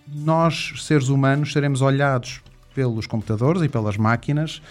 nós, 0.07 0.73
seres 0.77 1.09
humanos, 1.09 1.51
seremos 1.51 1.81
olhados 1.81 2.41
pelos 2.73 3.05
computadores 3.05 3.61
e 3.61 3.69
pelas 3.69 3.97
máquinas 3.97 4.61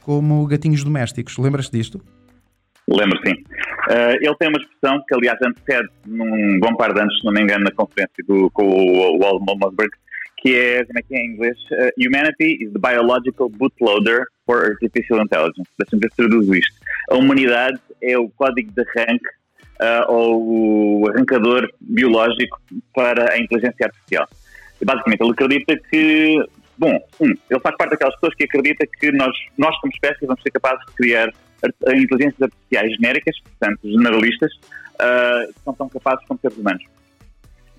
como 0.00 0.46
gatinhos 0.46 0.82
domésticos. 0.82 1.36
Lembras-te 1.36 1.76
disto? 1.76 2.00
Lembro, 2.88 3.18
sim. 3.24 3.34
ele 4.20 4.34
tem 4.36 4.48
uma 4.48 4.58
expressão 4.58 5.04
que, 5.06 5.14
aliás, 5.14 5.38
antecede 5.44 5.88
num 6.06 6.58
bom 6.58 6.74
par 6.74 6.92
de 6.92 7.00
anos, 7.00 7.16
se 7.18 7.24
não 7.24 7.32
me 7.32 7.42
engano, 7.42 7.64
na 7.64 7.70
conferência 7.70 8.24
do, 8.26 8.50
com 8.50 8.64
o 8.64 9.18
Walt 9.18 9.42
Mossberg, 9.60 9.92
que 10.40 10.56
é, 10.56 10.84
como 10.84 10.98
é 10.98 11.02
que 11.02 11.14
é 11.14 11.18
em 11.18 11.32
inglês? 11.32 11.56
Uh, 11.70 11.90
Humanity 11.98 12.64
is 12.64 12.72
the 12.72 12.78
biological 12.78 13.50
bootloader 13.50 14.24
for 14.46 14.64
artificial 14.64 15.20
intelligence. 15.20 15.68
Deixa-me 15.78 16.00
ver 16.00 16.10
se 16.10 16.16
traduzo 16.16 16.54
isto. 16.54 16.74
A 17.10 17.16
humanidade 17.16 17.78
é 18.02 18.18
o 18.18 18.28
código 18.30 18.72
de 18.72 18.80
arranque 18.80 19.28
uh, 19.80 20.12
ou 20.12 21.02
o 21.02 21.08
arrancador 21.10 21.68
biológico 21.80 22.60
para 22.94 23.32
a 23.32 23.38
inteligência 23.38 23.86
artificial. 23.86 24.26
E 24.80 24.84
basicamente 24.84 25.20
ele 25.20 25.32
acredita 25.32 25.76
que, 25.90 26.42
bom, 26.78 26.98
um, 27.20 27.34
ele 27.50 27.60
faz 27.60 27.76
parte 27.76 27.90
daquelas 27.90 28.14
pessoas 28.14 28.34
que 28.34 28.44
acredita 28.44 28.86
que 28.98 29.12
nós, 29.12 29.36
nós 29.58 29.78
como 29.80 29.92
espécie, 29.92 30.24
vamos 30.24 30.42
ser 30.42 30.50
capazes 30.50 30.84
de 30.86 30.92
criar 30.94 31.32
inteligências 31.94 32.40
artificiais 32.40 32.94
genéricas, 32.94 33.36
portanto, 33.40 33.80
generalistas, 33.84 34.50
uh, 34.94 35.52
que 35.52 35.60
são 35.62 35.74
tão 35.74 35.88
capazes 35.90 36.26
como 36.26 36.40
seres 36.40 36.56
humanos. 36.56 36.84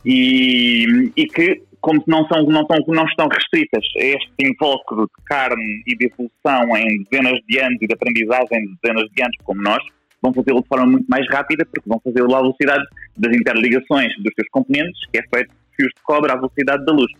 E, 0.05 1.11
e 1.15 1.25
que 1.27 1.63
como 1.81 2.01
não, 2.07 2.25
são, 2.27 2.43
não, 2.43 2.61
estão, 2.61 2.77
não 2.87 3.05
estão 3.05 3.27
restritas 3.27 3.83
a 3.97 4.03
este 4.03 4.31
invólucro 4.39 5.05
de 5.05 5.23
carne 5.25 5.83
e 5.87 5.95
de 5.97 6.05
evolução 6.05 6.77
em 6.77 7.03
dezenas 7.03 7.39
de 7.47 7.59
anos 7.59 7.77
e 7.81 7.87
de 7.87 7.93
aprendizagem 7.93 8.65
de 8.65 8.77
dezenas 8.81 9.09
de 9.11 9.23
anos 9.23 9.37
como 9.43 9.61
nós, 9.61 9.83
vão 10.21 10.33
fazê-lo 10.33 10.61
de 10.61 10.67
forma 10.67 10.85
muito 10.85 11.07
mais 11.07 11.27
rápida, 11.29 11.65
porque 11.65 11.89
vão 11.89 11.99
fazê-lo 12.03 12.35
à 12.35 12.41
velocidade 12.41 12.83
das 13.17 13.35
interligações 13.35 14.13
dos 14.19 14.31
seus 14.35 14.47
componentes, 14.51 14.99
que 15.11 15.17
é 15.17 15.23
feito 15.23 15.49
de 15.49 15.75
fios 15.75 15.91
de 15.95 16.01
cobre 16.03 16.31
à 16.31 16.35
velocidade 16.35 16.85
da 16.85 16.93
luz. 16.93 17.11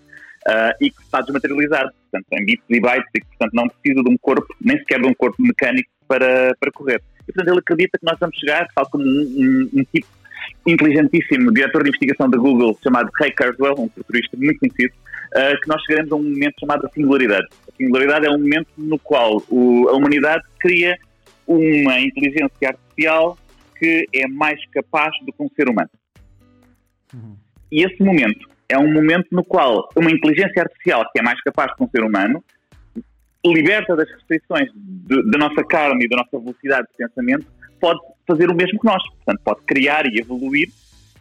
Uh, 0.42 0.74
e 0.82 0.90
que 0.90 1.02
está 1.04 1.22
desmaterializado, 1.22 1.92
portanto, 2.10 2.26
em 2.34 2.46
bits 2.46 2.66
e 2.68 2.80
bytes, 2.80 3.10
e 3.14 3.22
que, 3.22 3.28
portanto, 3.28 3.54
não 3.54 3.68
precisa 3.68 4.04
de 4.04 4.10
um 4.10 4.18
corpo, 4.18 4.48
nem 4.60 4.76
sequer 4.80 5.00
de 5.00 5.08
um 5.08 5.14
corpo 5.14 5.36
mecânico 5.40 5.90
para, 6.08 6.56
para 6.60 6.72
correr. 6.72 7.00
E, 7.22 7.26
portanto, 7.32 7.48
ele 7.48 7.60
acredita 7.60 8.00
que 8.00 8.06
nós 8.06 8.18
vamos 8.20 8.36
chegar, 8.38 8.68
tal 8.74 8.90
como 8.90 9.04
um, 9.04 9.08
um, 9.08 9.70
um 9.80 9.84
tipo 9.84 10.08
inteligentíssimo 10.66 11.52
diretor 11.52 11.84
de 11.84 11.90
investigação 11.90 12.30
da 12.30 12.38
Google 12.38 12.78
chamado 12.84 13.10
Ray 13.20 13.34
Kurzweil, 13.34 13.76
um 13.78 13.90
futurista 13.90 14.38
muito 14.38 14.60
conhecido, 14.60 14.94
uh, 14.94 15.62
que 15.62 15.68
nós 15.68 15.82
chegaremos 15.84 16.12
a 16.12 16.16
um 16.16 16.24
momento 16.24 16.54
chamado 16.60 16.90
singularidade. 16.94 17.48
A 17.68 17.76
singularidade 17.76 18.26
é 18.26 18.30
um 18.30 18.40
momento 18.40 18.68
no 18.78 19.00
qual 19.00 19.42
o, 19.50 19.88
a 19.90 19.94
humanidade 19.94 20.44
cria 20.60 20.98
uma 21.48 22.00
inteligência 22.00 22.70
artificial 22.70 23.38
que 23.78 24.08
é 24.14 24.28
mais 24.28 24.60
capaz 24.72 25.12
do 25.26 25.34
que 25.34 25.44
um 25.44 25.50
ser 25.56 25.68
humano. 25.68 25.90
Uhum. 27.14 27.36
E 27.72 27.84
esse 27.84 28.02
momento 28.04 28.48
é 28.70 28.78
um 28.78 28.92
momento 28.92 29.28
no 29.32 29.44
qual 29.44 29.90
uma 29.96 30.12
inteligência 30.12 30.62
artificial 30.62 31.04
que 31.12 31.20
é 31.20 31.24
mais 31.24 31.42
capaz 31.42 31.74
que 31.76 31.84
um 31.84 31.90
ser 31.90 32.04
humano 32.04 32.44
liberta 33.46 33.96
das 33.96 34.10
restrições 34.12 34.70
da 34.76 35.38
nossa 35.38 35.64
carne 35.64 36.06
e 36.06 36.08
da 36.08 36.18
nossa 36.18 36.40
velocidade 36.40 36.88
de 36.92 36.98
pensamento 36.98 37.46
pode 37.82 38.00
fazer 38.28 38.50
o 38.50 38.56
mesmo 38.56 38.80
que 38.80 38.86
nós. 38.86 39.04
Portanto, 39.10 39.42
pode 39.44 39.62
criar 39.64 40.06
e 40.06 40.20
evoluir 40.20 40.70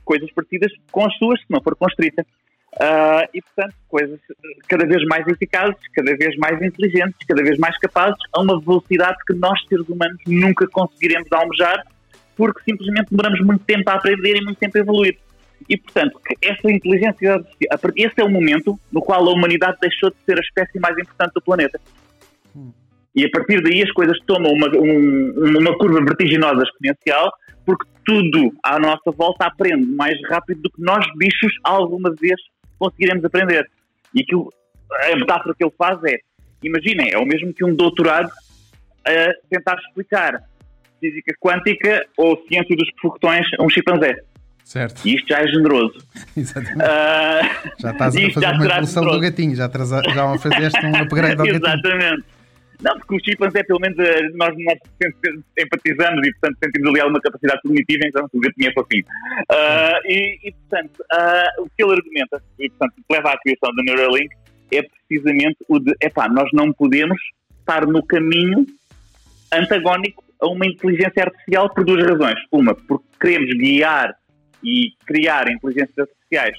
coisas 0.05 0.31
parecidas 0.33 0.73
com 0.93 1.07
as 1.07 1.17
suas, 1.17 1.41
se 1.41 1.47
não 1.49 1.61
for 1.61 1.75
constrita. 1.75 2.25
Uh, 2.75 3.27
e, 3.35 3.43
portanto, 3.43 3.75
coisas 3.89 4.21
cada 4.69 4.87
vez 4.87 5.05
mais 5.07 5.27
eficazes, 5.27 5.77
cada 5.93 6.17
vez 6.17 6.37
mais 6.37 6.63
inteligentes, 6.63 7.17
cada 7.27 7.43
vez 7.43 7.59
mais 7.59 7.77
capazes, 7.79 8.19
a 8.33 8.41
uma 8.41 8.61
velocidade 8.61 9.17
que 9.27 9.35
nós, 9.35 9.61
seres 9.69 9.89
humanos, 9.89 10.19
nunca 10.27 10.69
conseguiremos 10.69 11.31
almejar, 11.33 11.85
porque 12.37 12.61
simplesmente 12.63 13.09
demoramos 13.11 13.41
muito 13.41 13.65
tempo 13.65 13.91
a 13.91 13.95
aprender 13.95 14.37
e 14.37 14.45
muito 14.45 14.59
tempo 14.59 14.79
a 14.79 14.81
evoluir. 14.81 15.19
E, 15.69 15.77
portanto, 15.77 16.21
essa 16.41 16.71
inteligência, 16.71 17.45
esse 17.97 18.21
é 18.21 18.25
o 18.25 18.31
momento 18.31 18.79
no 18.91 19.03
qual 19.03 19.29
a 19.29 19.33
humanidade 19.33 19.79
deixou 19.81 20.11
de 20.11 20.17
ser 20.25 20.39
a 20.39 20.41
espécie 20.41 20.79
mais 20.79 20.97
importante 20.97 21.33
do 21.35 21.43
planeta. 21.43 21.81
Hum. 22.55 22.73
E 23.15 23.25
a 23.25 23.31
partir 23.31 23.63
daí 23.63 23.83
as 23.83 23.91
coisas 23.93 24.17
tomam 24.27 24.53
uma, 24.53 24.69
um, 24.77 25.59
uma 25.59 25.77
curva 25.79 26.01
vertiginosa 26.05 26.63
exponencial, 26.63 27.33
porque 27.67 27.87
tudo 28.05 28.53
à 28.63 28.79
nossa 28.79 29.11
volta 29.11 29.47
aprende 29.47 29.87
mais 29.87 30.17
rápido 30.29 30.63
do 30.63 30.71
que 30.71 30.81
nós, 30.81 31.05
bichos, 31.17 31.53
alguma 31.65 32.15
vez 32.21 32.41
conseguiremos 32.79 33.25
aprender. 33.25 33.69
E 34.15 34.23
aquilo, 34.23 34.53
a 35.13 35.17
metáfora 35.17 35.55
que 35.57 35.65
ele 35.65 35.75
faz 35.77 36.03
é: 36.05 36.19
imaginem, 36.63 37.11
é 37.13 37.19
o 37.19 37.27
mesmo 37.27 37.53
que 37.53 37.65
um 37.65 37.75
doutorado 37.75 38.31
a 39.07 39.33
tentar 39.49 39.77
explicar 39.87 40.43
física 41.01 41.35
quântica 41.41 42.07
ou 42.17 42.43
ciência 42.47 42.77
dos 42.77 42.89
foguetões 43.01 43.47
a 43.59 43.65
um 43.65 43.71
chimpanzé. 43.71 44.17
Certo. 44.65 45.05
E 45.05 45.17
isto 45.17 45.29
já 45.29 45.41
é 45.41 45.49
generoso. 45.49 45.99
Exatamente. 46.37 46.77
Uh, 46.77 47.81
já 47.81 47.91
estás 47.91 48.17
a 48.17 48.31
fazer 48.31 48.47
uma 48.47 48.65
evolução 48.67 49.05
do 49.05 49.21
gatinho, 49.21 49.57
já, 49.57 49.69
já 49.69 50.39
fizeste 50.39 50.87
um 50.87 50.97
upgrade 50.97 51.41
ao 51.41 51.47
gatinho. 51.47 51.57
Exatamente. 51.57 52.25
Não, 52.83 52.99
porque 52.99 53.15
o 53.15 53.25
chimpanzé, 53.25 53.63
pelo 53.63 53.79
menos, 53.79 53.99
eh, 53.99 54.29
nós, 54.35 54.55
nós 54.59 54.79
empatizamos 55.59 56.27
e, 56.27 56.33
portanto, 56.33 56.59
sentimos 56.65 56.89
ali 56.89 57.01
alguma 57.01 57.21
capacidade 57.21 57.61
cognitiva, 57.63 58.05
então 58.07 58.27
o 58.33 58.41
gatinho 58.41 58.71
é 58.71 58.73
fofinho. 58.73 59.05
Uh, 59.51 60.07
e, 60.07 60.39
e, 60.45 60.53
portanto, 60.53 61.01
uh, 61.01 61.63
o 61.63 61.71
que 61.77 61.83
ele 61.83 61.93
argumenta, 61.93 62.43
e, 62.59 62.71
portanto, 62.71 62.95
leva 63.11 63.33
à 63.33 63.39
criação 63.39 63.71
do 63.75 63.83
Neuralink, 63.83 64.35
é 64.73 64.83
precisamente 64.83 65.59
o 65.69 65.79
de, 65.79 65.95
epá, 66.01 66.29
nós 66.29 66.49
não 66.53 66.73
podemos 66.73 67.21
estar 67.59 67.87
no 67.87 68.03
caminho 68.07 68.67
antagónico 69.53 70.25
a 70.41 70.47
uma 70.47 70.67
inteligência 70.67 71.25
artificial 71.25 71.69
por 71.75 71.85
duas 71.85 72.03
razões. 72.03 72.39
Uma, 72.51 72.75
porque 72.75 73.05
queremos 73.21 73.51
guiar 73.59 74.15
e 74.65 74.93
criar 75.07 75.51
inteligências 75.51 75.99
artificiais 75.99 76.59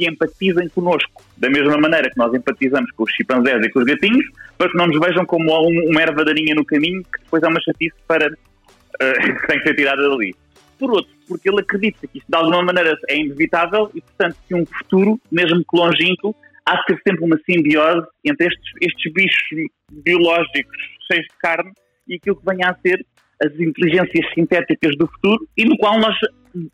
que 0.00 0.08
empatizem 0.08 0.68
connosco 0.70 1.22
da 1.36 1.50
mesma 1.50 1.76
maneira 1.76 2.10
que 2.10 2.16
nós 2.16 2.32
empatizamos 2.32 2.90
com 2.92 3.04
os 3.04 3.12
chimpanzés 3.12 3.62
e 3.64 3.70
com 3.70 3.80
os 3.80 3.84
gatinhos, 3.84 4.24
para 4.56 4.70
que 4.70 4.76
não 4.76 4.86
nos 4.86 4.98
vejam 4.98 5.26
como 5.26 5.52
uma 5.52 6.00
erva 6.00 6.24
daninha 6.24 6.54
no 6.54 6.64
caminho 6.64 7.02
que 7.02 7.22
depois 7.22 7.42
é 7.42 7.48
uma 7.48 7.60
chatice 7.60 7.94
para, 8.06 8.26
uh, 8.28 9.40
que 9.40 9.46
tem 9.46 9.58
que 9.58 9.68
ser 9.68 9.74
tirada 9.74 10.08
dali. 10.08 10.34
Por 10.78 10.90
outro, 10.92 11.12
porque 11.28 11.50
ele 11.50 11.60
acredita 11.60 12.06
que 12.06 12.18
isto 12.18 12.26
de 12.26 12.36
alguma 12.36 12.62
maneira 12.62 12.96
é 13.08 13.18
inevitável 13.18 13.90
e, 13.94 14.00
portanto, 14.00 14.36
que 14.48 14.54
um 14.54 14.64
futuro, 14.64 15.20
mesmo 15.30 15.58
que 15.58 15.76
longínquo, 15.76 16.34
há 16.64 16.76
de 16.76 16.86
ter 16.86 17.00
sempre 17.06 17.24
uma 17.24 17.38
simbiose 17.44 18.06
entre 18.24 18.46
estes, 18.46 18.72
estes 18.80 19.12
bichos 19.12 19.70
biológicos 19.90 20.76
cheios 21.10 21.26
de 21.26 21.38
carne 21.38 21.70
e 22.08 22.14
aquilo 22.14 22.36
que 22.36 22.46
venha 22.46 22.70
a 22.70 22.74
ser 22.80 23.04
as 23.42 23.52
inteligências 23.58 24.34
sintéticas 24.34 24.96
do 24.96 25.06
futuro 25.06 25.46
e 25.56 25.64
no 25.64 25.76
qual 25.76 25.98
nós 25.98 26.16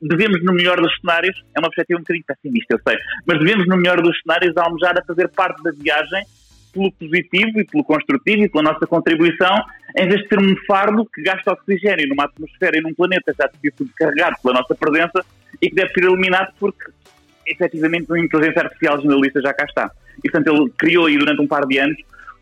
devemos, 0.01 0.43
no 0.45 0.53
melhor 0.53 0.81
dos 0.81 0.95
cenários, 1.01 1.37
é 1.55 1.61
uma 1.61 1.69
perspectiva 1.69 1.99
um 1.99 2.03
bocadinho 2.03 2.25
pessimista, 2.27 2.75
eu 2.75 2.81
sei, 2.87 2.99
mas 3.27 3.39
devemos, 3.39 3.67
no 3.67 3.77
melhor 3.77 4.01
dos 4.01 4.19
cenários, 4.23 4.57
almejar 4.57 4.99
a 4.99 5.05
fazer 5.05 5.29
parte 5.29 5.62
da 5.62 5.71
viagem 5.73 6.25
pelo 6.73 6.93
positivo 6.93 7.61
e 7.61 7.65
pelo 7.65 7.85
construtivo 7.85 8.43
e 8.43 8.49
pela 8.49 8.65
nossa 8.65 8.87
contribuição, 8.87 9.55
em 9.97 10.09
vez 10.09 10.23
de 10.23 10.29
ser 10.29 10.39
um 10.39 10.55
fardo 10.67 11.07
que 11.07 11.23
gasta 11.23 11.53
oxigênio 11.53 12.09
numa 12.09 12.25
atmosfera 12.25 12.79
e 12.79 12.83
num 12.83 12.95
planeta 12.95 13.35
já 13.37 13.49
subcarregado 13.77 14.37
pela 14.43 14.61
nossa 14.61 14.75
presença 14.75 15.25
e 15.61 15.71
que 15.71 15.75
deve 15.75 15.93
ser 15.93 16.05
eliminado 16.05 16.53
porque, 16.61 16.91
efetivamente, 17.47 18.11
uma 18.11 18.21
inteligência 18.21 18.62
artificial 18.62 19.01
generalista 19.01 19.41
já 19.41 19.55
cá 19.55 19.65
está. 19.65 19.91
E, 20.23 20.31
portanto, 20.31 20.55
ele 20.55 20.71
criou 20.77 21.07
aí 21.07 21.17
durante 21.17 21.41
um 21.41 21.47
par 21.47 21.67
de 21.67 21.79
anos 21.79 21.97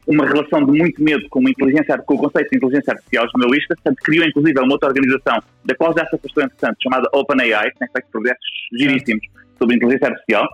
uma 0.07 0.27
relação 0.27 0.65
de 0.65 0.79
muito 0.79 1.03
medo 1.03 1.27
com, 1.31 1.41
uma 1.41 1.51
inteligência, 1.51 1.97
com 1.99 2.15
o 2.15 2.19
conceito 2.19 2.51
de 2.51 2.57
inteligência 2.57 2.93
artificial 2.93 3.27
jornalista, 3.31 3.75
portanto, 3.75 3.97
criou 4.05 4.27
inclusive 4.27 4.61
uma 4.61 4.73
outra 4.73 4.89
organização, 4.89 5.39
da 5.65 5.75
qual 5.75 5.95
já 5.97 6.07
se 6.07 6.17
afastou, 6.17 6.43
entretanto, 6.43 6.77
chamada 6.83 7.09
OpenAI, 7.13 7.71
que 7.71 7.79
tem 7.79 7.89
feito 7.89 8.09
projetos 8.11 8.47
giríssimos 8.73 9.27
sobre 9.59 9.77
inteligência 9.77 10.09
artificial, 10.09 10.47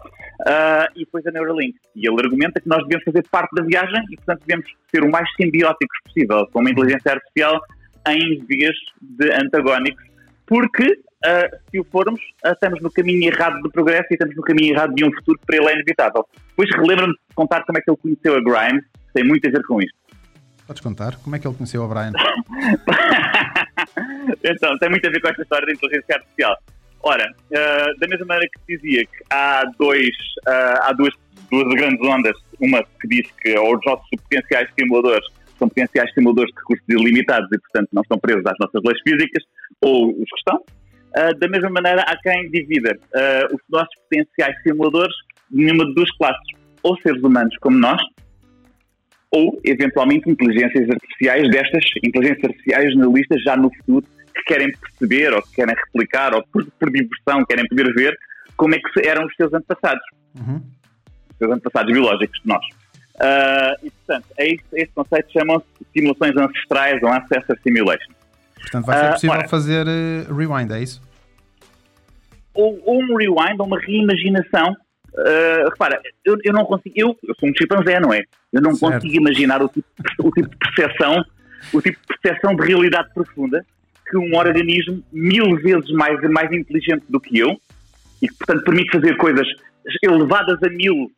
ah, 0.47 0.89
e 0.95 1.01
depois 1.01 1.27
a 1.27 1.31
Neuralink. 1.31 1.77
E 1.97 2.09
ele 2.09 2.21
argumenta 2.21 2.61
que 2.61 2.69
nós 2.69 2.83
devemos 2.85 3.05
fazer 3.05 3.25
parte 3.31 3.55
da 3.55 3.65
viagem 3.65 4.03
e, 4.11 4.17
portanto, 4.17 4.43
devemos 4.47 4.67
ser 4.91 5.03
o 5.03 5.11
mais 5.11 5.29
simbióticos 5.35 5.99
possível 6.05 6.47
com 6.53 6.61
uma 6.61 6.71
inteligência 6.71 7.13
artificial 7.13 7.61
em 8.09 8.45
vez 8.47 8.75
de 9.01 9.33
antagónicos, 9.33 10.05
porque 10.47 11.01
ah, 11.25 11.49
se 11.71 11.79
o 11.79 11.85
formos, 11.85 12.21
ah, 12.45 12.53
estamos 12.53 12.81
no 12.81 12.91
caminho 12.91 13.25
errado 13.25 13.61
do 13.61 13.71
progresso 13.71 14.07
e 14.11 14.15
estamos 14.15 14.35
no 14.35 14.43
caminho 14.43 14.75
errado 14.75 14.95
de 14.95 15.05
um 15.05 15.13
futuro 15.13 15.39
que 15.39 15.47
para 15.47 15.57
ele 15.57 15.69
é 15.69 15.73
inevitável. 15.75 16.27
Depois 16.49 16.71
relembra-me 16.77 17.13
de 17.13 17.35
contar 17.35 17.65
como 17.65 17.79
é 17.79 17.83
que 17.83 17.91
ele 17.91 17.99
conheceu 17.99 18.37
a 18.37 18.41
Grimes, 18.41 18.85
tem 19.13 19.25
muito 19.25 19.49
a 19.49 19.51
ver 19.51 19.63
com 19.65 19.81
isto. 19.81 19.99
Podes 20.67 20.83
contar? 20.83 21.17
Como 21.17 21.35
é 21.35 21.39
que 21.39 21.49
ele 21.49 21.57
conheceu 21.57 21.83
o 21.83 21.89
Brian? 21.89 22.13
então, 24.45 24.79
tem 24.79 24.89
muito 24.89 25.07
a 25.07 25.11
ver 25.11 25.21
com 25.21 25.29
esta 25.29 25.43
história 25.43 25.67
da 25.67 25.73
inteligência 25.73 26.15
artificial. 26.15 26.57
Ora, 27.03 27.29
ah, 27.55 27.93
da 27.99 28.07
mesma 28.07 28.27
maneira 28.27 28.49
que 28.53 28.61
se 28.61 28.77
dizia 28.77 29.05
que 29.05 29.25
há, 29.31 29.65
dois, 29.79 30.15
ah, 30.47 30.89
há 30.89 30.93
duas, 30.93 31.15
duas 31.51 31.67
grandes 31.75 32.07
ondas, 32.07 32.37
uma 32.61 32.85
que 33.01 33.09
diz 33.09 33.29
que 33.43 33.59
os 33.59 33.81
nossos 33.85 34.07
potenciais 34.11 34.69
simuladores 34.79 35.27
são 35.59 35.69
potenciais 35.69 36.13
simuladores 36.15 36.53
de 36.53 36.61
recursos 36.61 36.89
ilimitados 36.89 37.51
e, 37.53 37.59
portanto, 37.59 37.89
não 37.93 38.03
estão 38.03 38.19
presos 38.19 38.47
às 38.47 38.55
nossas 38.61 38.81
leis 38.85 39.01
físicas, 39.03 39.43
ou 39.81 40.11
os 40.11 40.29
que 40.29 40.37
estão. 40.37 40.63
Ah, 41.17 41.33
da 41.33 41.49
mesma 41.49 41.71
maneira, 41.71 42.03
há 42.03 42.17
quem 42.23 42.49
divida 42.51 42.97
os 43.53 43.61
nossos 43.69 43.95
potenciais 44.09 44.63
simuladores 44.63 45.17
numa 45.51 45.85
de 45.87 45.95
duas 45.95 46.11
classes, 46.17 46.61
ou 46.83 46.97
seres 47.01 47.23
humanos 47.23 47.55
como 47.61 47.79
nós, 47.79 48.01
ou, 49.31 49.61
eventualmente, 49.65 50.29
inteligências 50.29 50.89
artificiais 50.91 51.49
destas, 51.51 51.85
inteligências 52.03 52.45
artificiais 52.45 52.97
analistas 52.97 53.43
já 53.43 53.57
no 53.57 53.71
futuro, 53.75 54.07
que 54.35 54.43
querem 54.45 54.71
perceber, 54.73 55.33
ou 55.33 55.43
que 55.43 55.53
querem 55.55 55.75
replicar, 55.75 56.35
ou 56.35 56.43
por, 56.53 56.65
por 56.79 56.91
diversão, 56.91 57.45
querem 57.45 57.67
poder 57.69 57.93
ver 57.95 58.17
como 58.57 58.75
é 58.75 58.79
que 58.79 59.07
eram 59.07 59.25
os 59.27 59.35
seus 59.37 59.53
antepassados. 59.53 60.03
Uhum. 60.39 60.57
Os 61.31 61.37
seus 61.39 61.53
antepassados 61.53 61.93
biológicos 61.93 62.41
de 62.43 62.49
nós. 62.49 62.65
Ah, 63.21 63.75
e, 63.83 63.91
portanto, 63.91 64.27
é 64.39 64.47
este 64.49 64.95
conceito 64.95 65.33
chamam-se 65.33 65.67
simulações 65.93 66.37
ancestrais 66.37 67.03
ou 67.03 67.13
ancestor 67.13 67.59
simulation. 67.63 68.13
Portanto, 68.61 68.87
vai 68.87 68.99
ser 68.99 69.05
Ah, 69.07 69.13
possível 69.13 69.37
ora. 69.37 69.49
fazer 69.49 69.87
eh, 69.87 70.27
rewind, 70.33 70.71
é 70.73 70.83
isso? 70.83 71.01
ou, 72.55 72.81
ou 72.85 73.01
um 73.01 73.17
rewind, 73.17 73.59
ou 73.61 73.67
uma 73.67 73.79
reimaginação. 73.79 74.77
Uh, 75.13 75.69
repara, 75.69 76.01
eu, 76.25 76.37
eu 76.45 76.53
não 76.53 76.65
consigo, 76.65 76.95
eu, 76.97 77.19
eu 77.27 77.35
sou 77.35 77.49
um 77.49 77.53
chimpanzé, 77.57 77.99
não 77.99 78.13
é? 78.13 78.23
Eu 78.53 78.63
não 78.63 78.75
Certo. 78.75 78.95
consigo 78.95 79.15
imaginar 79.15 79.63
o 79.63 79.69
tipo, 79.69 79.89
o 80.21 80.31
tipo 80.31 80.49
de 80.49 80.57
percepção, 80.57 81.25
o 81.73 81.83
tipo 81.83 81.99
de 82.01 82.07
percepção 82.07 82.55
de 82.55 82.67
realidade 82.67 83.13
profunda 83.13 83.65
que 84.09 84.17
um 84.17 84.37
organismo 84.37 85.03
mil 85.13 85.57
vezes 85.57 85.91
mais, 85.93 86.21
mais 86.31 86.51
inteligente 86.53 87.05
do 87.09 87.21
que 87.21 87.39
eu 87.39 87.61
e 88.21 88.29
que, 88.29 88.35
portanto, 88.35 88.65
permite 88.65 88.91
fazer 88.91 89.17
coisas 89.17 89.47
elevadas 90.03 90.63
a 90.63 90.69
mil, 90.69 91.11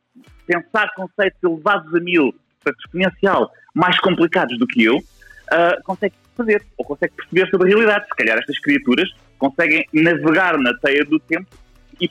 pensar 0.46 0.92
conceitos 0.94 1.38
elevados 1.42 1.94
a 1.94 2.00
mil, 2.00 2.35
portanto, 2.62 2.85
exponencial, 2.85 3.50
mais 3.74 3.98
complicados 4.00 4.59
do 4.59 4.66
que 4.66 4.85
eu, 4.85 4.98
ah, 5.50 5.76
consegue 5.85 6.14
fazer, 6.37 6.62
ou 6.76 6.85
consegue 6.85 7.14
perceber 7.14 7.50
sobre 7.50 7.68
a 7.68 7.74
realidade. 7.74 8.07
Se 8.07 8.16
calhar 8.16 8.38
estas 8.38 8.59
criaturas 8.61 9.11
conseguem 9.38 9.87
navegar 9.92 10.59
na 10.59 10.72
teia 10.78 11.05
do 11.05 11.18
tempo 11.18 11.48
e, 12.00 12.11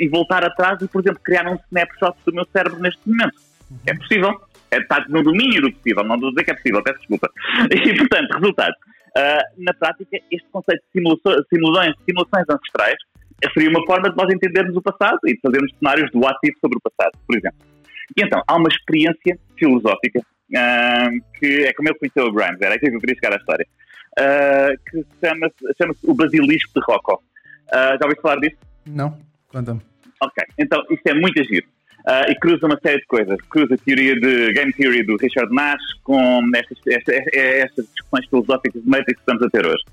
e 0.00 0.08
voltar 0.08 0.44
atrás 0.44 0.80
e, 0.80 0.88
por 0.88 1.02
exemplo, 1.02 1.20
criar 1.22 1.46
um 1.48 1.58
snapshot 1.66 2.16
do 2.24 2.32
meu 2.32 2.44
cérebro 2.52 2.80
neste 2.80 3.00
momento. 3.08 3.40
É 3.86 3.94
possível. 3.94 4.40
É, 4.70 4.78
está 4.78 5.04
no 5.08 5.22
domínio 5.22 5.60
do 5.62 5.72
possível, 5.72 6.02
não 6.04 6.18
vou 6.18 6.30
dizer 6.30 6.44
que 6.44 6.50
é 6.50 6.54
possível, 6.54 6.82
peço 6.82 6.98
desculpa. 6.98 7.30
E, 7.70 7.96
portanto, 7.96 8.32
resultado. 8.32 8.74
ah, 9.16 9.42
na 9.58 9.74
prática, 9.74 10.18
este 10.30 10.48
conceito 10.50 10.82
de 10.82 10.92
simulações, 10.92 11.46
simulações, 11.52 11.94
simulações 12.06 12.46
ancestrais 12.48 12.96
seria 13.52 13.70
uma 13.70 13.84
forma 13.84 14.08
de 14.08 14.16
nós 14.16 14.32
entendermos 14.32 14.76
o 14.76 14.82
passado 14.82 15.18
e 15.26 15.34
de 15.34 15.40
fazermos 15.40 15.72
cenários 15.78 16.10
do 16.12 16.26
ativo 16.26 16.56
sobre 16.60 16.78
o 16.78 16.80
passado, 16.80 17.12
por 17.26 17.36
exemplo. 17.36 17.58
E 18.16 18.22
então, 18.22 18.42
há 18.46 18.56
uma 18.56 18.68
experiência 18.68 19.38
filosófica 19.58 20.20
ah, 20.56 21.08
que 21.38 21.64
é 21.64 21.72
como 21.72 21.88
eu 21.88 21.98
conheci 21.98 22.20
o 22.20 22.32
Grimes, 22.32 22.60
era 22.60 22.74
aqui 22.74 22.88
que 22.88 22.96
eu 22.96 23.00
queria 23.00 23.14
chegar 23.16 23.32
à 23.32 23.36
história, 23.36 23.66
ah, 24.18 24.68
que 24.88 25.04
chama-se 25.24 25.74
chama 25.78 25.94
o 26.04 26.14
Basilisco 26.14 26.72
de 26.74 26.80
Rocco. 26.86 27.22
Ah, 27.72 27.96
já 27.98 28.04
ouviste 28.04 28.22
falar 28.22 28.36
disso? 28.36 28.56
Não? 28.86 29.18
Conta-me. 29.48 29.80
Ok, 30.20 30.44
então 30.58 30.82
isto 30.90 31.06
é 31.06 31.14
muito 31.14 31.42
giro. 31.44 31.66
Ah, 32.06 32.26
e 32.28 32.34
cruza 32.34 32.66
uma 32.66 32.78
série 32.80 33.00
de 33.00 33.06
coisas. 33.06 33.38
Cruza 33.48 33.74
a 33.74 33.78
teoria 33.78 34.14
de 34.18 34.52
Game 34.52 34.72
Theory 34.72 35.04
do 35.04 35.16
Richard 35.16 35.52
Nash 35.54 35.82
com 36.02 36.42
estas, 36.54 36.78
estas, 36.86 37.14
estas 37.32 37.86
discussões 37.86 38.26
filosóficas 38.28 38.82
de 38.82 38.88
Matrix 38.88 39.14
que 39.14 39.20
estamos 39.20 39.42
a 39.42 39.50
ter 39.50 39.66
hoje. 39.66 39.84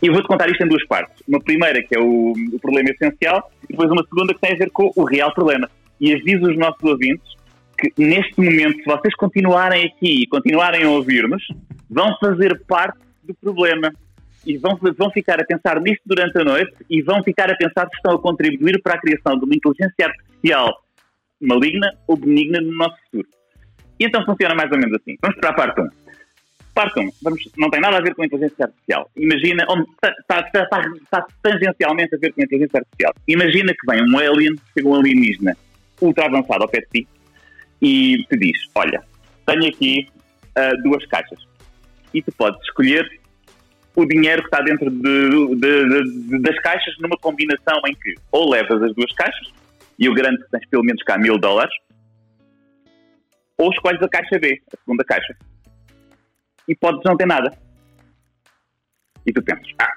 E 0.00 0.08
vou-te 0.10 0.28
contar 0.28 0.48
isto 0.48 0.62
em 0.62 0.68
duas 0.68 0.86
partes. 0.86 1.22
Uma 1.26 1.40
primeira, 1.40 1.82
que 1.82 1.96
é 1.96 2.00
o, 2.00 2.32
o 2.32 2.60
problema 2.60 2.88
essencial, 2.90 3.50
e 3.64 3.72
depois 3.72 3.90
uma 3.90 4.04
segunda, 4.04 4.32
que 4.32 4.40
tem 4.40 4.52
a 4.52 4.56
ver 4.56 4.70
com 4.70 4.90
o 4.94 5.04
real 5.04 5.34
problema. 5.34 5.68
E 6.00 6.14
aviso 6.14 6.48
os 6.48 6.56
nossos 6.56 6.82
ouvintes 6.82 7.26
que, 7.76 7.92
neste 7.98 8.40
momento, 8.40 8.78
se 8.78 8.84
vocês 8.84 9.14
continuarem 9.14 9.86
aqui 9.86 10.22
e 10.22 10.26
continuarem 10.26 10.84
a 10.84 10.90
ouvir-nos, 10.90 11.42
vão 11.90 12.16
fazer 12.18 12.60
parte 12.66 12.98
do 13.24 13.34
problema. 13.34 13.92
E 14.46 14.56
vão, 14.56 14.78
vão 14.96 15.10
ficar 15.10 15.40
a 15.40 15.44
pensar 15.44 15.80
nisto 15.80 16.02
durante 16.06 16.38
a 16.38 16.44
noite 16.44 16.72
e 16.88 17.02
vão 17.02 17.22
ficar 17.22 17.50
a 17.50 17.56
pensar 17.56 17.88
se 17.88 17.96
estão 17.96 18.14
a 18.14 18.18
contribuir 18.20 18.80
para 18.82 18.94
a 18.94 19.00
criação 19.00 19.38
de 19.38 19.44
uma 19.44 19.54
inteligência 19.54 20.06
artificial 20.06 20.82
maligna 21.40 21.92
ou 22.06 22.16
benigna 22.16 22.60
no 22.60 22.76
nosso 22.76 22.96
futuro. 23.04 23.28
E 23.98 24.04
então 24.04 24.24
funciona 24.24 24.54
mais 24.54 24.70
ou 24.70 24.78
menos 24.78 24.94
assim. 24.94 25.16
Vamos 25.20 25.38
para 25.38 25.50
a 25.50 25.52
parte 25.52 25.80
1. 25.80 25.88
Parte 26.74 27.00
1. 27.00 27.10
Vamos, 27.22 27.48
não 27.56 27.70
tem 27.70 27.80
nada 27.80 27.98
a 27.98 28.00
ver 28.00 28.14
com 28.14 28.22
a 28.22 28.26
inteligência 28.26 28.64
artificial. 28.64 29.10
Imagina, 29.16 29.64
está, 29.64 30.10
está, 30.20 30.40
está, 30.40 30.62
está, 30.62 30.82
está 31.02 31.26
tangencialmente 31.42 32.14
a 32.14 32.18
ver 32.18 32.32
com 32.32 32.40
a 32.40 32.44
inteligência 32.44 32.78
artificial. 32.78 33.14
Imagina 33.26 33.72
que 33.72 33.92
vem 33.92 34.02
um 34.02 34.18
alien, 34.18 34.54
chega 34.72 34.88
um 34.88 34.94
alienígena 34.94 35.56
ultra 36.00 36.26
avançado 36.26 36.62
ao 36.62 36.68
pé 36.68 36.80
de 36.80 37.02
ti 37.02 37.08
e 37.82 38.24
te 38.28 38.38
diz, 38.38 38.58
olha, 38.74 39.02
tenho 39.46 39.68
aqui 39.68 40.08
ah, 40.54 40.72
duas 40.82 41.04
caixas 41.06 41.38
e 42.14 42.22
tu 42.22 42.32
podes 42.32 42.60
escolher 42.62 43.08
o 43.98 44.06
dinheiro 44.06 44.42
que 44.42 44.46
está 44.46 44.60
dentro 44.62 44.88
de- 44.88 45.56
de- 45.56 45.84
de- 46.30 46.38
das 46.40 46.56
caixas 46.60 46.94
numa 47.00 47.16
combinação 47.16 47.80
em 47.88 47.94
que 47.96 48.14
ou 48.30 48.48
levas 48.48 48.80
as 48.80 48.94
duas 48.94 49.12
caixas 49.12 49.48
e 49.98 50.06
eu 50.06 50.14
garanto 50.14 50.40
que 50.44 50.50
tens 50.52 50.68
pelo 50.68 50.84
menos 50.84 51.02
cá 51.02 51.18
mil 51.18 51.36
dólares 51.36 51.74
ou 53.56 53.70
escolhes 53.72 54.00
a 54.00 54.08
caixa 54.08 54.38
B, 54.38 54.62
a 54.72 54.76
segunda 54.84 55.02
caixa 55.04 55.36
e 56.68 56.76
podes 56.76 57.00
não 57.04 57.16
ter 57.16 57.26
nada 57.26 57.50
e 59.26 59.32
tu 59.32 59.42
pensas, 59.42 59.66
ah, 59.80 59.90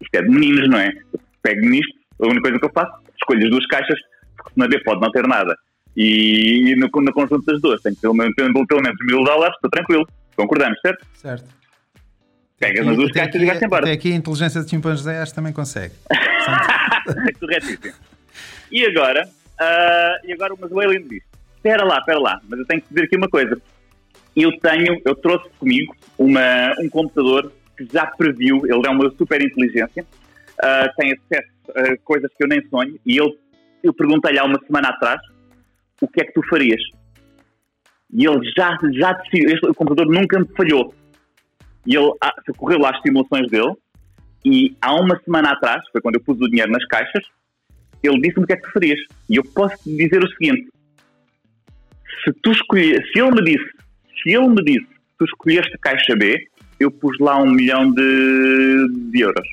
isto 0.00 0.14
é 0.14 0.22
de 0.22 0.28
meninos, 0.28 0.70
não 0.70 0.78
é? 0.78 0.90
Eu 1.12 1.20
pego 1.42 1.68
nisto, 1.68 1.98
a 2.20 2.26
única 2.26 2.42
coisa 2.42 2.58
que 2.60 2.64
eu 2.66 2.72
faço, 2.72 2.92
escolho 3.20 3.42
as 3.44 3.50
duas 3.50 3.66
caixas 3.66 3.98
porque 4.36 4.52
na 4.56 4.68
B 4.68 4.80
pode 4.84 5.00
não 5.00 5.10
ter 5.10 5.26
nada 5.26 5.56
e 5.96 6.76
no, 6.76 6.88
no 7.02 7.12
conjunto 7.12 7.44
das 7.44 7.60
duas 7.60 7.80
tenho 7.82 7.96
pelo 7.96 8.14
menos, 8.14 8.34
pelo 8.36 8.82
menos 8.82 8.96
mil 9.04 9.24
dólares, 9.24 9.56
estou 9.56 9.68
tranquilo, 9.68 10.06
concordamos, 10.36 10.78
certo? 10.80 11.04
Certo. 11.14 11.61
Pegas 12.62 12.86
nas 12.86 12.96
duas 12.96 13.10
Até 13.10 13.18
caixas 13.20 13.34
aqui- 13.34 13.44
e 13.44 13.46
vais 13.48 13.62
embora. 13.62 13.82
Até 13.82 13.92
aqui 13.92 14.12
a 14.12 14.14
inteligência 14.16 14.62
de 14.62 14.70
chimpanzés 14.70 15.32
também 15.32 15.52
consegue. 15.52 15.94
Corretíssimo. 17.40 17.92
E 18.70 18.86
agora, 18.86 19.28
ah, 19.60 20.18
e 20.24 20.32
agora 20.32 20.54
mas 20.58 20.70
o 20.70 20.78
Alien 20.80 21.06
diz: 21.08 21.22
Espera 21.56 21.84
lá, 21.84 21.98
espera 21.98 22.18
lá, 22.20 22.40
mas 22.48 22.60
eu 22.60 22.66
tenho 22.66 22.80
que 22.80 22.88
dizer 22.88 23.04
aqui 23.04 23.16
uma 23.16 23.28
coisa. 23.28 23.60
Eu 24.36 24.50
tenho, 24.60 25.00
eu 25.04 25.14
trouxe 25.16 25.48
comigo 25.58 25.94
uma, 26.16 26.72
um 26.80 26.88
computador 26.88 27.52
que 27.76 27.86
já 27.92 28.06
previu, 28.06 28.64
ele 28.64 28.86
é 28.86 28.90
uma 28.90 29.10
super 29.10 29.42
inteligência, 29.42 30.06
ah, 30.62 30.88
tem 30.96 31.12
acesso 31.12 31.50
a 31.74 31.96
coisas 32.04 32.30
que 32.36 32.44
eu 32.44 32.48
nem 32.48 32.64
sonho, 32.68 32.98
e 33.04 33.18
ele, 33.20 33.36
eu 33.82 33.92
perguntei-lhe 33.92 34.38
há 34.38 34.44
uma 34.44 34.58
semana 34.64 34.88
atrás 34.90 35.20
o 36.00 36.06
que 36.08 36.22
é 36.22 36.24
que 36.24 36.32
tu 36.32 36.42
farias. 36.48 36.80
E 38.14 38.24
ele 38.26 38.40
já, 38.56 38.76
já 38.92 39.12
decidiu, 39.14 39.50
este 39.50 39.66
o 39.66 39.74
computador 39.74 40.12
nunca 40.12 40.38
me 40.38 40.46
falhou. 40.56 40.94
E 41.86 41.96
ele 41.96 42.12
ah, 42.20 42.34
correu 42.56 42.78
lá 42.78 42.90
as 42.90 43.00
simulações 43.02 43.50
dele, 43.50 43.74
e 44.44 44.76
há 44.80 44.94
uma 44.94 45.18
semana 45.20 45.52
atrás, 45.52 45.82
foi 45.92 46.00
quando 46.00 46.16
eu 46.16 46.22
pus 46.22 46.40
o 46.40 46.48
dinheiro 46.48 46.70
nas 46.70 46.84
caixas, 46.86 47.24
ele 48.02 48.20
disse-me 48.20 48.44
o 48.44 48.46
que 48.46 48.52
é 48.52 48.56
que 48.56 48.62
tu 48.62 48.72
farias. 48.72 48.98
E 49.28 49.36
eu 49.36 49.44
posso 49.44 49.76
te 49.82 49.96
dizer 49.96 50.22
o 50.22 50.28
seguinte: 50.30 50.68
se 52.24 52.32
tu 52.42 52.50
escolher, 52.50 53.02
se 53.12 53.20
ele 53.20 53.30
me 53.30 53.44
disse, 53.44 53.70
se 54.22 54.30
ele 54.30 54.48
me 54.48 54.64
disse 54.64 54.86
tu 55.18 55.24
escolheste 55.24 55.72
a 55.74 55.78
caixa 55.78 56.16
B, 56.16 56.48
eu 56.80 56.90
pus 56.90 57.16
lá 57.20 57.38
um 57.38 57.52
milhão 57.52 57.92
de, 57.92 58.88
de 59.10 59.20
euros. 59.20 59.48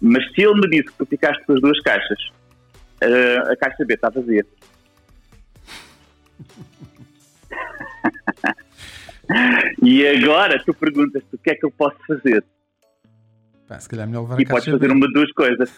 Mas 0.00 0.24
se 0.34 0.42
ele 0.42 0.54
me 0.54 0.68
disse 0.68 0.86
que 0.86 0.98
tu 0.98 1.06
ficaste 1.06 1.44
com 1.46 1.54
as 1.54 1.60
duas 1.60 1.80
caixas, 1.80 2.18
eh, 3.00 3.38
a 3.38 3.56
caixa 3.56 3.84
B 3.84 3.94
está 3.94 4.10
vazia. 4.10 4.44
e 9.82 10.06
agora 10.06 10.62
tu 10.64 10.72
perguntas-te 10.74 11.34
o 11.34 11.38
que 11.38 11.50
é 11.50 11.54
que 11.54 11.64
eu 11.66 11.70
posso 11.70 11.96
fazer. 12.06 12.44
Pá, 13.68 13.78
se 13.80 13.88
calhar 13.88 14.04
é 14.04 14.06
melhor 14.06 14.22
levar 14.22 14.36
a 14.36 14.40
E 14.40 14.44
podes 14.46 14.64
caixa 14.64 14.70
fazer 14.78 14.88
B. 14.88 14.94
uma 14.94 15.06
de 15.08 15.12
duas 15.12 15.32
coisas. 15.32 15.72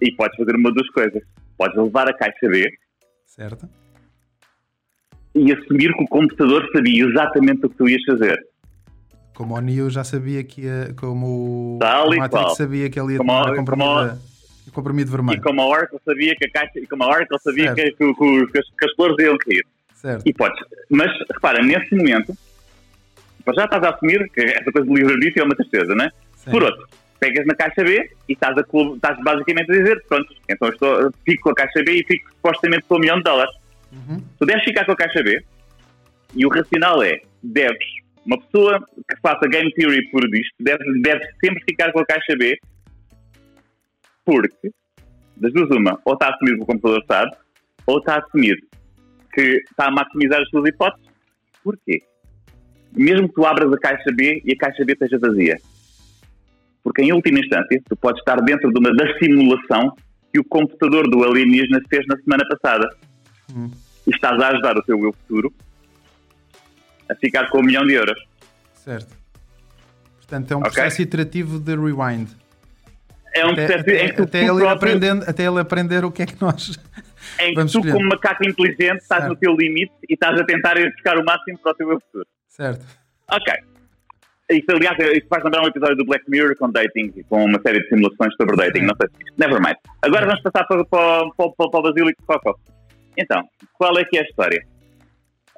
E 0.00 0.12
podes 0.12 0.36
fazer 0.36 0.56
uma 0.56 0.68
de 0.70 0.74
duas 0.76 0.90
coisas. 0.90 1.22
Podes 1.56 1.76
levar 1.76 2.08
a 2.08 2.12
caixa 2.12 2.48
B 2.48 2.68
Certo? 3.26 3.68
e 5.34 5.52
assumir 5.52 5.92
que 5.94 6.02
o 6.02 6.06
computador 6.08 6.68
sabia 6.72 7.04
exatamente 7.04 7.64
o 7.66 7.70
que 7.70 7.76
tu 7.76 7.88
ias 7.88 8.02
fazer. 8.04 8.38
Como 9.34 9.54
o 9.56 9.60
Neo 9.60 9.88
já 9.88 10.02
sabia 10.02 10.42
que 10.42 10.62
ia. 10.62 10.92
Como 10.96 11.76
o 11.76 11.78
Tal 11.78 12.08
o 12.08 12.14
e 12.14 12.18
Matrix 12.18 12.56
sabia 12.56 12.90
que 12.90 12.98
ele 12.98 13.12
ia 13.12 13.18
Como 13.18 13.30
tomar 13.30 13.52
a 13.52 13.56
comprometida 13.56 14.18
E 14.66 14.70
comprimido 14.72 15.08
E 15.10 15.12
vermelho. 15.12 15.42
como 15.42 15.62
a 15.62 15.66
Oracle 15.66 15.98
sabia 16.04 16.34
que 16.34 16.46
a 16.46 16.50
caixa, 16.50 16.80
e 16.80 16.86
como 16.88 17.04
a 17.04 17.08
Oracle 17.08 17.38
sabia 17.38 17.72
que, 17.74 17.90
que- 17.92 18.14
que- 18.14 18.46
que 18.48 18.58
as, 18.58 18.64
que 18.66 18.84
as 18.84 18.92
flores 18.96 19.16
iam 19.20 19.38
cair. 19.38 19.64
Certo. 19.94 20.22
E 20.26 20.32
podes. 20.34 20.58
Mas 20.90 21.10
repara, 21.32 21.62
nesse 21.62 21.94
momento, 21.94 22.36
já 23.56 23.64
estás 23.64 23.82
a 23.84 23.90
assumir 23.90 24.28
que 24.30 24.40
essa 24.40 24.70
coisa 24.70 24.86
do 24.86 24.94
livre-arbítrio 24.94 25.42
é 25.42 25.44
uma 25.44 25.56
certeza, 25.56 25.94
não 25.94 26.04
é? 26.04 26.10
Sim. 26.36 26.50
Por 26.50 26.62
outro, 26.62 26.86
pegas 27.20 27.46
na 27.46 27.54
caixa 27.54 27.82
B 27.82 28.10
e 28.28 28.32
estás, 28.32 28.56
a, 28.56 28.60
estás 28.60 29.18
basicamente 29.22 29.70
a 29.70 29.74
dizer: 29.74 30.04
pronto, 30.08 30.34
então 30.48 30.68
estou, 30.68 31.10
fico 31.24 31.42
com 31.44 31.50
a 31.50 31.54
caixa 31.54 31.82
B 31.84 31.92
e 31.92 32.04
fico 32.04 32.30
supostamente 32.30 32.84
com 32.88 32.96
um 32.96 33.00
milhão 33.00 33.18
de 33.18 33.24
dólares. 33.24 33.54
Uhum. 33.92 34.22
Tu 34.38 34.46
deves 34.46 34.64
ficar 34.64 34.84
com 34.84 34.92
a 34.92 34.96
caixa 34.96 35.22
B 35.22 35.42
e 36.34 36.46
o 36.46 36.48
racional 36.48 37.02
é: 37.02 37.20
deves. 37.42 37.98
Uma 38.26 38.38
pessoa 38.40 38.78
que 39.08 39.20
faça 39.22 39.48
game 39.48 39.72
theory 39.72 40.06
por 40.10 40.22
isto 40.34 40.54
deve, 40.60 41.00
deve 41.00 41.24
sempre 41.42 41.64
ficar 41.64 41.92
com 41.92 42.00
a 42.00 42.04
caixa 42.04 42.36
B 42.36 42.58
porque, 44.28 44.70
das 45.38 45.50
duas, 45.54 45.70
uma, 45.70 45.98
ou 46.04 46.12
está 46.12 46.26
a 46.26 46.34
assumir 46.34 46.56
que 46.56 46.62
o 46.62 46.66
computador 46.66 47.02
sabe, 47.08 47.34
ou 47.86 47.98
está 47.98 48.16
a 48.16 48.18
assumir 48.18 48.58
que 49.32 49.62
está 49.70 49.86
a 49.86 49.90
maximizar 49.90 50.42
as 50.42 50.50
suas 50.50 50.68
hipóteses. 50.68 51.08
Porquê? 51.64 52.02
Mesmo 52.94 53.28
que 53.28 53.34
tu 53.34 53.44
abras 53.46 53.72
a 53.72 53.78
caixa 53.78 54.10
B 54.14 54.42
e 54.44 54.52
a 54.52 54.56
caixa 54.56 54.84
B 54.84 54.92
esteja 54.92 55.18
vazia. 55.18 55.56
Porque, 56.82 57.02
em 57.02 57.12
última 57.12 57.38
instância, 57.38 57.80
tu 57.88 57.96
podes 57.96 58.20
estar 58.20 58.36
dentro 58.42 58.70
de 58.72 58.78
uma, 58.78 58.94
da 58.94 59.18
simulação 59.18 59.94
que 60.32 60.40
o 60.40 60.44
computador 60.44 61.08
do 61.08 61.22
alienígena 61.24 61.80
fez 61.88 62.04
na 62.06 62.16
semana 62.18 62.44
passada. 62.48 62.88
Hum. 63.54 63.70
E 64.06 64.10
estás 64.10 64.40
a 64.40 64.48
ajudar 64.48 64.76
o 64.76 64.82
teu 64.82 64.98
eu 65.04 65.12
futuro 65.12 65.52
a 67.10 67.14
ficar 67.14 67.48
com 67.50 67.58
um 67.58 67.62
milhão 67.62 67.86
de 67.86 67.94
euros. 67.94 68.18
Certo. 68.74 69.14
Portanto, 70.16 70.50
é 70.52 70.56
um 70.56 70.60
Ok. 70.60 70.72
processo 70.72 71.02
iterativo 71.02 71.58
de 71.58 71.74
rewind. 71.76 72.28
É 73.34 73.44
um 73.46 73.50
Até, 73.50 73.66
processo 73.66 73.80
até- 73.90 74.04
em 74.06 74.14
que 74.14 74.22
até 74.22 74.38
ele 74.40 74.46
próprio- 74.48 74.70
aprendendo, 74.70 75.24
até 75.28 75.44
ele 75.46 75.60
aprender 75.60 76.04
o 76.04 76.10
que 76.10 76.22
é 76.22 76.26
que 76.26 76.40
nós. 76.40 76.78
em 77.40 77.54
que 77.54 77.60
tu, 77.60 77.66
escolher. 77.66 77.92
como 77.92 78.08
macaco 78.08 78.46
inteligente, 78.48 79.00
estás 79.02 79.20
Certo. 79.22 79.28
no 79.28 79.36
teu 79.36 79.54
limite 79.54 79.92
e 80.08 80.14
estás 80.14 80.38
a 80.40 80.44
tentar 80.44 80.76
ir 80.78 80.90
buscar 80.92 81.18
o 81.18 81.24
máximo 81.24 81.58
para 81.58 81.72
o 81.72 81.74
teu 81.74 81.90
eu 81.92 82.00
futuro. 82.00 82.26
Certo. 82.58 82.84
Ok. 83.30 83.52
Isso, 84.50 84.64
aliás, 84.70 84.96
faz 85.28 85.44
lembrar 85.44 85.62
um 85.62 85.68
episódio 85.68 85.96
do 85.96 86.06
Black 86.06 86.24
Mirror 86.28 86.56
com 86.56 86.70
dating, 86.70 87.12
com 87.28 87.44
uma 87.44 87.60
série 87.60 87.80
de 87.82 87.88
simulações 87.88 88.34
sobre 88.40 88.56
dating. 88.56 88.80
Não 88.86 88.94
sei 89.00 89.08
se. 89.10 89.32
Never 89.38 89.60
mind. 89.60 89.76
Agora 90.02 90.26
vamos 90.26 90.40
passar 90.42 90.64
para, 90.66 90.84
para, 90.86 91.30
para, 91.36 91.50
para, 91.50 91.70
para 91.70 91.80
o 91.80 91.82
Basílico 91.82 92.22
Coco. 92.26 92.58
Então, 93.16 93.42
qual 93.74 93.98
é 93.98 94.04
que 94.04 94.16
é 94.16 94.22
a 94.22 94.24
história? 94.24 94.66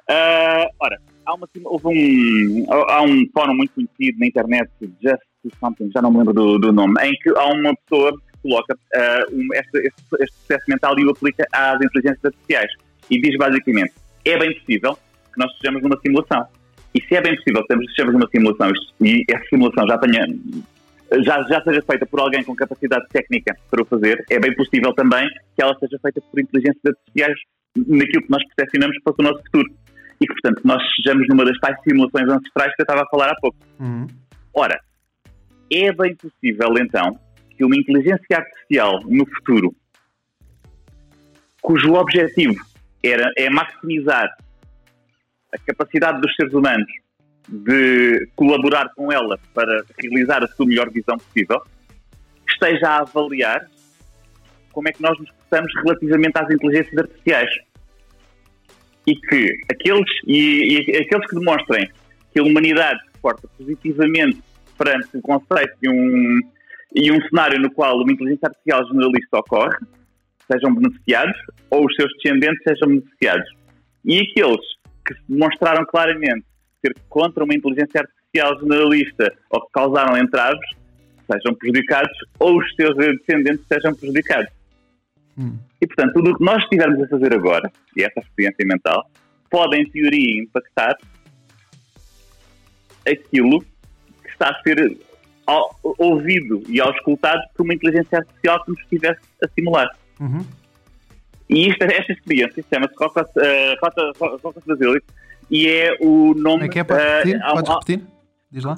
Ah, 0.09 0.67
ora, 0.79 0.97
há, 1.25 1.33
uma, 1.33 1.47
houve 1.63 1.87
um, 1.87 2.65
há 2.69 3.01
um 3.01 3.25
fórum 3.33 3.53
muito 3.53 3.71
conhecido 3.73 4.19
na 4.19 4.27
internet, 4.27 4.69
Just 5.01 5.21
Something, 5.59 5.89
já 5.93 6.01
não 6.01 6.11
me 6.11 6.17
lembro 6.17 6.33
do, 6.33 6.59
do 6.59 6.71
nome, 6.73 6.93
em 7.03 7.13
que 7.13 7.29
há 7.37 7.45
uma 7.45 7.73
pessoa 7.75 8.11
que 8.11 8.41
coloca 8.41 8.77
ah, 8.93 9.23
um- 9.31 9.47
este, 9.53 9.77
este, 9.87 10.01
este 10.19 10.37
processo 10.47 10.65
mental 10.67 10.99
e 10.99 11.05
o 11.05 11.11
aplica 11.11 11.47
às 11.53 11.81
inteligências 11.81 12.25
artificiais. 12.25 12.71
E 13.09 13.21
diz 13.21 13.37
basicamente: 13.37 13.93
é 14.25 14.37
bem 14.37 14.53
possível 14.59 14.95
que 15.33 15.39
nós 15.39 15.49
estejamos 15.53 15.81
numa 15.81 15.97
simulação. 16.05 16.45
E 16.93 17.01
se 17.01 17.15
é 17.15 17.21
bem 17.21 17.35
possível 17.35 17.65
que 17.65 17.73
estejamos 17.73 18.13
numa 18.13 18.29
simulação 18.29 18.71
e 19.01 19.23
essa 19.29 19.45
simulação 19.45 19.87
já 19.87 19.97
tenha 19.97 20.25
já, 21.23 21.41
já 21.43 21.61
seja 21.61 21.81
feita 21.81 22.05
por 22.05 22.21
alguém 22.21 22.43
com 22.43 22.55
capacidade 22.55 23.05
técnica 23.09 23.55
para 23.69 23.81
o 23.81 23.85
fazer, 23.85 24.23
é 24.29 24.39
bem 24.39 24.55
possível 24.55 24.93
também 24.93 25.27
que 25.55 25.61
ela 25.61 25.77
seja 25.77 25.97
feita 26.01 26.21
por 26.21 26.39
inteligências 26.39 26.81
artificiais 26.85 27.37
naquilo 27.75 28.23
que 28.23 28.31
nós 28.31 28.43
percepcionamos 28.47 28.97
para 29.03 29.13
o 29.17 29.23
nosso 29.23 29.43
futuro. 29.43 29.73
E 30.21 30.27
que, 30.27 30.33
portanto, 30.33 30.61
nós 30.63 30.81
estejamos 30.83 31.27
numa 31.27 31.43
das 31.43 31.57
tais 31.59 31.75
simulações 31.83 32.29
ancestrais 32.29 32.75
que 32.75 32.81
eu 32.81 32.83
estava 32.83 33.01
a 33.01 33.07
falar 33.07 33.29
há 33.31 33.35
pouco. 33.41 33.57
Uhum. 33.79 34.07
Ora, 34.53 34.79
é 35.71 35.91
bem 35.91 36.15
possível 36.15 36.73
então 36.77 37.19
que 37.57 37.65
uma 37.65 37.75
inteligência 37.75 38.37
artificial 38.37 39.01
no 39.05 39.25
futuro, 39.25 39.75
cujo 41.61 41.93
objetivo 41.93 42.55
era, 43.03 43.31
é 43.35 43.49
maximizar 43.49 44.29
a 45.53 45.57
capacidade 45.59 46.21
dos 46.21 46.33
seres 46.35 46.53
humanos 46.53 46.87
de 47.47 48.27
colaborar 48.35 48.89
com 48.95 49.11
ela 49.11 49.37
para 49.53 49.83
realizar 49.99 50.43
a 50.43 50.47
sua 50.47 50.65
melhor 50.65 50.89
visão 50.89 51.17
possível, 51.17 51.61
esteja 52.47 52.87
a 52.87 53.01
avaliar 53.01 53.67
como 54.71 54.87
é 54.87 54.91
que 54.91 55.01
nós 55.01 55.17
nos 55.19 55.29
portamos 55.31 55.71
relativamente 55.83 56.37
às 56.37 56.49
inteligências 56.49 56.97
artificiais. 56.97 57.49
E 59.05 59.15
que 59.15 59.53
aqueles, 59.71 60.09
e, 60.25 60.75
e 60.75 60.97
aqueles 60.97 61.27
que 61.27 61.35
demonstrem 61.35 61.89
que 62.31 62.39
a 62.39 62.43
humanidade 62.43 62.99
se 63.05 63.19
porta 63.21 63.47
positivamente 63.57 64.41
perante 64.77 65.17
o 65.17 65.21
conceito 65.21 65.75
de 65.81 65.89
um, 65.89 66.39
e 66.95 67.11
um 67.11 67.21
cenário 67.27 67.59
no 67.59 67.71
qual 67.71 67.97
uma 67.97 68.11
inteligência 68.11 68.47
artificial 68.47 68.85
generalista 68.87 69.37
ocorre, 69.37 69.77
sejam 70.49 70.73
beneficiados 70.75 71.35
ou 71.69 71.85
os 71.85 71.95
seus 71.95 72.11
descendentes 72.17 72.61
sejam 72.63 72.89
beneficiados. 72.89 73.49
E 74.05 74.19
aqueles 74.19 74.61
que 75.05 75.13
se 75.13 75.21
demonstraram 75.27 75.85
claramente 75.85 76.45
ser 76.81 76.95
contra 77.09 77.43
uma 77.43 77.53
inteligência 77.53 78.01
artificial 78.01 78.59
generalista 78.59 79.33
ou 79.49 79.61
que 79.61 79.71
causaram 79.71 80.17
entraves, 80.17 80.67
sejam 81.31 81.55
prejudicados 81.55 82.17
ou 82.39 82.59
os 82.59 82.75
seus 82.75 82.95
descendentes 82.95 83.65
sejam 83.67 83.93
prejudicados. 83.93 84.51
Hum. 85.37 85.57
E, 85.81 85.87
portanto, 85.87 86.13
tudo 86.13 86.31
o 86.31 86.37
que 86.37 86.43
nós 86.43 86.63
estivermos 86.63 87.01
a 87.01 87.07
fazer 87.07 87.33
agora, 87.33 87.71
e 87.95 88.03
essa 88.03 88.19
experiência 88.19 88.65
mental, 88.65 89.09
pode, 89.49 89.77
em 89.77 89.89
teoria, 89.89 90.41
impactar 90.41 90.95
aquilo 93.07 93.61
que 93.61 94.29
está 94.29 94.49
a 94.49 94.61
ser 94.61 94.97
ouvido 95.97 96.63
e 96.67 96.79
auscultado 96.79 97.41
por 97.55 97.63
uma 97.63 97.73
inteligência 97.73 98.19
artificial 98.19 98.63
que 98.63 98.71
nos 98.71 98.79
estivesse 98.81 99.21
a 99.43 99.47
simular. 99.49 99.89
Uhum. 100.19 100.45
E 101.53 101.67
isto, 101.69 101.83
esta 101.83 102.11
experiência 102.13 102.63
chama-se 102.73 102.93
Rota, 102.97 103.21
uh, 103.23 103.75
Rota, 103.83 104.11
Rota 104.43 104.61
e 105.49 105.67
é 105.67 105.97
o 105.99 106.33
nome. 106.33 106.65
É 106.65 106.69
que 106.69 106.79
é? 106.79 106.83
Podes 106.83 107.03
eh, 107.03 107.17
repetir? 107.17 107.35
um- 107.37 107.53
Podes 107.55 107.69
repetir? 107.69 108.01
Diz 108.51 108.63
lá. 108.63 108.77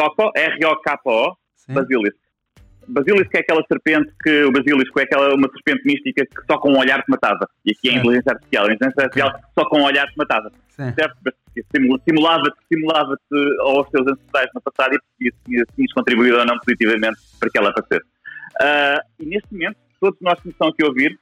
Rocco, 0.00 0.30
R-O-K-O, 0.34 1.36
Sim. 1.56 1.74
Basilisco. 1.74 2.18
Basilisco 2.88 3.36
é 3.36 3.40
aquela 3.40 3.62
serpente 3.68 4.10
que. 4.22 4.42
O 4.44 4.50
basilisco 4.52 4.98
é 4.98 5.02
aquela 5.04 5.34
uma 5.34 5.48
serpente 5.50 5.84
mística 5.86 6.24
que 6.26 6.46
só 6.50 6.58
com 6.58 6.72
um 6.72 6.78
olhar 6.78 7.02
te 7.02 7.10
matava. 7.10 7.48
E 7.64 7.70
aqui 7.70 7.88
é 7.90 7.92
a 7.92 7.98
inteligência 7.98 8.32
artificial. 8.32 8.64
A 8.66 8.72
inteligência 8.72 9.04
artificial 9.04 9.40
só 9.58 9.64
com 9.68 9.78
um 9.80 9.84
olhar 9.84 10.06
te 10.08 10.16
matava. 10.16 10.50
Sim. 10.70 10.92
Certo? 10.94 11.16
Simulava-te 12.08 12.56
simulava 12.72 13.16
aos 13.60 13.88
teus 13.90 14.06
ancestrais 14.08 14.48
no 14.54 14.60
passado 14.60 14.98
e 15.20 15.24
se 15.30 15.34
tinhas- 15.44 15.92
contribuído 15.92 16.38
ou 16.38 16.46
não 16.46 16.56
positivamente 16.58 17.18
para 17.38 17.50
que 17.50 17.58
ela 17.58 17.70
aparecesse. 17.70 18.06
Ah, 18.60 19.00
e 19.20 19.26
neste 19.26 19.52
momento, 19.52 19.76
todos 20.00 20.18
nós 20.20 20.38
que 20.40 20.46
nos 20.46 20.54
estão 20.54 20.68
aqui 20.68 20.82
a 20.82 20.86
ouvir, 20.86 21.18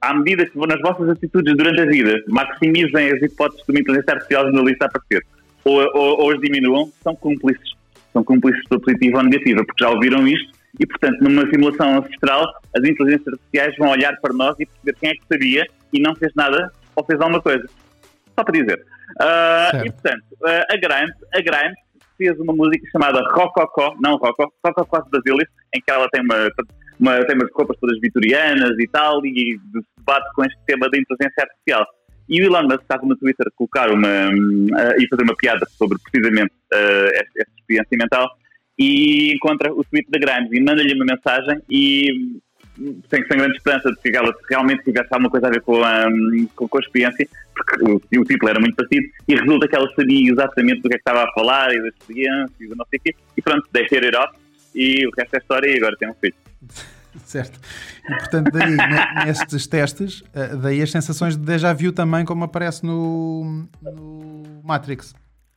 à 0.00 0.14
medida 0.14 0.46
que 0.46 0.58
nas 0.58 0.80
vossas 0.80 1.08
atitudes 1.08 1.56
durante 1.56 1.80
a 1.80 1.86
vida 1.86 2.22
maximizem 2.28 3.10
as 3.10 3.22
hipóteses 3.22 3.64
de 3.66 3.72
uma 3.72 3.80
inteligência 3.80 4.14
artificial 4.14 4.44
jornalista 4.44 4.86
aparecer 4.86 5.24
ou, 5.64 5.80
ou, 5.94 6.20
ou 6.22 6.32
as 6.32 6.40
diminuam, 6.40 6.90
são 7.02 7.14
cúmplices. 7.16 7.76
São 8.12 8.24
cúmplices 8.24 8.62
pela 8.68 8.80
positiva 8.80 9.18
ou 9.18 9.24
negativa, 9.24 9.64
porque 9.64 9.84
já 9.84 9.90
ouviram 9.90 10.26
isto 10.26 10.52
e, 10.78 10.86
portanto, 10.86 11.20
numa 11.20 11.48
simulação 11.50 11.98
ancestral, 11.98 12.46
as 12.76 12.84
inteligências 12.84 13.28
artificiais 13.28 13.76
vão 13.76 13.90
olhar 13.90 14.16
para 14.20 14.32
nós 14.32 14.54
e 14.58 14.66
perceber 14.66 14.96
quem 15.00 15.10
é 15.10 15.12
que 15.14 15.22
sabia 15.30 15.66
e 15.92 16.00
não 16.00 16.14
fez 16.14 16.32
nada 16.34 16.72
ou 16.94 17.04
fez 17.04 17.20
alguma 17.20 17.40
coisa. 17.40 17.64
Só 18.34 18.44
para 18.44 18.52
dizer. 18.52 18.84
Certo. 19.20 19.86
e, 19.86 19.90
portanto, 19.90 20.24
ah, 20.44 20.66
a 20.70 20.76
Grant, 20.76 21.14
a 21.34 21.40
Grant 21.40 21.74
fez 22.16 22.38
uma 22.40 22.52
música 22.52 22.86
chamada 22.92 23.20
Rococó, 23.32 23.96
não 24.00 24.16
Rocco, 24.16 24.52
Rococó 24.64 25.00
de 25.00 25.10
Basilis, 25.10 25.48
em 25.74 25.80
que 25.80 25.90
ela 25.90 26.08
tem 26.10 26.22
uma, 26.22 26.48
uma, 26.98 27.24
tem 27.24 27.36
umas 27.36 27.50
roupas 27.52 27.76
todas 27.80 27.98
vitorianas 28.00 28.78
e 28.78 28.88
tal, 28.88 29.24
e 29.24 29.58
debate 29.72 30.28
com 30.34 30.44
este 30.44 30.58
tema 30.66 30.88
da 30.90 30.98
inteligência 30.98 31.42
artificial. 31.42 31.86
E 32.28 32.42
o 32.42 32.44
Elon 32.44 32.64
Musk 32.64 32.82
estava 32.82 33.06
no 33.06 33.16
Twitter 33.16 33.46
colocar 33.56 33.90
uma, 33.90 34.08
ah, 34.08 34.94
e 34.98 35.08
fazer 35.08 35.22
uma 35.22 35.36
piada 35.36 35.66
sobre 35.70 35.98
precisamente 35.98 36.52
ah, 36.72 37.10
esta, 37.14 37.32
esta 37.36 37.52
experiência 37.58 37.96
mental 37.96 38.28
e 38.78 39.32
encontra 39.32 39.72
o 39.72 39.82
tweet 39.84 40.08
da 40.10 40.18
Grimes 40.18 40.52
e 40.52 40.60
manda-lhe 40.60 40.94
uma 40.94 41.06
mensagem 41.06 41.60
e 41.70 42.38
sem, 43.10 43.26
sem 43.26 43.38
grande 43.38 43.56
esperança 43.56 43.90
de 43.90 43.96
que 43.96 44.16
ela 44.16 44.32
realmente 44.48 44.84
tivesse 44.84 45.08
alguma 45.10 45.30
coisa 45.30 45.48
a 45.48 45.50
ver 45.50 45.60
com 45.62 45.82
a, 45.82 46.06
com, 46.54 46.68
com 46.68 46.78
a 46.78 46.80
experiência, 46.80 47.28
porque 47.54 47.84
o, 47.84 47.96
o 47.96 48.24
título 48.24 48.50
era 48.50 48.60
muito 48.60 48.76
parecido 48.76 49.08
e 49.26 49.34
resulta 49.34 49.66
que 49.66 49.74
ela 49.74 49.90
sabia 49.94 50.30
exatamente 50.30 50.82
do 50.82 50.88
que 50.88 50.94
é 50.94 50.98
que 50.98 51.00
estava 51.00 51.24
a 51.24 51.32
falar 51.32 51.74
e 51.74 51.80
da 51.80 51.88
experiência 51.88 52.54
e 52.60 52.68
do 52.68 52.76
não 52.76 52.86
sei 52.88 52.98
o 52.98 53.02
quê 53.02 53.14
e 53.36 53.42
pronto, 53.42 53.68
deixei 53.72 53.98
it 53.98 54.16
off 54.16 54.32
e 54.78 55.06
o 55.06 55.10
resto 55.18 55.34
é 55.34 55.38
história 55.38 55.70
e 55.70 55.76
agora 55.76 55.96
tem 55.98 56.08
um 56.08 56.14
filho. 56.14 56.34
Certo. 57.24 57.58
E 58.08 58.14
portanto, 58.16 58.50
daí, 58.52 58.70
ne- 58.76 59.24
nestes 59.26 59.66
testes, 59.66 60.22
eh, 60.34 60.54
daí 60.54 60.80
as 60.80 60.90
sensações 60.90 61.36
de 61.36 61.44
déjà 61.44 61.72
vu 61.72 61.90
também, 61.90 62.24
como 62.24 62.44
aparece 62.44 62.86
no, 62.86 63.66
no 63.82 64.60
Matrix. 64.62 65.14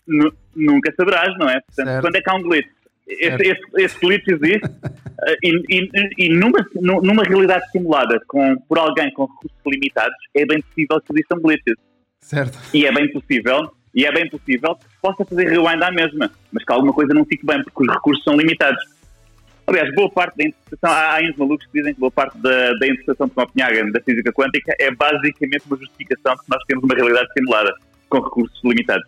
Nu- 0.07 0.33
nunca 0.55 0.91
saberás, 0.97 1.37
não 1.37 1.47
é? 1.47 1.59
Portanto, 1.61 1.85
Certo. 1.87 2.01
quando 2.01 2.15
é 2.15 2.21
que 2.21 2.29
há 2.29 2.33
um 2.33 2.41
glitch? 2.41 2.67
Esse, 3.07 3.41
esse, 3.43 3.61
esse 3.77 3.99
glitch 3.99 4.27
existe 4.27 4.61
eh, 5.27 5.35
e, 5.43 5.79
e- 5.83 6.25
e 6.25 6.29
numa, 6.29 6.65
nu- 6.75 7.01
numa 7.01 7.23
realidade 7.23 7.69
simulada 7.71 8.19
com, 8.27 8.57
por 8.67 8.79
alguém 8.79 9.11
com 9.13 9.25
recursos 9.25 9.59
limitados, 9.67 10.15
é 10.33 10.45
bem 10.45 10.61
possível 10.61 10.99
que 11.01 11.13
existam 11.13 11.35
glitches. 11.41 11.75
Certo. 12.21 12.57
E 12.73 12.85
é 12.87 12.91
bem 12.91 13.11
possível, 13.11 13.71
e 13.93 14.05
é 14.05 14.11
bem 14.11 14.27
possível 14.29 14.75
que 14.75 14.85
possa 15.01 15.23
fazer 15.25 15.47
rewind 15.49 15.83
à 15.83 15.91
mesma, 15.91 16.31
mas 16.51 16.63
que 16.63 16.73
alguma 16.73 16.93
coisa 16.93 17.13
não 17.13 17.23
fique 17.25 17.45
bem, 17.45 17.61
porque 17.63 17.83
os 17.83 17.93
recursos 17.93 18.23
são 18.23 18.35
limitados. 18.35 18.81
Aliás, 19.67 19.93
boa 19.93 20.09
parte 20.09 20.37
da 20.37 20.45
interpretação, 20.45 20.91
há, 20.91 21.17
há 21.17 21.21
uns 21.21 21.37
malucos 21.37 21.65
que 21.67 21.73
dizem 21.73 21.93
que 21.93 21.99
boa 21.99 22.11
parte 22.11 22.37
da, 22.39 22.73
da 22.73 22.87
interpretação 22.87 23.27
de 23.27 23.33
Copenhagen 23.33 23.91
da 23.91 24.01
física 24.01 24.31
quântica 24.33 24.75
é 24.79 24.91
basicamente 24.91 25.63
uma 25.67 25.77
justificação 25.77 26.33
de 26.35 26.41
que 26.41 26.49
nós 26.49 26.63
temos 26.67 26.83
uma 26.83 26.95
realidade 26.95 27.27
simulada, 27.37 27.73
com 28.09 28.19
recursos 28.19 28.59
limitados. 28.63 29.07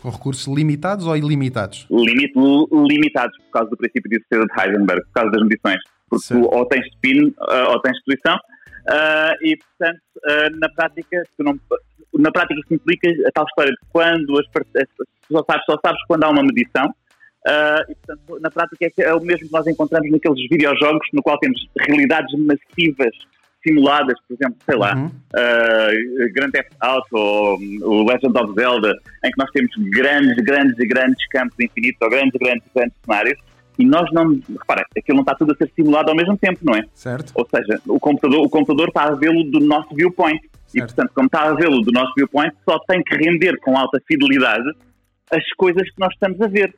Com 0.00 0.10
recursos 0.10 0.46
limitados 0.46 1.06
ou 1.06 1.16
ilimitados? 1.16 1.86
Limite, 1.90 2.32
limitados 2.72 3.36
por 3.36 3.50
causa 3.52 3.70
do 3.70 3.76
princípio 3.76 4.10
de 4.10 4.18
certeza 4.20 4.46
de 4.46 4.60
Heisenberg, 4.60 5.02
por 5.02 5.12
causa 5.12 5.30
das 5.30 5.42
medições. 5.42 5.80
Porque 6.08 6.24
Certo. 6.24 6.42
tu 6.42 6.54
ou 6.54 6.66
tens 6.66 6.86
spin 6.86 7.26
uh, 7.26 7.70
ou 7.70 7.80
tens 7.80 8.02
posição, 8.02 8.36
uh, 8.36 9.46
e 9.46 9.56
portanto, 9.56 10.00
uh, 10.24 10.58
na 10.58 10.68
prática, 10.70 11.22
tu 11.36 11.44
não, 11.44 11.60
na 12.18 12.30
prática 12.30 12.58
isso 12.58 12.74
implica 12.74 13.10
a 13.28 13.32
tal 13.32 13.44
história 13.44 13.70
de 13.70 13.78
quando 13.90 14.38
as, 14.38 14.46
as, 14.76 14.88
só, 15.30 15.44
sabes, 15.44 15.64
só 15.66 15.78
sabes 15.84 16.00
quando 16.08 16.24
há 16.24 16.30
uma 16.30 16.42
medição. 16.42 16.92
Uh, 17.46 17.90
e 17.90 17.94
portanto, 17.94 18.40
na 18.40 18.50
prática 18.50 18.84
é, 18.86 19.02
é 19.02 19.14
o 19.14 19.20
mesmo 19.20 19.46
que 19.46 19.52
nós 19.52 19.66
encontramos 19.66 20.10
naqueles 20.10 20.48
videojogos 20.48 21.06
no 21.12 21.22
qual 21.22 21.38
temos 21.38 21.60
realidades 21.78 22.32
massivas 22.38 23.14
simuladas, 23.66 24.14
por 24.26 24.34
exemplo, 24.34 24.56
sei 24.64 24.76
lá, 24.76 24.96
Uhum. 24.96 25.06
uh, 25.06 26.32
Grand 26.32 26.50
Theft 26.50 26.70
Auto 26.80 27.08
ou 27.12 27.58
um, 27.58 27.78
o 27.82 28.08
Legend 28.08 28.38
of 28.38 28.54
Zelda, 28.54 28.92
em 29.24 29.30
que 29.30 29.38
nós 29.38 29.50
temos 29.50 29.70
grandes, 29.90 30.36
grandes 30.44 30.78
e 30.78 30.86
grandes 30.86 31.28
campos 31.28 31.56
infinitos 31.60 32.00
ou 32.00 32.08
grandes, 32.08 32.32
grandes, 32.40 32.62
grandes 32.74 32.96
cenários 33.04 33.38
e 33.78 33.84
nós 33.86 34.10
não, 34.12 34.38
repara, 34.58 34.84
aquilo 34.96 35.16
não 35.16 35.22
está 35.22 35.34
tudo 35.34 35.52
a 35.52 35.56
ser 35.56 35.70
simulado 35.74 36.10
ao 36.10 36.16
mesmo 36.16 36.36
tempo, 36.36 36.58
não 36.62 36.74
é? 36.74 36.84
Certo? 36.94 37.32
Ou 37.34 37.46
seja, 37.54 37.80
o 37.86 37.98
computador, 38.00 38.44
o 38.44 38.48
computador 38.50 38.88
está 38.88 39.04
a 39.04 39.12
vê-lo 39.14 39.44
do 39.44 39.60
nosso 39.60 39.94
viewpoint 39.94 40.40
e, 40.42 40.78
Certo. 40.78 40.94
portanto, 40.94 41.12
como 41.14 41.26
está 41.26 41.42
a 41.48 41.54
vê-lo 41.54 41.80
do 41.80 41.90
nosso 41.92 42.12
viewpoint, 42.14 42.54
só 42.68 42.78
tem 42.88 43.02
que 43.02 43.14
render 43.16 43.58
com 43.60 43.76
alta 43.76 43.98
fidelidade 44.06 44.68
as 45.32 45.44
coisas 45.56 45.82
que 45.82 45.98
nós 45.98 46.12
estamos 46.12 46.40
a 46.40 46.46
ver. 46.46 46.74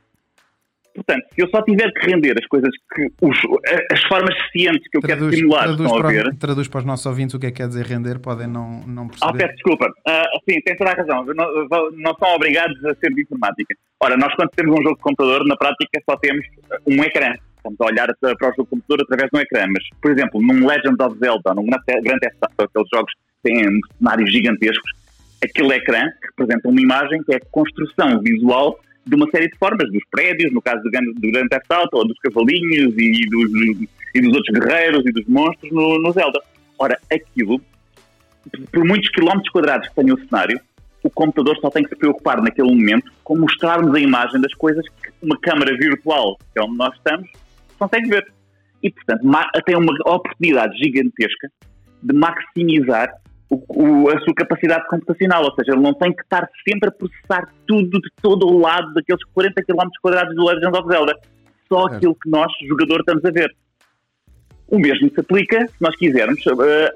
Portanto, 0.95 1.25
se 1.33 1.41
eu 1.41 1.49
só 1.49 1.61
tiver 1.63 1.91
que 1.91 2.05
render 2.05 2.35
as 2.39 2.45
coisas 2.47 2.69
que 2.93 3.07
os, 3.21 3.37
as 3.91 4.01
formas 4.03 4.35
cientes 4.51 4.87
que 4.91 4.97
eu 4.97 5.01
quero 5.01 5.31
simular 5.33 5.63
traduz, 5.63 5.81
estão 5.85 5.97
a 5.97 6.01
para, 6.01 6.11
ver, 6.11 6.35
traduz 6.37 6.67
para 6.67 6.79
os 6.79 6.85
nossos 6.85 7.05
ouvintes 7.05 7.33
o 7.33 7.39
que 7.39 7.47
é 7.47 7.51
que 7.51 7.57
quer 7.57 7.67
dizer 7.67 7.85
render, 7.85 8.19
podem 8.19 8.47
não, 8.47 8.81
não 8.85 9.05
Ah, 9.21 9.31
perceber. 9.31 9.37
peço 9.39 9.53
desculpa. 9.55 9.91
Ah, 10.07 10.25
sim, 10.47 10.61
tem 10.61 10.75
toda 10.77 10.91
a 10.91 10.93
razão. 10.93 11.25
Não, 11.25 11.91
não 11.91 12.15
são 12.19 12.35
obrigados 12.35 12.77
a 12.85 12.93
ser 12.95 13.13
de 13.13 13.21
informática. 13.23 13.75
Ora, 13.99 14.15
nós 14.17 14.33
quando 14.35 14.49
temos 14.51 14.79
um 14.79 14.83
jogo 14.83 14.95
de 14.95 15.01
computador, 15.01 15.45
na 15.47 15.55
prática 15.55 15.99
só 16.07 16.15
temos 16.17 16.45
um 16.85 17.03
ecrã. 17.03 17.33
Estamos 17.57 17.79
a 17.81 17.85
olhar 17.85 18.07
para 18.19 18.49
o 18.49 18.51
jogo 18.51 18.63
de 18.63 18.69
computador 18.69 19.03
através 19.03 19.29
de 19.31 19.37
um 19.37 19.41
ecrã. 19.41 19.65
Mas, 19.73 19.83
por 20.01 20.11
exemplo, 20.11 20.41
num 20.41 20.67
Legend 20.67 21.01
of 21.01 21.17
Zelda, 21.17 21.53
num 21.55 21.65
Grand 21.65 22.19
Theft 22.19 22.37
Auto, 22.41 22.69
aqueles 22.69 22.89
jogos 22.93 23.11
que 23.13 23.49
têm 23.51 23.79
cenários 23.97 24.31
gigantescos, 24.31 24.91
aquele 25.43 25.73
ecrã 25.75 26.03
representa 26.21 26.69
uma 26.69 26.81
imagem 26.81 27.23
que 27.23 27.33
é 27.33 27.37
a 27.37 27.41
construção 27.51 28.19
visual 28.21 28.77
de 29.05 29.15
uma 29.15 29.29
série 29.29 29.49
de 29.49 29.57
formas, 29.57 29.91
dos 29.91 30.03
prédios, 30.09 30.51
no 30.51 30.61
caso 30.61 30.81
do 30.83 30.89
Grand, 30.89 31.13
do 31.13 31.31
Grand 31.31 31.47
Theft 31.47 31.69
Auto, 31.69 31.97
ou 31.97 32.07
dos 32.07 32.17
cavalinhos 32.19 32.93
e 32.97 33.25
dos, 33.29 33.51
e 34.15 34.21
dos 34.21 34.35
outros 34.35 34.59
guerreiros 34.59 35.05
e 35.05 35.11
dos 35.11 35.25
monstros 35.27 35.71
no, 35.71 35.99
no 35.99 36.11
Zelda. 36.11 36.39
Ora, 36.77 36.97
aquilo 37.11 37.61
por 38.71 38.83
muitos 38.83 39.09
quilómetros 39.09 39.51
quadrados 39.51 39.87
que 39.87 39.95
tenha 39.95 40.13
o 40.13 40.19
cenário, 40.19 40.59
o 41.01 41.09
computador 41.09 41.57
só 41.59 41.69
tem 41.69 41.83
que 41.83 41.89
se 41.89 41.95
preocupar 41.95 42.41
naquele 42.41 42.69
momento 42.69 43.11
com 43.23 43.37
mostrarmos 43.37 43.93
a 43.93 43.99
imagem 43.99 44.39
das 44.39 44.53
coisas 44.53 44.85
que 44.87 45.11
uma 45.21 45.37
câmara 45.39 45.75
virtual, 45.75 46.37
que 46.53 46.59
é 46.59 46.61
onde 46.61 46.77
nós 46.77 46.95
estamos, 46.95 47.29
consegue 47.77 48.09
ver. 48.09 48.31
E, 48.81 48.91
portanto, 48.91 49.21
tem 49.65 49.75
uma 49.75 49.93
oportunidade 50.05 50.77
gigantesca 50.77 51.49
de 52.01 52.13
maximizar 52.13 53.09
o- 53.53 54.03
o- 54.03 54.09
a 54.09 54.19
sua 54.21 54.33
capacidade 54.33 54.85
computacional, 54.87 55.43
ou 55.43 55.53
seja, 55.55 55.73
ele 55.73 55.81
não 55.81 55.93
tem 55.93 56.13
que 56.13 56.21
estar 56.21 56.47
sempre 56.67 56.89
a 56.89 56.91
processar 56.91 57.49
tudo 57.67 57.99
de 57.99 58.09
todo 58.21 58.47
o 58.47 58.59
lado 58.59 58.93
daqueles 58.93 59.23
40 59.33 59.61
km 59.63 59.87
quadrados 60.01 60.35
do 60.35 60.45
Legend 60.45 60.77
of 60.77 60.87
Zelda. 60.87 61.13
Só 61.67 61.83
Certo. 61.83 61.95
aquilo 61.95 62.15
que 62.15 62.29
nós, 62.29 62.51
jogador, 62.67 62.99
estamos 62.99 63.25
a 63.25 63.31
ver. 63.31 63.55
O 64.67 64.79
mesmo 64.79 65.09
se 65.09 65.19
aplica, 65.19 65.67
se 65.67 65.75
nós 65.81 65.95
quisermos, 65.95 66.41
eh, 66.45 66.95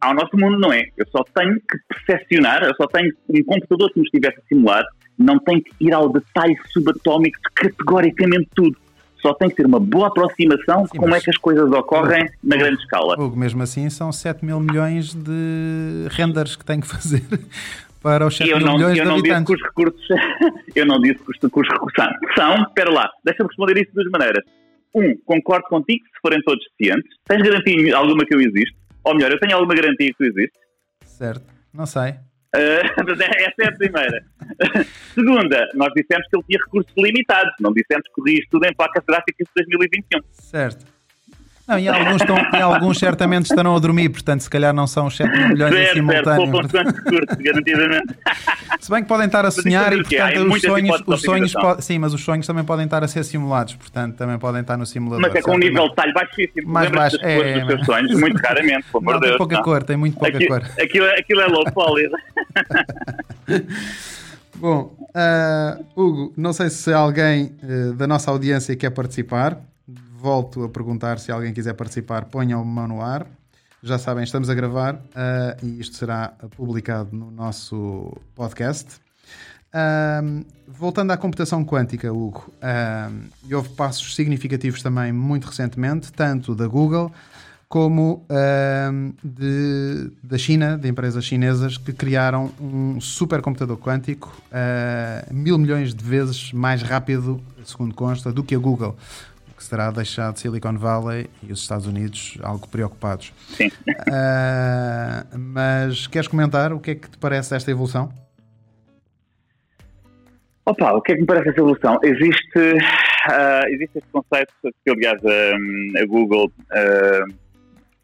ao 0.00 0.14
nosso 0.14 0.36
mundo, 0.36 0.58
não 0.58 0.72
é? 0.72 0.84
Eu 0.96 1.06
só 1.08 1.24
tenho 1.34 1.54
que 1.56 1.78
percepcionar, 1.88 2.62
eu 2.62 2.74
só 2.76 2.86
tenho 2.86 3.12
um 3.28 3.42
computador 3.44 3.90
que 3.92 3.98
me 4.00 4.04
estivesse 4.06 4.38
a 4.38 4.42
simular, 4.48 4.84
não 5.18 5.38
tenho 5.40 5.62
que 5.62 5.72
ir 5.80 5.92
ao 5.92 6.08
detalhe 6.12 6.56
subatómico 6.68 7.38
de 7.38 7.54
categoricamente 7.54 8.48
tudo. 8.54 8.76
Só 9.26 9.34
tem 9.34 9.48
que 9.48 9.56
ter 9.56 9.66
uma 9.66 9.80
boa 9.80 10.06
aproximação 10.06 10.84
de 10.84 10.90
como 10.90 11.08
mas- 11.08 11.20
é 11.20 11.24
que 11.24 11.30
as 11.30 11.36
coisas 11.38 11.68
ocorrem 11.72 12.28
na 12.44 12.56
grande 12.56 12.80
escala. 12.80 13.14
Hugo, 13.18 13.36
mesmo 13.36 13.60
assim 13.62 13.90
são 13.90 14.12
7 14.12 14.44
mil 14.44 14.60
milhões 14.60 15.12
de 15.14 16.06
renders 16.10 16.54
que 16.54 16.64
tem 16.64 16.80
que 16.80 16.86
fazer 16.86 17.22
para 18.00 18.24
os 18.24 18.36
7 18.36 18.50
Eu 18.50 18.58
mil 18.58 18.66
não, 18.66 18.74
milhões 18.76 18.96
eu 18.98 19.04
de 19.04 19.10
não 19.10 19.16
disse 19.20 19.32
habitantes. 19.34 19.56
que 19.56 19.62
os 19.62 19.68
recursos. 19.68 20.08
eu 20.76 20.86
não 20.86 21.00
disse 21.00 21.18
que 21.24 21.30
os, 21.30 21.38
que 21.38 21.46
os 21.60 21.68
recursos 21.68 21.92
são. 21.96 22.08
São, 22.36 22.62
espera 22.62 22.92
lá, 22.92 23.10
deixa-me 23.24 23.48
responder 23.48 23.80
isso 23.80 23.88
de 23.88 23.94
duas 23.94 24.10
maneiras. 24.12 24.44
Um, 24.94 25.16
concordo 25.26 25.64
contigo 25.68 26.04
se 26.06 26.20
forem 26.22 26.40
todos 26.42 26.64
cientes. 26.80 27.10
Tens 27.26 27.42
garantia 27.42 27.96
alguma 27.96 28.24
que 28.24 28.32
eu 28.34 28.40
existo? 28.40 28.76
Ou 29.02 29.14
melhor, 29.14 29.32
eu 29.32 29.40
tenho 29.40 29.54
alguma 29.56 29.74
garantia 29.74 30.06
que 30.08 30.14
tu 30.16 30.24
existes? 30.24 30.60
Certo, 31.04 31.52
não 31.74 31.84
sei. 31.84 32.14
Uh, 32.54 33.12
essa 33.38 33.62
é 33.62 33.68
a 33.68 33.72
primeira. 33.72 34.24
Segunda, 35.14 35.68
nós 35.74 35.92
dissemos 35.94 36.26
que 36.28 36.36
ele 36.36 36.44
tinha 36.48 36.58
recursos 36.64 36.92
limitados, 36.96 37.52
não 37.60 37.72
dissemos 37.72 38.06
que 38.06 38.12
corria 38.14 38.40
tudo 38.50 38.66
em 38.66 38.74
placas 38.74 39.04
gráficas 39.04 39.46
de 39.46 39.64
2021. 39.64 40.20
Certo. 40.32 40.95
Não, 41.66 41.78
e 41.80 41.88
alguns, 41.88 42.20
estão, 42.22 42.36
e 42.36 42.56
alguns 42.62 42.98
certamente 42.98 43.46
estarão 43.46 43.74
a 43.74 43.78
dormir, 43.80 44.08
portanto, 44.10 44.40
se 44.42 44.48
calhar 44.48 44.72
não 44.72 44.86
são 44.86 45.06
os 45.08 45.16
7 45.16 45.28
mil 45.36 45.48
milhões 45.48 45.72
em 45.72 45.76
Certo, 45.76 45.94
certo, 46.06 46.30
simultâneo. 46.30 46.50
quantos 46.52 46.72
recursos, 46.72 47.36
garantidamente. 47.40 48.14
Se 48.80 48.90
bem 48.90 49.02
que 49.02 49.08
podem 49.08 49.26
estar 49.26 49.44
a 49.44 49.50
sonhar 49.50 49.92
e, 49.92 50.00
é 50.00 50.04
quê? 50.04 50.16
Há 50.18 50.26
portanto, 50.28 50.52
os 50.54 50.62
sonhos, 50.62 51.02
os 51.06 51.20
sonhos 51.22 51.52
sim, 51.80 51.98
mas 51.98 52.14
os 52.14 52.22
sonhos 52.22 52.46
também 52.46 52.62
podem 52.62 52.84
estar 52.84 53.02
a 53.02 53.08
ser 53.08 53.24
simulados, 53.24 53.74
portanto, 53.74 54.14
também 54.16 54.38
podem 54.38 54.60
estar 54.60 54.76
no 54.76 54.86
simulador. 54.86 55.22
Mas 55.22 55.34
é 55.34 55.42
com 55.42 55.56
um 55.56 55.58
nível 55.58 55.82
de 55.84 55.88
detalhe 55.90 56.12
baixíssimo. 56.12 56.68
Mais 56.72 56.90
baixo, 56.90 57.16
é, 57.20 57.60
dos 57.64 57.78
mas- 57.78 57.86
sonhos? 57.86 58.20
Muito 58.20 58.36
raramente, 58.40 58.84
pelo 58.92 59.02
amor 59.02 59.12
Não, 59.14 59.20
de 59.20 59.20
tem 59.20 59.28
Deus. 59.30 59.38
pouca 59.38 59.62
cor, 59.62 59.82
tem 59.82 59.96
muito 59.96 60.18
pouca 60.18 60.46
cor. 60.46 60.62
Aquilo, 60.80 61.06
aquilo 61.18 61.40
é 61.40 61.46
low 61.46 61.64
poly. 61.72 62.08
Bom, 64.56 64.94
ah, 65.14 65.78
Hugo, 65.96 66.32
não 66.36 66.52
sei 66.52 66.70
se 66.70 66.92
alguém 66.92 67.52
eh, 67.62 67.92
da 67.94 68.06
nossa 68.06 68.30
audiência 68.30 68.74
quer 68.76 68.90
participar. 68.90 69.58
Volto 70.18 70.64
a 70.64 70.68
perguntar 70.68 71.18
se 71.18 71.30
alguém 71.30 71.52
quiser 71.52 71.74
participar, 71.74 72.24
ponham 72.24 72.62
o 72.62 72.64
mão 72.64 72.88
no 72.88 73.02
ar. 73.02 73.26
Já 73.82 73.98
sabem, 73.98 74.24
estamos 74.24 74.48
a 74.48 74.54
gravar 74.54 74.98
ah, 75.14 75.56
e 75.62 75.78
isto 75.78 75.94
será 75.94 76.28
publicado 76.56 77.14
no 77.14 77.30
nosso 77.30 78.16
podcast. 78.34 78.98
Ahm, 79.74 80.42
voltando 80.66 81.10
à 81.10 81.18
computação 81.18 81.62
quântica, 81.64 82.10
Hugo, 82.10 82.50
e 83.46 83.54
houve 83.54 83.68
passos 83.70 84.14
significativos 84.14 84.82
também 84.82 85.12
muito 85.12 85.44
recentemente, 85.44 86.10
tanto 86.10 86.54
da 86.54 86.66
Google 86.66 87.12
como 87.68 88.24
ahm, 88.30 89.10
de, 89.22 90.10
da 90.22 90.38
China, 90.38 90.78
de 90.78 90.88
empresas 90.88 91.22
chinesas 91.24 91.76
que 91.76 91.92
criaram 91.92 92.50
um 92.58 92.98
supercomputador 93.02 93.76
quântico 93.76 94.34
ah, 94.50 95.26
mil 95.30 95.58
milhões 95.58 95.94
de 95.94 96.02
vezes 96.02 96.54
mais 96.54 96.80
rápido, 96.80 97.38
segundo 97.64 97.94
consta, 97.94 98.32
do 98.32 98.42
que 98.42 98.54
a 98.54 98.58
Google, 98.58 98.96
que 99.66 99.70
será 99.70 99.90
deixado 99.90 100.38
Silicon 100.38 100.78
Valley 100.78 101.28
e 101.42 101.52
os 101.52 101.60
Estados 101.60 101.86
Unidos 101.86 102.38
algo 102.42 102.68
preocupados. 102.68 103.32
Sim. 103.48 103.70
Ah, 104.08 105.26
mas 105.36 106.06
queres 106.06 106.28
comentar 106.28 106.72
o 106.72 106.78
que 106.78 106.92
é 106.92 106.94
que 106.94 107.10
te 107.10 107.18
parece 107.18 107.54
esta 107.54 107.70
evolução? 107.70 108.12
Opa, 110.64 110.92
o 110.92 111.02
que 111.02 111.12
é 111.12 111.14
que 111.16 111.20
me 111.22 111.26
parece 111.26 111.48
essa 111.48 111.60
evolução? 111.60 111.98
Existe, 112.02 112.78
ah, 113.28 113.62
existe 113.68 113.98
este 113.98 114.08
conceito 114.12 114.52
que, 114.62 114.90
aliás, 114.90 115.20
a, 115.24 116.02
a 116.02 116.06
Google 116.06 116.50
ah, 116.72 117.24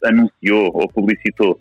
anunciou 0.08 0.70
ou 0.74 0.88
publicitou 0.88 1.58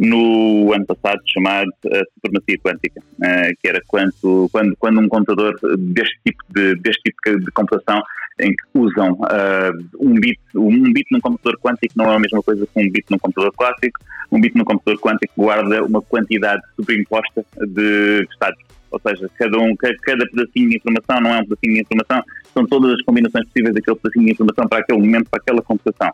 no 0.00 0.72
ano 0.72 0.86
passado, 0.86 1.20
chamado 1.26 1.70
ah, 1.92 2.02
supremacia 2.14 2.58
quântica, 2.58 3.02
ah, 3.22 3.50
que 3.60 3.68
era 3.68 3.80
quando, 3.86 4.48
quando, 4.50 4.74
quando 4.78 5.00
um 5.00 5.08
computador 5.08 5.54
deste 5.78 6.18
tipo 6.24 6.42
de, 6.48 6.74
deste 6.76 7.02
tipo 7.02 7.38
de 7.38 7.50
computação 7.52 8.02
em 8.40 8.50
que 8.56 8.64
usam 8.74 9.18
ah, 9.24 9.70
um 10.00 10.14
bit, 10.14 10.40
um 10.54 10.90
bit 10.92 11.06
num 11.12 11.20
computador 11.20 11.60
quântico 11.60 11.92
não 11.96 12.10
é 12.10 12.16
a 12.16 12.18
mesma 12.18 12.42
coisa 12.42 12.66
que 12.66 12.80
um 12.80 12.90
bit 12.90 13.04
num 13.10 13.18
computador 13.18 13.52
clássico, 13.54 14.00
um 14.32 14.40
bit 14.40 14.56
num 14.56 14.64
computador 14.64 14.98
quântico 15.00 15.34
guarda 15.36 15.84
uma 15.84 16.00
quantidade 16.00 16.62
superimposta 16.76 17.44
de 17.58 18.26
estados. 18.30 18.58
Ou 18.90 19.00
seja, 19.06 19.30
cada, 19.38 19.56
um, 19.58 19.76
ca- 19.76 19.94
cada 20.02 20.26
pedacinho 20.26 20.70
de 20.70 20.76
informação 20.76 21.20
não 21.20 21.34
é 21.34 21.38
um 21.40 21.44
pedacinho 21.44 21.74
de 21.74 21.80
informação, 21.82 22.24
são 22.52 22.66
todas 22.66 22.92
as 22.94 23.02
combinações 23.02 23.44
possíveis 23.46 23.74
daquele 23.74 23.96
pedacinho 23.98 24.24
de 24.24 24.32
informação 24.32 24.66
para 24.66 24.78
aquele 24.78 24.98
momento, 24.98 25.30
para 25.30 25.40
aquela 25.40 25.62
computação. 25.62 26.10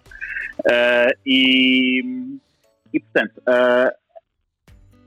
Ah, 0.68 1.09
e, 1.24 2.37
e, 2.97 3.01
portanto, 3.01 3.42
ah, 3.47 3.92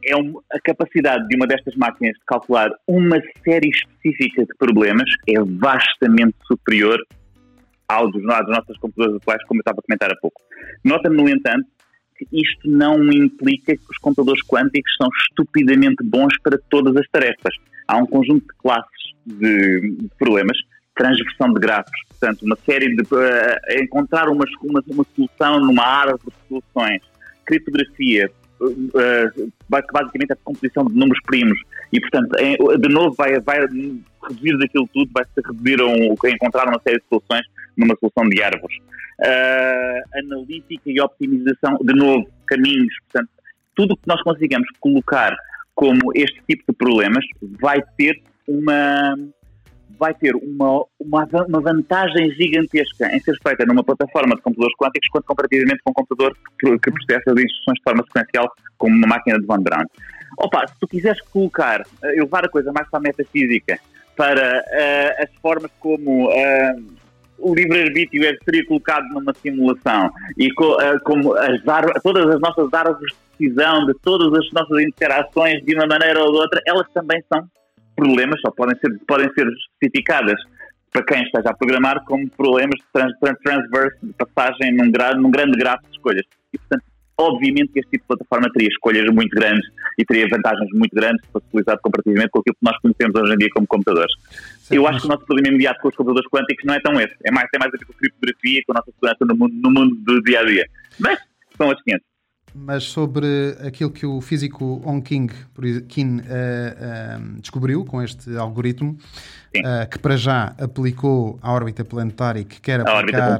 é 0.05 0.15
um- 0.15 0.39
a 0.51 0.59
capacidade 0.59 1.27
de 1.27 1.35
uma 1.35 1.47
destas 1.47 1.75
máquinas 1.75 2.13
de 2.13 2.25
calcular 2.25 2.69
uma 2.87 3.21
série 3.43 3.69
específica 3.69 4.45
de 4.45 4.55
problemas 4.57 5.09
é 5.27 5.39
vastamente 5.41 6.35
superior 6.47 6.99
ao 7.87 8.09
dos, 8.09 8.23
às 8.29 8.47
nossas 8.47 8.77
computadoras 8.77 9.21
atuais, 9.21 9.43
como 9.45 9.59
eu 9.59 9.61
estava 9.61 9.79
a 9.79 9.81
comentar 9.81 10.11
há 10.11 10.15
pouco. 10.21 10.39
Nota-me, 10.83 11.17
no 11.17 11.27
entanto, 11.27 11.67
que 12.15 12.27
isto 12.31 12.69
não 12.69 13.03
implica 13.11 13.75
que 13.75 13.83
os 13.89 13.97
computadores 13.97 14.41
quânticos 14.45 14.95
são 14.95 15.09
estupidamente 15.27 16.03
bons 16.03 16.33
para 16.43 16.59
todas 16.69 16.95
as 16.95 17.07
tarefas. 17.09 17.55
Há 17.87 17.97
um 17.97 18.05
conjunto 18.05 18.45
de 18.45 18.57
classes 18.59 19.13
de, 19.25 19.95
de 19.97 20.09
problemas 20.19 20.57
transversão 20.99 21.53
de 21.53 21.61
grafos, 21.61 21.97
portanto, 22.09 22.43
uma 22.43 22.57
série 22.65 22.93
de. 22.93 23.03
Uh, 23.03 23.81
encontrar 23.81 24.27
uma, 24.27 24.43
uma, 24.61 24.83
uma, 24.85 25.05
solução 25.15 25.59
numa 25.61 25.83
árvore 25.83 26.21
de 26.25 26.47
soluções, 26.49 27.01
criptografia, 27.49 28.31
uh, 28.61 29.51
basicamente 29.67 30.31
a 30.31 30.35
composição 30.35 30.85
de 30.85 30.93
números 30.93 31.19
primos, 31.25 31.59
e 31.91 31.99
portanto, 31.99 32.29
em, 32.39 32.55
de 32.55 32.89
novo, 32.89 33.15
vai, 33.15 33.39
vai 33.39 33.61
reduzir 33.61 34.57
daquilo 34.59 34.87
tudo, 34.93 35.09
vai 35.11 35.25
se 35.25 35.41
reduzir 35.43 35.81
a, 35.81 35.85
um, 35.87 36.15
encontrar 36.31 36.67
uma 36.67 36.79
série 36.81 36.99
de 36.99 37.05
soluções 37.09 37.45
numa 37.75 37.95
solução 37.95 38.29
de 38.29 38.41
árvores. 38.43 38.77
Uh, 39.19 40.17
analítica 40.17 40.83
e 40.85 41.01
optimização, 41.01 41.77
de 41.81 41.93
novo, 41.93 42.29
caminhos, 42.45 42.93
portanto, 43.11 43.29
tudo 43.75 43.93
o 43.93 43.97
que 43.97 44.07
nós 44.07 44.21
consigamos 44.21 44.67
colocar 44.79 45.35
como 45.73 46.11
este 46.13 46.41
tipo 46.47 46.63
de 46.69 46.77
problemas 46.77 47.25
vai 47.59 47.81
ter 47.97 48.21
uma 48.47 49.15
vai 49.99 50.13
ter 50.13 50.33
uma, 50.35 50.85
uma, 50.99 51.27
uma, 51.47 51.61
vantagem 51.61 52.31
gigantesca 52.31 53.13
em 53.13 53.19
ser 53.19 53.37
feita 53.43 53.65
numa 53.65 53.83
plataforma 53.83 54.35
de 54.35 54.41
computadores 54.41 54.75
quânticos 54.77 55.09
quanto 55.09 55.25
comparativamente 55.25 55.81
com 55.83 55.91
um 55.91 55.93
computador 55.93 56.35
que, 56.57 56.91
processa 56.91 57.31
as 57.31 57.43
instruções 57.43 57.75
de 57.75 57.83
forma 57.83 58.03
sequencial 58.03 58.51
como 58.77 58.95
uma 58.95 59.07
máquina 59.07 59.39
de 59.39 59.45
Von 59.45 59.59
Braun. 59.59 59.83
Opa, 60.37 60.65
se 60.67 60.73
tu 60.79 60.87
quiseres 60.87 61.19
colocar, 61.21 61.81
uh, 61.81 62.07
levar 62.17 62.45
a 62.45 62.49
coisa 62.49 62.71
mais 62.71 62.89
para 62.89 62.99
a 62.99 63.01
metafísica, 63.01 63.77
para 64.15 64.59
uh, 64.59 65.23
as 65.23 65.29
formas 65.41 65.71
como 65.79 66.29
uh, 66.29 66.99
o 67.37 67.53
livre-arbítrio 67.53 68.25
é, 68.25 68.37
seria 68.43 68.65
colocado 68.65 69.07
numa 69.09 69.33
simulação 69.33 70.11
e 70.37 70.51
co, 70.53 70.77
como 71.03 71.33
as 71.35 71.61
todas 72.03 72.29
as 72.29 72.41
nossas 72.41 72.73
árvores 72.73 73.13
de 73.39 73.47
decisão, 73.47 73.85
de 73.85 73.93
todas 74.01 74.33
as 74.33 74.51
nossas 74.51 74.81
interações 74.81 75.63
de 75.63 75.73
uma 75.73 75.87
maneira 75.87 76.21
ou 76.21 76.33
de 76.33 76.37
outra, 76.37 76.61
elas 76.65 76.85
também 76.93 77.23
são 77.31 77.47
problemas, 77.99 78.39
só 78.41 78.51
podem 78.51 78.77
ser, 78.79 78.97
podem 79.07 79.29
ser 79.33 79.45
justificadas 79.45 80.41
para 80.91 81.03
quem 81.03 81.23
esteja 81.23 81.49
a 81.49 81.53
programar 81.53 82.03
como 82.05 82.27
problemas 82.31 82.79
de 82.79 82.85
trans, 82.91 83.13
trans, 83.19 83.37
transverse, 83.43 83.97
de 84.01 84.13
passagem 84.13 84.73
num, 84.73 84.91
gra, 84.91 85.13
num 85.13 85.29
grande 85.29 85.57
grafo 85.57 85.83
de 85.83 85.91
escolhas. 85.91 86.25
E, 86.53 86.57
portanto, 86.57 86.83
obviamente 87.17 87.73
que 87.73 87.79
este 87.79 87.91
tipo 87.91 88.03
de 88.03 88.07
plataforma 88.07 88.51
teria 88.53 88.69
escolhas 88.69 89.05
muito 89.13 89.35
grandes 89.35 89.67
e 89.97 90.05
teria 90.05 90.27
vantagens 90.29 90.69
muito 90.73 90.95
grandes 90.95 91.23
se 91.25 91.31
fosse 91.31 91.45
utilizado 91.47 91.79
comparativamente 91.81 92.29
com 92.29 92.39
aquilo 92.39 92.55
que 92.55 92.65
nós 92.65 92.77
conhecemos 92.79 93.21
hoje 93.21 93.33
em 93.33 93.37
dia 93.37 93.49
como 93.53 93.67
computadores. 93.67 94.13
Sim, 94.61 94.75
Eu 94.77 94.87
acho 94.87 95.01
que 95.01 95.05
o 95.05 95.09
nosso 95.09 95.25
problema 95.25 95.49
imediato 95.49 95.81
com 95.81 95.89
os 95.89 95.95
computadores 95.95 96.29
quânticos 96.29 96.65
não 96.65 96.73
é 96.73 96.79
tão 96.79 96.93
esse. 96.99 97.15
É 97.25 97.31
mais, 97.31 97.49
tem 97.51 97.59
mais 97.59 97.73
a 97.73 97.77
ver 97.77 97.85
com 97.85 97.93
a 97.93 97.97
criptografia 97.97 98.59
e 98.59 98.63
com 98.63 98.71
a 98.71 98.75
nossa 98.75 98.91
segurança 98.91 99.25
no 99.25 99.35
mundo, 99.35 99.53
no 99.53 99.71
mundo 99.71 99.95
do 99.95 100.23
dia 100.23 100.39
a 100.39 100.45
dia. 100.45 100.65
Mas 100.99 101.19
são 101.57 101.69
as 101.69 101.81
500 101.83 102.08
mas 102.65 102.83
sobre 102.83 103.55
aquilo 103.65 103.89
que 103.89 104.05
o 104.05 104.19
físico 104.19 104.81
On 104.85 105.01
King 105.01 105.33
Kin, 105.87 106.17
uh, 106.17 106.21
uh, 106.21 107.41
descobriu 107.41 107.85
com 107.85 108.01
este 108.01 108.35
algoritmo, 108.35 108.97
uh, 109.55 109.89
que 109.89 109.97
para 109.97 110.17
já 110.17 110.53
aplicou 110.59 111.39
à 111.41 111.53
órbita 111.53 111.85
planetária 111.85 112.43
que 112.43 112.59
quer 112.59 112.81
aplicar, 112.81 113.37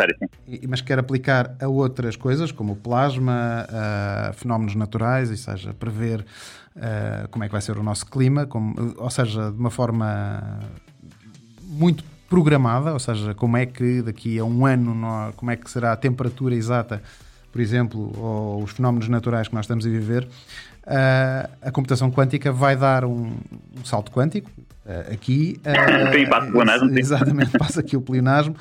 mas 0.68 0.82
quer 0.82 1.00
aplicar 1.00 1.56
a 1.60 1.68
outras 1.68 2.16
coisas, 2.16 2.52
como 2.52 2.74
o 2.74 2.76
plasma, 2.76 3.68
fenómenos 4.34 4.76
naturais, 4.76 5.30
ou 5.30 5.38
seja, 5.38 5.74
prever 5.74 6.26
como 7.30 7.44
é 7.44 7.48
que 7.48 7.52
vai 7.52 7.62
ser 7.62 7.78
o 7.78 7.84
nosso 7.84 8.06
clima, 8.06 8.46
como, 8.46 8.96
ou 8.98 9.10
seja, 9.10 9.52
de 9.52 9.58
uma 9.58 9.70
forma 9.70 10.60
muito 11.64 12.04
programada, 12.30 12.94
ou 12.94 13.00
seja, 13.00 13.34
como 13.34 13.58
é 13.58 13.66
que 13.66 14.02
daqui 14.02 14.40
a 14.40 14.46
um 14.46 14.66
ano, 14.66 15.34
como 15.36 15.52
é 15.52 15.56
que 15.56 15.70
será 15.70 15.92
a 15.92 15.96
temperatura 15.98 16.56
exata 16.56 17.02
por 17.52 17.62
exemplo, 17.62 18.12
ou 18.18 18.64
os 18.64 18.72
fenómenos 18.72 19.08
naturais 19.08 19.48
que 19.48 19.56
nós 19.56 19.66
estamos 19.66 19.86
a 19.86 19.90
viver, 19.90 20.24
uh, 20.24 21.50
a 21.62 21.72
computação 21.72 22.12
quântica 22.12 22.52
vai 22.52 22.76
dar 22.76 23.06
um, 23.06 23.32
um 23.78 23.86
salto 23.86 24.12
quântico. 24.12 24.50
Uh, 24.86 25.14
aqui. 25.14 25.60
Uh, 25.60 26.12
sim, 26.12 26.28
passa 26.28 26.86
o. 26.86 26.98
Exatamente, 26.98 27.52
passa 27.60 27.80
aqui 27.82 27.96
o 27.96 28.02
pleonasmo. 28.02 28.56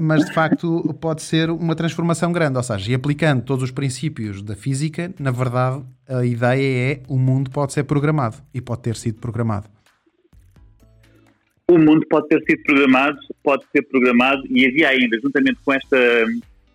mas 0.00 0.24
de 0.24 0.32
facto 0.32 0.94
pode 1.00 1.22
ser 1.22 1.50
uma 1.50 1.74
transformação 1.74 2.30
grande. 2.32 2.56
Ou 2.56 2.62
seja, 2.62 2.92
e 2.92 2.94
aplicando 2.94 3.42
todos 3.42 3.64
os 3.64 3.70
princípios 3.70 4.42
da 4.42 4.54
física, 4.54 5.12
na 5.18 5.30
verdade, 5.30 5.82
a 6.08 6.24
ideia 6.24 6.92
é 6.92 7.02
o 7.08 7.18
mundo 7.18 7.50
pode 7.50 7.72
ser 7.72 7.84
programado 7.84 8.36
e 8.54 8.60
pode 8.60 8.82
ter 8.82 8.94
sido 8.94 9.18
programado. 9.18 9.68
O 11.70 11.76
mundo 11.76 12.06
pode 12.08 12.28
ter 12.28 12.42
sido 12.44 12.62
programado, 12.62 13.18
pode 13.42 13.62
ser 13.70 13.82
programado, 13.82 14.42
e 14.48 14.64
havia 14.66 14.88
ainda, 14.88 15.18
juntamente 15.22 15.58
com 15.62 15.72
esta 15.72 15.96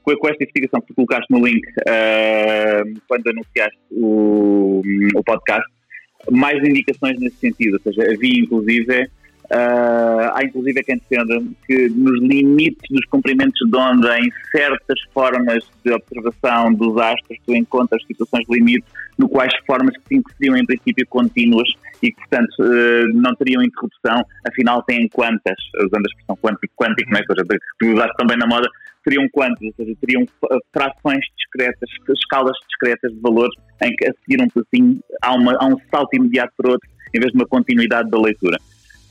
com, 0.03 0.11
esta 0.27 0.43
investigação 0.43 0.81
que 0.81 0.87
tu 0.87 0.93
colocaste 0.95 1.27
no 1.31 1.45
link 1.45 1.65
uh, 1.67 3.01
quando 3.07 3.27
anunciaste 3.27 3.79
o, 3.91 4.81
o 5.15 5.23
podcast, 5.23 5.67
mais 6.31 6.57
indicações 6.63 7.19
nesse 7.19 7.37
sentido, 7.37 7.73
ou 7.73 7.79
seja, 7.79 8.11
havia 8.11 8.39
inclusive 8.39 9.09
Uh, 9.51 10.31
há 10.33 10.43
inclusive 10.43 10.81
quem 10.83 10.97
defenda 10.97 11.39
que 11.67 11.89
nos 11.89 12.19
limites 12.21 12.89
dos 12.89 13.05
comprimentos 13.07 13.59
de 13.69 13.77
onda, 13.77 14.17
em 14.19 14.31
certas 14.51 14.99
formas 15.13 15.63
de 15.85 15.91
observação 15.91 16.73
dos 16.73 16.97
astros, 16.97 17.37
tu 17.45 17.53
encontras 17.53 18.01
situações 18.07 18.45
de 18.47 18.55
limite 18.55 18.85
no 19.17 19.27
quais 19.27 19.53
formas 19.67 19.93
que 20.09 20.21
seriam 20.37 20.57
em 20.57 20.65
princípio 20.65 21.05
contínuas 21.07 21.69
e 22.01 22.11
que, 22.11 22.15
portanto, 22.15 22.49
uh, 22.61 23.13
não 23.13 23.35
teriam 23.35 23.61
interrupção, 23.61 24.25
afinal 24.47 24.81
têm 24.83 25.07
quantas, 25.09 25.57
usando 25.75 26.05
a 26.05 26.09
expressão 26.09 26.37
quântico, 26.37 26.73
quântico, 26.75 27.11
não 27.11 27.19
é? 27.19 27.23
Ou 27.29 27.35
seja, 27.35 27.47
que 27.47 27.57
tu 27.79 27.93
usaste 27.93 28.15
também 28.17 28.37
na 28.37 28.47
moda, 28.47 28.67
seriam 29.03 29.27
quantos, 29.29 29.61
ou 29.61 29.73
seja, 29.75 29.93
teriam 30.01 30.25
frações 30.71 31.23
discretas, 31.37 31.89
escalas 32.17 32.57
discretas 32.67 33.11
de 33.11 33.19
valores 33.19 33.53
em 33.83 33.95
que 33.95 34.07
a 34.07 34.13
seguir 34.23 34.43
um 34.43 34.47
pedacinho 34.47 34.99
há, 35.21 35.33
uma, 35.33 35.53
há 35.59 35.65
um 35.67 35.77
salto 35.91 36.15
imediato 36.15 36.53
para 36.57 36.71
outro, 36.71 36.89
em 37.13 37.19
vez 37.19 37.31
de 37.31 37.37
uma 37.37 37.47
continuidade 37.47 38.09
da 38.09 38.19
leitura. 38.19 38.57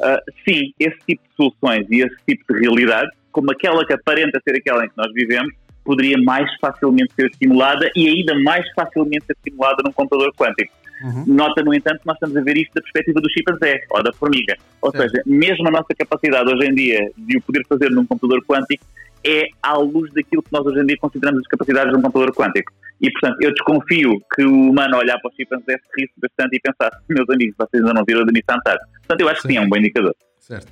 Uh, 0.01 0.19
sim, 0.49 0.73
esse 0.81 0.99
tipo 1.07 1.23
de 1.29 1.37
soluções 1.37 1.87
e 1.91 2.03
esse 2.03 2.17
tipo 2.27 2.53
de 2.53 2.61
realidade, 2.61 3.09
como 3.31 3.53
aquela 3.53 3.87
que 3.87 3.93
aparenta 3.93 4.41
ser 4.47 4.57
aquela 4.57 4.85
em 4.85 4.89
que 4.89 4.97
nós 4.97 5.13
vivemos, 5.13 5.55
poderia 5.85 6.17
mais 6.23 6.49
facilmente 6.61 7.13
ser 7.15 7.27
estimulada 7.27 7.91
e 7.95 8.09
ainda 8.09 8.39
mais 8.41 8.65
facilmente 8.75 9.27
ser 9.27 9.37
estimulada 9.37 9.83
num 9.85 9.93
computador 9.93 10.33
quântico. 10.35 10.73
Uhum. 11.03 11.25
Nota, 11.35 11.63
no 11.63 11.75
entanto, 11.75 12.01
que 12.01 12.07
nós 12.07 12.15
estamos 12.15 12.37
a 12.37 12.41
ver 12.41 12.57
isto 12.57 12.73
da 12.75 12.81
perspectiva 12.81 13.21
do 13.21 13.31
chimpanzé 13.31 13.81
ou 13.91 14.03
da 14.03 14.13
formiga. 14.13 14.57
Ou 14.81 14.93
seja, 14.93 15.21
mesmo 15.27 15.67
a 15.69 15.71
nossa 15.73 15.93
capacidade 15.99 16.53
hoje 16.53 16.69
em 16.69 16.75
dia 16.75 17.11
de 17.17 17.39
o 17.39 17.43
poder 17.43 17.63
fazer 17.69 17.91
num 17.91 18.07
computador 18.07 18.45
quântico 18.45 18.85
é 19.25 19.49
à 19.63 19.77
luz 19.77 20.13
daquilo 20.13 20.43
que 20.43 20.53
nós 20.53 20.65
hoje 20.67 20.81
em 20.81 20.87
dia 20.87 20.97
consideramos 21.01 21.41
as 21.41 21.47
capacidades 21.47 21.93
de 21.93 21.99
um 21.99 22.03
computador 22.03 22.35
quântico. 22.35 22.73
E, 23.01 23.11
portanto, 23.11 23.37
eu 23.41 23.53
desconfio 23.53 24.23
que 24.35 24.45
o 24.45 24.71
humano 24.71 24.97
olhar 24.97 25.19
para 25.21 25.29
os 25.29 25.35
chimpanzés 25.35 25.81
risse 25.99 26.13
bastante 26.21 26.57
e 26.57 26.61
pensar, 26.61 26.91
meus 27.09 27.29
amigos, 27.29 27.55
vocês 27.59 27.83
ainda 27.83 27.95
não 27.95 28.05
viram 28.05 28.25
de 28.25 28.33
missa 28.33 28.61
Portanto, 28.63 29.21
eu 29.21 29.29
acho 29.29 29.43
sim. 29.43 29.49
que 29.49 29.55
sim, 29.55 29.59
é 29.59 29.61
um 29.61 29.69
bom 29.69 29.77
indicador. 29.77 30.15
Certo. 30.43 30.67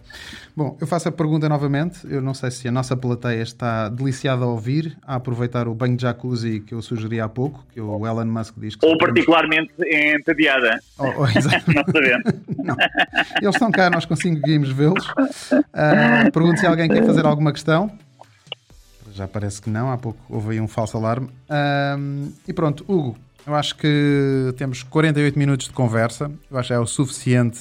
Bom, 0.57 0.76
eu 0.80 0.86
faço 0.86 1.09
a 1.09 1.12
pergunta 1.12 1.48
novamente. 1.48 2.01
Eu 2.11 2.20
não 2.20 2.34
sei 2.34 2.51
se 2.51 2.66
a 2.66 2.72
nossa 2.72 2.96
plateia 2.96 3.40
está 3.40 3.88
deliciada 3.88 4.44
a 4.44 4.48
ouvir, 4.48 4.96
a 5.07 5.14
aproveitar 5.14 5.68
o 5.68 5.74
banho 5.74 5.96
de 5.96 6.03
jacuzzi 6.03 6.59
que 6.59 6.74
eu 6.74 6.82
sugeri 6.82 7.20
há 7.20 7.28
pouco, 7.28 7.64
que 7.72 7.80
o 7.80 8.05
Elon 8.05 8.26
Musk 8.26 8.57
diz 8.59 8.74
que. 8.74 8.84
Ou 8.84 8.98
particularmente 8.98 9.72
podemos... 9.74 10.14
entediada. 10.14 10.80
Oh, 10.98 11.05
oh, 11.05 11.20
não 11.72 11.84
sabemos. 11.84 12.24
não. 12.59 12.76
Eles 13.40 13.55
estão 13.55 13.70
cá, 13.70 13.88
nós 13.90 14.05
conseguimos 14.05 14.70
vê-los. 14.70 15.07
Uh, 15.09 16.32
pergunto 16.32 16.59
se 16.59 16.66
alguém 16.66 16.88
quer 16.88 17.07
fazer 17.07 17.24
alguma 17.24 17.53
questão. 17.53 17.96
Já 19.14 19.26
parece 19.28 19.61
que 19.61 19.70
não, 19.70 19.90
há 19.90 19.98
pouco 19.98 20.18
houve 20.28 20.52
aí 20.52 20.61
um 20.61 20.68
falso 20.68 20.96
alarme. 20.96 21.28
Uh, 21.48 22.32
e 22.46 22.52
pronto, 22.52 22.84
Hugo, 22.88 23.16
eu 23.46 23.54
acho 23.54 23.76
que 23.76 24.54
temos 24.56 24.82
48 24.82 25.38
minutos 25.38 25.66
de 25.66 25.72
conversa. 25.72 26.30
Eu 26.50 26.58
acho 26.58 26.68
que 26.68 26.74
é 26.74 26.78
o 26.78 26.86
suficiente 26.86 27.61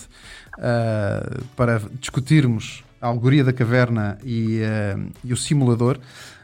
uh, 0.58 1.44
para 1.56 1.82
discutirmos 2.00 2.84
a 3.02 3.08
alegoria 3.08 3.44
da 3.44 3.54
caverna 3.54 4.18
e, 4.24 4.62
uh, 4.62 5.12
e 5.24 5.34
o 5.34 5.38
simulador. 5.38 6.00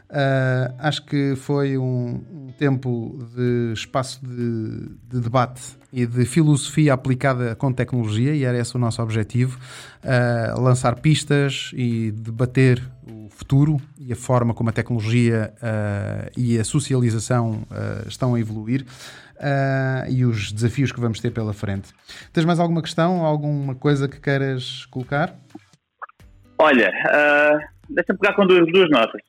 Uh, 0.08 0.72
acho 0.78 1.04
que 1.04 1.34
foi 1.34 1.76
um, 1.76 2.52
tempo 2.56 3.18
de 3.34 3.72
espaço 3.72 4.24
de, 4.24 4.88
de, 5.02 5.20
debate 5.20 5.76
e 5.92 6.06
de 6.06 6.24
filosofia 6.24 6.94
aplicada 6.94 7.56
com 7.56 7.72
tecnologia, 7.72 8.32
e 8.32 8.44
era 8.44 8.56
esse 8.56 8.76
o 8.76 8.78
nosso 8.78 9.02
objetivo: 9.02 9.58
uh, 10.04 10.60
lançar 10.60 10.94
pistas 11.00 11.72
e 11.74 12.12
debater 12.12 12.80
o 13.04 13.28
futuro 13.30 13.78
e 13.98 14.12
a 14.12 14.16
forma 14.16 14.54
como 14.54 14.70
a 14.70 14.72
tecnologia 14.72 15.52
uh, 15.56 16.30
e 16.36 16.56
a 16.56 16.64
socialização 16.64 17.62
estão 18.06 18.34
a 18.34 18.40
evoluir. 18.40 18.86
e 20.08 20.24
os 20.24 20.52
desafios 20.52 20.92
que 20.92 21.00
vamos 21.00 21.20
ter 21.20 21.30
pela 21.30 21.52
frente. 21.52 21.92
Tens 22.32 22.46
mais 22.46 22.60
alguma 22.60 22.80
questão, 22.80 23.24
alguma 23.24 23.74
coisa 23.74 24.08
que 24.08 24.20
queiras 24.20 24.86
colocar? 24.86 25.34
Olha, 26.58 26.90
deixa-me 27.90 28.18
pegar 28.18 28.34
com 28.34 28.46
duas, 28.46 28.66
duas 28.72 28.88
notas. 28.88 29.20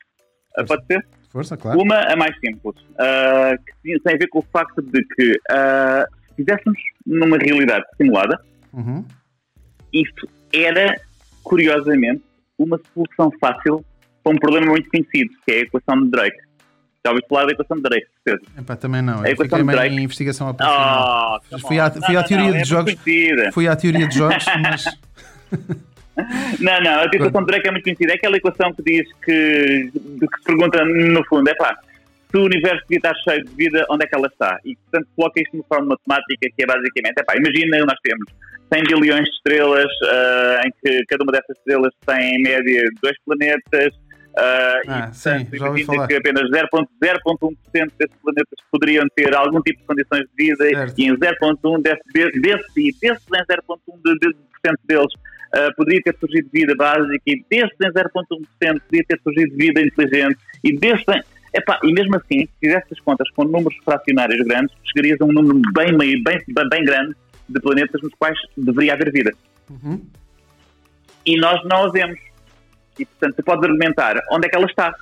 Força. 0.66 0.76
Pode 0.76 0.86
ser? 0.86 1.08
Força, 1.30 1.58
claro. 1.58 1.80
Uma 1.80 1.96
é 1.96 2.16
mais 2.16 2.36
simples, 2.40 2.76
uh, 2.76 3.64
que 3.84 4.00
tem 4.00 4.16
a 4.16 4.18
ver 4.18 4.28
com 4.28 4.40
o 4.40 4.46
facto 4.52 4.82
de 4.82 5.04
que 5.04 5.32
uh, 5.32 6.08
se 6.30 6.36
fizéssemos 6.36 6.80
numa 7.06 7.38
realidade 7.38 7.86
simulada, 7.98 8.40
uhum. 8.74 9.06
isto 9.94 10.28
era, 10.54 11.00
curiosamente, 11.44 12.24
uma 12.58 12.80
solução 12.94 13.32
fácil 13.40 13.86
para 14.24 14.34
um 14.34 14.38
problema 14.38 14.68
muito 14.68 14.90
conhecido, 14.90 15.30
que 15.46 15.52
é 15.52 15.56
a 15.56 15.62
equação 15.62 16.04
de 16.04 16.10
Drake. 16.10 16.38
Já 17.06 17.12
ouvi 17.12 17.24
falar 17.30 17.46
da 17.46 17.52
equação 17.52 17.78
de 17.78 17.84
Drake, 17.84 18.08
certeza? 18.24 18.52
Epá, 18.60 18.76
também 18.76 19.02
não. 19.02 19.22
A 19.22 19.30
equação 19.30 19.60
de 19.60 19.66
Drake... 19.66 19.96
em 19.96 20.04
investigação. 20.04 20.50
Oh, 20.50 21.60
fui 21.60 21.80
à, 21.80 21.92
fui 21.92 22.18
à 22.18 22.24
teoria 22.24 22.48
não, 22.48 22.52
de 22.54 22.58
é 22.58 22.66
jogos. 22.66 22.96
Fui 23.54 23.68
à 23.68 23.76
teoria 23.76 24.08
de 24.08 24.18
jogos, 24.18 24.46
mas... 24.62 24.86
Não, 26.60 26.82
não, 26.82 27.00
a 27.00 27.06
equação 27.06 27.42
de 27.42 27.48
Drake 27.48 27.68
é 27.68 27.72
muito 27.72 27.84
conhecida. 27.84 28.14
É 28.14 28.16
aquela 28.16 28.38
equação 28.38 28.74
que 28.74 28.84
diz 28.84 29.08
que, 29.24 29.92
que 29.94 30.38
se 30.38 30.44
pergunta, 30.46 30.84
no 30.84 31.24
fundo, 31.26 31.48
é 31.50 31.56
pá, 31.56 31.78
se 32.32 32.38
o 32.38 32.46
universo 32.46 32.82
devia 32.90 32.98
estar 32.98 33.16
cheio 33.16 33.44
de 33.46 33.56
vida, 33.56 33.86
onde 33.90 34.06
é 34.06 34.08
que 34.08 34.16
ela 34.16 34.28
está? 34.28 34.60
E, 34.66 34.76
portanto, 34.76 35.08
coloca 35.16 35.42
isto 35.42 35.58
de 35.58 35.64
forma 35.68 35.96
matemática 35.96 36.48
que 36.56 36.64
é 36.64 36.66
basicamente, 36.66 37.20
é 37.20 37.24
pá, 37.24 37.36
imagina, 37.38 37.78
nós 37.86 38.00
temos 38.04 38.26
100 38.74 39.00
bilhões 39.00 39.24
de 39.24 39.30
estrelas, 39.30 39.86
uh, 39.86 40.68
em 40.68 40.72
que 40.82 41.06
cada 41.06 41.24
uma 41.24 41.32
dessas 41.32 41.58
estrelas 41.58 41.94
tem, 42.06 42.36
em 42.36 42.42
média, 42.42 42.84
dois 43.02 43.16
planetas, 43.26 43.94
Uh, 44.38 44.38
ah, 44.38 44.82
e, 44.84 45.24
portanto, 45.24 45.58
já 45.58 45.68
ouvi 45.68 45.84
falar. 45.84 46.08
que 46.08 46.14
apenas 46.14 46.44
0,1% 46.52 47.58
desses 47.98 48.16
planetas 48.22 48.60
poderiam 48.72 49.04
ter 49.16 49.34
algum 49.34 49.60
tipo 49.62 49.80
de 49.80 49.86
condições 49.88 50.26
de 50.30 50.46
vida 50.46 50.64
Certo. 50.64 50.94
e 50.96 51.06
em 51.06 51.16
0,1% 51.16 51.82
desse, 51.82 52.02
desse, 52.14 52.40
desse, 52.40 52.66
e 52.78 52.92
desses 53.02 53.26
em 53.26 53.44
0,1% 53.44 53.80
de, 54.04 54.20
de, 54.20 54.36
por 54.36 54.60
cento 54.64 54.80
deles 54.86 55.12
uh, 55.58 55.76
poderia 55.76 56.02
ter 56.04 56.16
surgido 56.20 56.50
vida 56.54 56.76
básica 56.76 57.22
e 57.26 57.44
desses 57.50 57.76
em 57.82 57.90
0,1% 57.92 58.82
poderia 58.82 59.06
ter 59.08 59.20
surgido 59.24 59.56
vida 59.56 59.82
inteligente 59.82 60.38
e 60.64 60.78
desses 60.78 61.06
em... 61.10 61.22
Epá, 61.54 61.80
e 61.84 61.92
mesmo 61.94 62.16
assim, 62.18 62.46
se 62.46 62.50
fizesse 62.60 62.88
as 62.92 63.00
contas 63.00 63.30
com 63.32 63.44
números 63.44 63.76
fracionários 63.84 64.46
grandes, 64.46 64.76
chegarias 64.84 65.20
a 65.22 65.26
um 65.26 65.32
número 65.32 65.62
bem, 65.74 65.98
meio- 65.98 66.22
bem, 66.24 66.40
bem, 66.70 66.84
grande 66.84 67.16
de 67.50 67.60
planetas 67.62 68.02
nos 68.02 68.14
quais 68.20 68.38
deveria 68.56 68.94
haver 68.94 69.12
vida. 69.12 69.32
Uhum. 69.70 70.06
E 71.26 71.38
nós 71.38 71.64
não 71.66 71.86
a 71.86 71.92
vemos. 71.92 72.20
E, 73.00 73.06
portanto, 73.06 73.36
tu 73.38 73.44
podes 73.44 73.64
argumentar 73.64 74.22
onde 74.32 74.48
é 74.48 74.50
que 74.50 74.56
ela 74.56 74.66
está. 74.66 74.94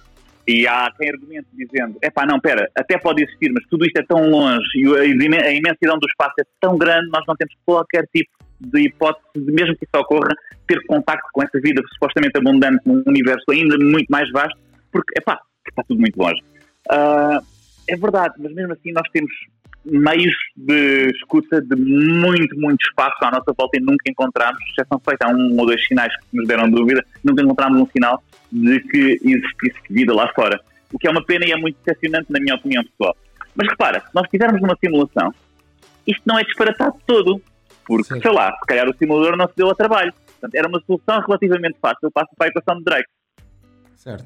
E 0.47 0.67
há 0.67 0.91
quem 0.95 1.09
argumente 1.09 1.47
dizendo, 1.53 1.97
epá, 2.03 2.25
não, 2.25 2.39
pera, 2.39 2.69
até 2.77 2.99
pode 2.99 3.23
existir, 3.23 3.51
mas 3.51 3.65
tudo 3.67 3.83
isto 3.83 3.97
é 3.97 4.03
tão 4.03 4.29
longe 4.29 4.67
e 4.75 4.85
a 4.95 5.05
imensidão 5.05 5.97
do 5.97 6.07
espaço 6.07 6.35
é 6.39 6.43
tão 6.61 6.77
grande, 6.77 7.09
nós 7.09 7.23
não 7.27 7.35
temos 7.35 7.55
qualquer 7.65 8.05
tipo 8.13 8.29
de 8.71 8.81
hipótese, 8.81 9.45
de 9.45 9.51
mesmo 9.51 9.75
que 9.75 9.85
isso 9.85 10.01
ocorra, 10.01 10.35
ter 10.67 10.83
contacto 10.85 11.27
com 11.33 11.43
essa 11.43 11.59
vida 11.59 11.81
supostamente 11.93 12.37
abundante 12.37 12.81
num 12.85 13.03
universo 13.05 13.51
ainda 13.51 13.77
muito 13.77 14.07
mais 14.09 14.29
vasto, 14.31 14.59
porque, 14.91 15.17
epá, 15.17 15.39
está 15.67 15.83
tudo 15.83 15.99
muito 15.99 16.17
longe. 16.17 16.41
Ah, 16.89 17.39
é 17.87 17.95
verdade, 17.95 18.33
mas 18.39 18.53
mesmo 18.53 18.73
assim 18.73 18.91
nós 18.91 19.07
temos 19.11 19.31
meios 19.85 20.33
de 20.57 21.11
escuta 21.11 21.61
de 21.61 21.75
muito, 21.75 22.59
muito 22.59 22.81
espaço 22.81 23.23
à 23.23 23.31
nossa 23.31 23.53
volta 23.55 23.77
e 23.77 23.79
nunca 23.79 24.09
encontramos, 24.09 24.59
exceção 24.71 24.99
feita 25.07 25.27
há 25.27 25.29
um 25.29 25.55
ou 25.59 25.65
dois 25.65 25.85
sinais 25.85 26.11
que 26.17 26.37
nos 26.37 26.47
deram 26.47 26.69
dúvida, 26.69 27.05
nunca 27.23 27.43
encontramos 27.43 27.81
um 27.81 27.87
sinal 27.87 28.23
de 28.51 28.79
que 28.79 29.19
existisse 29.23 29.79
vida 29.89 30.13
lá 30.13 30.27
fora. 30.33 30.59
O 30.91 30.97
que 30.97 31.07
é 31.07 31.11
uma 31.11 31.23
pena 31.23 31.45
e 31.45 31.51
é 31.51 31.57
muito 31.57 31.77
decepcionante 31.83 32.31
na 32.31 32.39
minha 32.39 32.55
opinião 32.55 32.83
pessoal. 32.83 33.15
Mas 33.55 33.67
repara, 33.69 33.99
se 33.99 34.07
nós 34.13 34.25
estivermos 34.25 34.61
numa 34.61 34.75
simulação, 34.75 35.33
isto 36.07 36.21
não 36.25 36.39
é 36.39 36.43
disparatado 36.43 36.95
todo, 37.05 37.41
porque, 37.85 38.03
Certo. 38.05 38.21
sei 38.23 38.31
lá, 38.31 38.51
se 38.51 38.65
calhar 38.67 38.87
o 38.89 38.95
simulador 38.97 39.37
não 39.37 39.47
se 39.47 39.55
deu 39.55 39.67
ao 39.67 39.75
trabalho. 39.75 40.13
Portanto, 40.13 40.55
era 40.55 40.67
uma 40.67 40.81
solução 40.85 41.19
relativamente 41.21 41.77
fácil 41.81 42.11
para 42.11 42.27
a 42.41 42.47
equação 42.47 42.77
de 42.77 42.83
Drake, 42.83 43.09
Certo. 43.95 44.25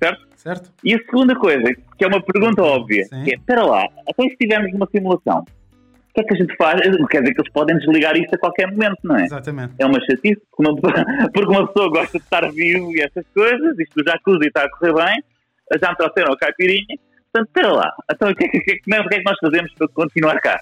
certo? 0.00 0.26
Certo? 0.36 0.70
E 0.84 0.94
a 0.94 0.98
segunda 0.98 1.34
coisa, 1.36 1.64
que 1.98 2.04
é 2.04 2.06
uma 2.06 2.22
pergunta 2.22 2.62
óbvia, 2.62 3.04
Sim. 3.06 3.24
que 3.24 3.32
é, 3.32 3.34
espera 3.36 3.64
lá, 3.64 3.84
até 4.08 4.22
se 4.24 4.28
estivermos 4.28 4.72
numa 4.72 4.86
simulação, 4.90 5.38
o 5.40 6.14
que 6.14 6.20
é 6.20 6.24
que 6.24 6.34
a 6.34 6.36
gente 6.36 6.56
faz? 6.56 6.80
Quer 7.10 7.20
dizer 7.22 7.34
que 7.34 7.40
eles 7.40 7.52
podem 7.52 7.76
desligar 7.78 8.16
isto 8.16 8.34
a 8.34 8.38
qualquer 8.38 8.70
momento, 8.70 8.98
não 9.02 9.16
é? 9.16 9.24
Exatamente. 9.24 9.74
É 9.78 9.86
uma 9.86 9.98
chatice, 10.00 10.40
porque 10.50 10.70
uma, 10.70 10.76
porque 11.32 11.50
uma 11.50 11.66
pessoa 11.66 11.90
gosta 11.90 12.18
de 12.18 12.24
estar 12.24 12.50
vivo 12.52 12.92
e 12.94 13.00
essas 13.00 13.26
coisas, 13.34 13.78
isto 13.78 14.02
do 14.02 14.04
jacuzzi 14.10 14.46
está 14.46 14.64
a 14.64 14.70
correr 14.70 14.92
bem, 14.94 15.22
já 15.80 15.90
me 15.90 15.96
trouxeram 15.96 16.32
a 16.32 16.36
caipirinha, 16.38 16.98
portanto, 17.32 17.48
espera 17.48 17.72
lá, 17.72 17.90
então 18.12 18.30
o 18.30 18.34
que, 18.34 18.44
é 18.44 18.48
que, 18.48 18.58
o 18.58 18.62
que 18.62 18.70
é 18.70 18.74
que- 18.76 18.80
o 19.00 19.08
que 19.08 19.14
é 19.14 19.18
que 19.18 19.24
nós 19.24 19.36
fazemos 19.40 19.72
para 19.74 19.88
continuar 19.88 20.40
cá? 20.40 20.60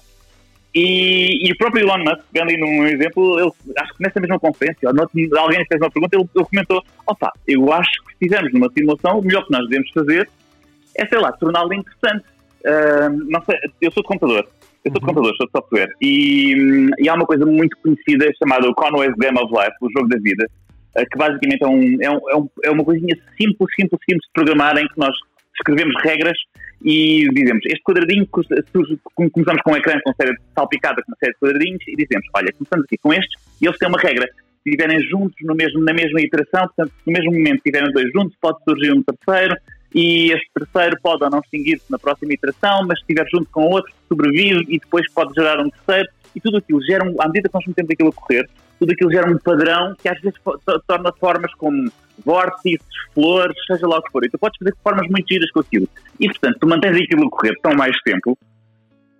E, 0.75 1.49
e 1.49 1.53
o 1.53 1.57
próprio 1.59 1.83
Elon 1.85 1.99
Musk, 1.99 2.20
pegando 2.33 2.51
aí 2.51 2.57
num 2.57 2.87
exemplo, 2.87 3.39
ele, 3.39 3.51
acho 3.79 3.95
que 3.95 4.03
nessa 4.03 4.20
mesma 4.20 4.39
conferência, 4.41 4.89
ou 4.89 5.39
alguém 5.39 5.64
fez 5.66 5.81
uma 5.81 5.91
pergunta, 5.91 6.16
ele, 6.16 6.29
ele 6.35 6.45
comentou: 6.47 6.83
opa, 7.07 7.31
eu 7.47 7.73
acho 7.73 7.91
que 7.91 8.07
se 8.12 8.12
estivermos 8.25 8.53
numa 8.55 8.70
simulação, 8.73 9.18
o 9.18 9.23
melhor 9.23 9.45
que 9.45 9.53
nós 9.53 9.68
devemos 9.68 9.91
fazer 9.93 10.29
é, 10.97 11.07
sei 11.07 11.18
lá, 11.18 11.33
torná-la 11.33 11.75
interessante. 11.75 12.25
Ah, 12.64 13.09
não 13.11 13.43
sei, 13.45 13.59
eu 13.81 13.91
sou 13.93 14.03
de 14.03 14.09
computador, 14.09 14.49
eu 14.85 14.93
sou 14.93 15.01
de 15.01 15.07
computador, 15.07 15.37
sou 15.37 15.47
de 15.47 15.53
software, 15.53 15.89
e, 16.01 16.89
e 16.99 17.09
há 17.09 17.14
uma 17.14 17.27
coisa 17.27 17.45
muito 17.45 17.77
conhecida 17.83 18.31
chamada 18.39 18.68
o 18.68 18.75
Conway's 18.75 19.14
Game 19.18 19.39
of 19.39 19.53
Life, 19.53 19.77
o 19.81 19.91
jogo 19.95 20.09
da 20.09 20.16
vida, 20.18 20.47
ah, 20.97 21.03
que 21.05 21.18
basicamente 21.18 21.62
é, 21.62 21.66
é, 21.66 21.68
um, 21.68 21.97
é, 22.31 22.37
um- 22.37 22.49
é 22.64 22.70
uma 22.70 22.85
coisinha 22.85 23.14
simples, 23.37 23.68
simples, 23.75 24.01
simples 24.09 24.25
de 24.27 24.33
programar 24.33 24.79
em 24.79 24.87
que 24.89 24.99
nós 24.99 25.14
escrevemos 25.57 25.95
regras 26.03 26.39
e 26.85 27.28
dizemos, 27.33 27.64
este 27.66 27.83
quadradinho 27.83 28.26
começamos 28.26 29.62
com 29.62 29.72
um 29.72 29.76
ecrã 29.76 30.01
com 30.05 30.12
série 30.14 30.37
salpicada 30.55 31.03
com 31.03 31.12
uma 31.12 31.16
série 31.18 31.33
de 31.33 31.39
quadradinhos 31.39 31.83
e 31.87 31.97
dizemos, 31.97 32.26
olha, 32.35 32.53
começamos 32.53 32.85
aqui 32.85 32.99
com 32.99 33.12
estes 33.12 33.41
e 33.61 33.66
eles 33.66 33.78
têm 33.78 33.89
uma 33.89 34.01
regra. 34.01 34.26
Se 34.62 34.70
estiverem 34.70 35.01
juntos 35.09 35.37
no 35.43 35.55
mesmo, 35.55 35.85
na 35.85 35.93
mesma 35.93 36.20
iteração, 36.20 36.66
portanto, 36.66 36.93
se 36.93 37.11
no 37.11 37.12
mesmo 37.12 37.33
momento 37.33 37.57
estiverem 37.57 37.93
dois 37.93 38.11
juntos, 38.12 38.37
pode 38.41 38.59
surgir 38.64 38.93
um 38.93 39.03
terceiro 39.03 39.57
e 39.95 40.33
este 40.33 40.51
terceiro 40.55 40.97
pode 41.03 41.22
ou 41.22 41.30
não 41.30 41.41
extinguir-se 41.41 41.91
na 41.91 41.99
próxima 41.99 42.33
iteração, 42.33 42.85
mas 42.87 42.99
se 42.99 43.03
estiver 43.03 43.28
junto 43.30 43.49
com 43.51 43.62
outro, 43.62 43.93
sobrevive 44.09 44.64
e 44.68 44.78
depois 44.78 45.11
pode 45.12 45.35
gerar 45.35 45.61
um 45.61 45.70
terceiro 45.70 46.09
e 46.35 46.41
tudo 46.41 46.57
aquilo 46.57 46.83
gera, 46.83 47.05
à 47.20 47.26
medida 47.26 47.49
que 47.49 47.55
nós 47.55 47.66
metemos 47.66 47.91
aquilo 47.91 48.09
a 48.09 48.12
correr, 48.12 48.49
tudo 48.83 48.93
aquilo 48.95 49.12
gera 49.12 49.30
um 49.30 49.39
padrão 49.39 49.95
que 49.95 50.09
às 50.09 50.20
vezes 50.20 50.37
torna 50.89 51.12
formas 51.20 51.55
como 51.55 51.89
vórtices, 52.26 52.85
flores, 53.14 53.57
seja 53.68 53.87
lá 53.87 53.99
o 53.99 54.03
que 54.03 54.11
for. 54.11 54.24
E 54.24 54.28
tu 54.28 54.37
podes 54.39 54.59
fazer 54.59 54.74
formas 54.83 55.09
muito 55.09 55.28
giras 55.28 55.49
com 55.53 55.61
aquilo. 55.61 55.89
E, 56.18 56.26
portanto, 56.26 56.59
tu 56.61 56.66
mantens 56.68 56.97
aquilo 56.97 57.28
a 57.28 57.30
correr 57.30 57.55
tão 57.62 57.74
mais 57.74 57.97
tempo 58.05 58.37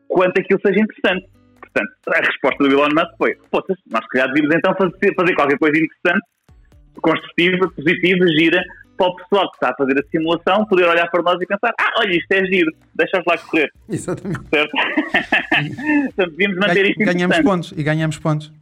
quanto 0.08 0.40
aquilo 0.40 0.58
seja 0.66 0.80
interessante. 0.80 1.28
Portanto, 1.60 1.92
a 2.08 2.18
resposta 2.18 2.64
do 2.64 2.70
Elon 2.70 2.88
Musk 2.92 3.16
foi: 3.16 3.36
poças, 3.52 3.78
nós 3.88 4.02
se 4.02 4.08
calhar 4.08 4.32
devíamos 4.32 4.56
então 4.56 4.74
fazer, 4.74 5.14
fazer 5.14 5.34
qualquer 5.36 5.58
coisa 5.58 5.78
interessante, 5.78 6.26
construtiva, 7.00 7.70
positiva, 7.70 8.26
gira, 8.36 8.60
para 8.96 9.06
o 9.06 9.16
pessoal 9.16 9.48
que 9.48 9.56
está 9.58 9.70
a 9.70 9.76
fazer 9.76 9.96
a 9.96 10.10
simulação 10.10 10.66
poder 10.66 10.88
olhar 10.88 11.08
para 11.08 11.22
nós 11.22 11.40
e 11.40 11.46
pensar: 11.46 11.72
ah, 11.78 12.00
olha, 12.00 12.16
isto 12.16 12.32
é 12.32 12.44
giro, 12.46 12.72
deixa-os 12.96 13.24
lá 13.24 13.38
correr, 13.38 13.70
Exatamente. 13.88 14.40
certo? 14.52 14.72
Portanto, 16.16 16.30
devíamos 16.32 16.58
manter 16.58 16.90
isto 16.90 17.04
Ganhamos 17.04 17.38
pontos. 17.38 17.72
E 17.76 17.82
ganhamos 17.84 18.18
pontos. 18.18 18.52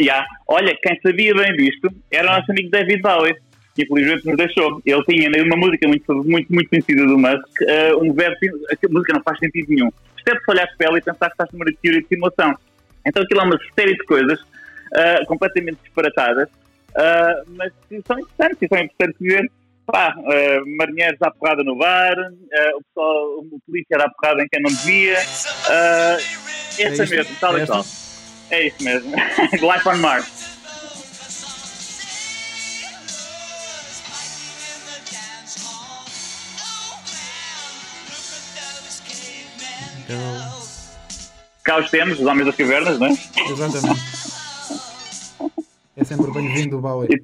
Ya. 0.00 0.24
Olha, 0.48 0.76
quem 0.82 0.98
sabia 1.02 1.34
bem 1.34 1.54
disto 1.56 1.88
era 2.10 2.30
o 2.30 2.36
nosso 2.36 2.50
amigo 2.50 2.70
David 2.70 3.02
Bowie, 3.02 3.34
que 3.74 3.82
infelizmente 3.84 4.26
nos 4.26 4.36
deixou. 4.36 4.80
Ele 4.84 5.04
tinha 5.04 5.44
uma 5.44 5.56
música 5.56 5.86
muito, 5.86 6.14
muito, 6.24 6.52
muito 6.52 6.68
conhecida 6.70 7.06
do 7.06 7.18
Musk, 7.18 7.62
eh, 7.62 7.94
um 7.96 8.12
verso, 8.12 8.38
a 8.70 8.88
música 8.92 9.12
não 9.14 9.22
faz 9.22 9.38
sentido 9.38 9.68
nenhum. 9.68 9.90
É 10.26 10.32
de 10.34 10.40
olhar 10.48 10.68
para 10.78 10.86
ela 10.86 10.98
e 10.98 11.02
pensar 11.02 11.26
que 11.26 11.32
estás 11.32 11.50
numa 11.52 11.64
teoria 11.82 12.00
de 12.00 12.06
simulação. 12.08 12.54
Então 13.04 13.22
aquilo 13.22 13.40
é 13.40 13.44
uma 13.44 13.58
série 13.74 13.96
de 13.96 14.04
coisas 14.04 14.38
eh, 14.94 15.24
completamente 15.26 15.78
disparatadas, 15.82 16.48
eh, 16.96 17.42
mas 17.48 17.72
que 17.88 18.00
são 18.06 18.18
interessantes 18.18 18.58
e 18.62 18.68
são 18.68 18.78
interessantes 18.78 19.18
de 19.20 19.28
ver. 19.28 19.50
Pá, 19.84 20.14
eh, 20.30 20.60
marinheiros 20.78 21.20
à 21.22 21.30
porrada 21.32 21.64
no 21.64 21.76
bar, 21.76 22.14
o 22.76 22.82
pessoal, 22.84 23.38
o 23.40 23.60
polícia 23.66 23.94
era 23.96 24.04
à 24.04 24.10
porrada 24.10 24.42
em 24.42 24.48
quem 24.48 24.62
não 24.62 24.70
devia. 24.70 25.18
eh, 25.18 26.16
essa 26.78 27.02
isto? 27.02 27.14
mesmo, 27.16 27.36
tal 27.40 27.56
É 27.56 27.58
e 27.58 27.62
esta? 27.62 27.72
qual. 27.74 27.84
É 28.52 28.66
isso 28.66 28.82
mesmo. 28.84 29.10
Life 29.70 29.88
on 29.88 29.96
Mars. 29.96 30.26
Cá 41.64 41.78
os 41.78 41.90
temos, 41.90 42.18
os 42.18 42.26
Homens 42.26 42.46
das 42.46 42.56
Cavernas, 42.56 42.98
não 42.98 43.06
é? 43.06 43.10
Exatamente. 43.50 44.00
É 45.94 46.04
sempre 46.04 46.32
bem-vindo 46.32 46.78
o 46.78 46.80
Bowie. 46.80 47.22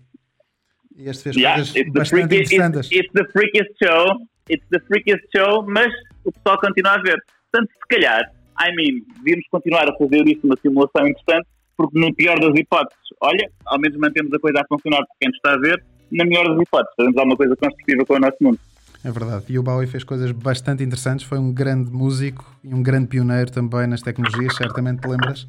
E 0.95 1.09
este 1.09 1.23
fez 1.25 1.37
Yeah, 1.37 1.57
coisas 1.57 1.75
it's 1.75 1.91
bastante 1.91 2.29
freakiest, 2.29 2.53
interessantes. 2.53 2.91
it's, 2.93 3.01
it's 3.01 3.13
the 3.15 3.25
freakiest 3.33 3.71
show. 3.83 4.05
It's 4.51 4.67
the 4.71 4.81
freakiest 4.81 5.25
show, 5.35 5.63
mas 5.67 5.91
o 6.25 6.31
pessoal 6.31 6.59
continua 6.61 6.93
a 6.93 6.99
ver. 7.01 7.17
Portanto, 7.51 7.73
se 7.73 7.89
calhar, 7.89 8.31
I 8.61 8.75
mean, 8.75 9.05
devíamos 9.19 9.47
continuar 9.51 9.89
a 9.89 9.95
fazer 9.97 10.27
isto 10.27 10.47
uma 10.47 10.57
simulação 10.61 11.07
interessante, 11.07 11.47
porque 11.77 11.99
no 11.99 12.15
pior 12.15 12.39
das 12.41 12.59
hipóteses, 12.59 12.99
olha, 13.21 13.51
ao 13.67 13.79
menos 13.79 13.99
mantemos 13.99 14.33
a 14.33 14.39
coisa 14.39 14.61
a 14.61 14.67
funcionar 14.69 14.99
para 14.99 15.17
quem 15.21 15.29
nos 15.29 15.37
está 15.37 15.53
a 15.53 15.59
ver, 15.59 15.85
na 16.11 16.25
melhor 16.25 16.49
das 16.49 16.61
hipóteses, 16.61 16.95
fazemos 16.97 17.17
alguma 17.17 17.37
coisa 17.37 17.57
construtiva 17.57 18.05
com 18.05 18.15
o 18.15 18.19
nosso 18.19 18.37
mundo. 18.41 18.59
É 19.05 19.11
verdade. 19.11 19.45
E 19.49 19.59
o 19.59 19.63
Bowie 19.63 19.87
fez 19.87 20.03
coisas 20.03 20.33
bastante 20.33 20.83
interessantes. 20.83 21.25
Foi 21.25 21.39
um 21.39 21.53
grande 21.53 21.91
músico 21.91 22.45
e 22.65 22.75
um 22.75 22.83
grande 22.83 23.07
pioneiro 23.07 23.51
também 23.51 23.87
nas 23.87 24.03
tecnologias, 24.03 24.57
certamente 24.57 25.03
te 25.03 25.09
lembras. 25.09 25.43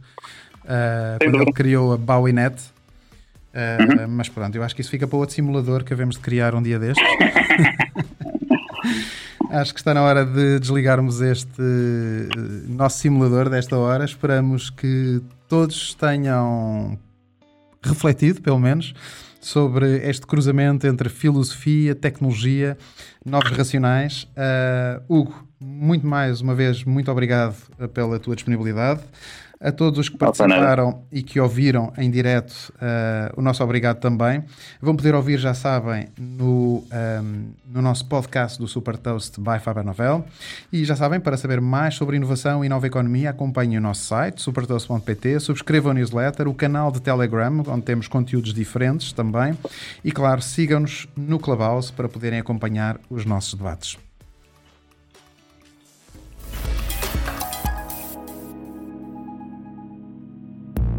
Uh, 0.64 1.18
quando 1.20 1.42
ele 1.42 1.52
criou 1.54 1.94
a 1.94 1.98
BowieNet. 1.98 2.56
Uh, 2.56 2.80
Uhum. 3.52 4.08
Mas 4.10 4.30
pronto, 4.30 4.56
eu 4.56 4.64
acho 4.64 4.76
que 4.76 4.82
isso 4.82 4.92
fica 4.92 5.08
para 5.08 5.18
outro 5.18 5.34
simulador 5.34 5.84
que 5.84 5.92
havemos 5.92 6.16
de 6.16 6.22
criar 6.22 6.54
um 6.54 6.62
dia 6.62 6.78
destes. 6.78 7.04
acho 9.50 9.74
que 9.74 9.80
está 9.80 9.94
na 9.94 10.04
hora 10.04 10.26
de 10.26 10.60
desligarmos 10.60 11.22
este 11.22 11.62
eh, 11.62 12.68
nosso 12.68 13.00
simulador 13.00 13.50
desta 13.50 13.78
hora. 13.78 14.06
Esperamos 14.06 14.70
que 14.70 15.22
todos 15.48 15.96
tenham 15.96 16.98
refletido, 17.82 18.42
pelo 18.42 18.60
menos, 18.60 18.94
sobre 19.42 20.08
este 20.08 20.28
cruzamento 20.28 20.86
entre 20.86 21.10
filosofia, 21.10 21.96
tecnologia, 21.96 22.78
novos 23.26 23.52
racionais. 23.52 24.28
Uh, 24.36 25.02
Hugo, 25.08 25.48
muito 25.60 26.06
mais 26.06 26.42
uma 26.42 26.54
vez, 26.54 26.84
muito 26.84 27.12
obrigado 27.12 27.56
pela 27.94 28.20
tua 28.20 28.36
disponibilidade. 28.36 29.02
A 29.62 29.74
todos 29.74 30.00
os 30.00 30.08
que 30.08 30.18
participaram 30.18 31.04
e 31.12 31.22
que 31.22 31.38
ouviram 31.38 31.92
em 31.98 32.10
direto, 32.10 32.72
uh, 32.76 33.38
o 33.38 33.42
nosso 33.42 33.62
obrigado 33.62 34.00
também. 34.00 34.42
Vão 34.82 34.96
poder 34.96 35.14
ouvir, 35.14 35.38
já 35.38 35.54
sabem, 35.54 36.08
no, 36.18 36.78
um, 36.78 36.84
ehm, 36.90 37.46
no 37.70 37.82
nosso 37.82 38.06
podcast 38.06 38.58
do 38.58 38.70
Super 38.70 38.96
Toast 38.96 39.38
by 39.38 39.60
Faber 39.62 39.84
Novel. 39.84 40.26
E 40.72 40.86
já 40.86 40.96
sabem, 40.96 41.20
para 41.20 41.36
saber 41.36 41.60
mais 41.60 41.96
sobre 41.96 42.16
inovação 42.16 42.64
e 42.64 42.70
nova 42.70 42.88
economia, 42.88 43.32
acompanhem 43.32 43.80
o 43.80 43.82
nosso 43.82 44.04
site, 44.06 44.42
supertoast.pt, 44.42 45.42
subscrevam 45.42 45.92
a 45.92 45.94
newsletter, 45.94 46.48
o 46.48 46.54
canal 46.54 46.90
de 46.90 47.02
Telegram, 47.02 47.62
onde 47.68 47.82
temos 47.82 48.08
conteúdos 48.08 48.54
diferentes 48.54 49.12
também. 49.12 49.58
E, 50.06 50.10
claro, 50.10 50.42
sigam-nos 50.42 51.06
no 51.18 51.38
Clubhouse 51.38 51.92
para 51.92 52.08
poderem 52.08 52.40
acompanhar 52.40 52.98
os 53.10 53.26
nossos 53.26 53.56
debates. 53.56 53.98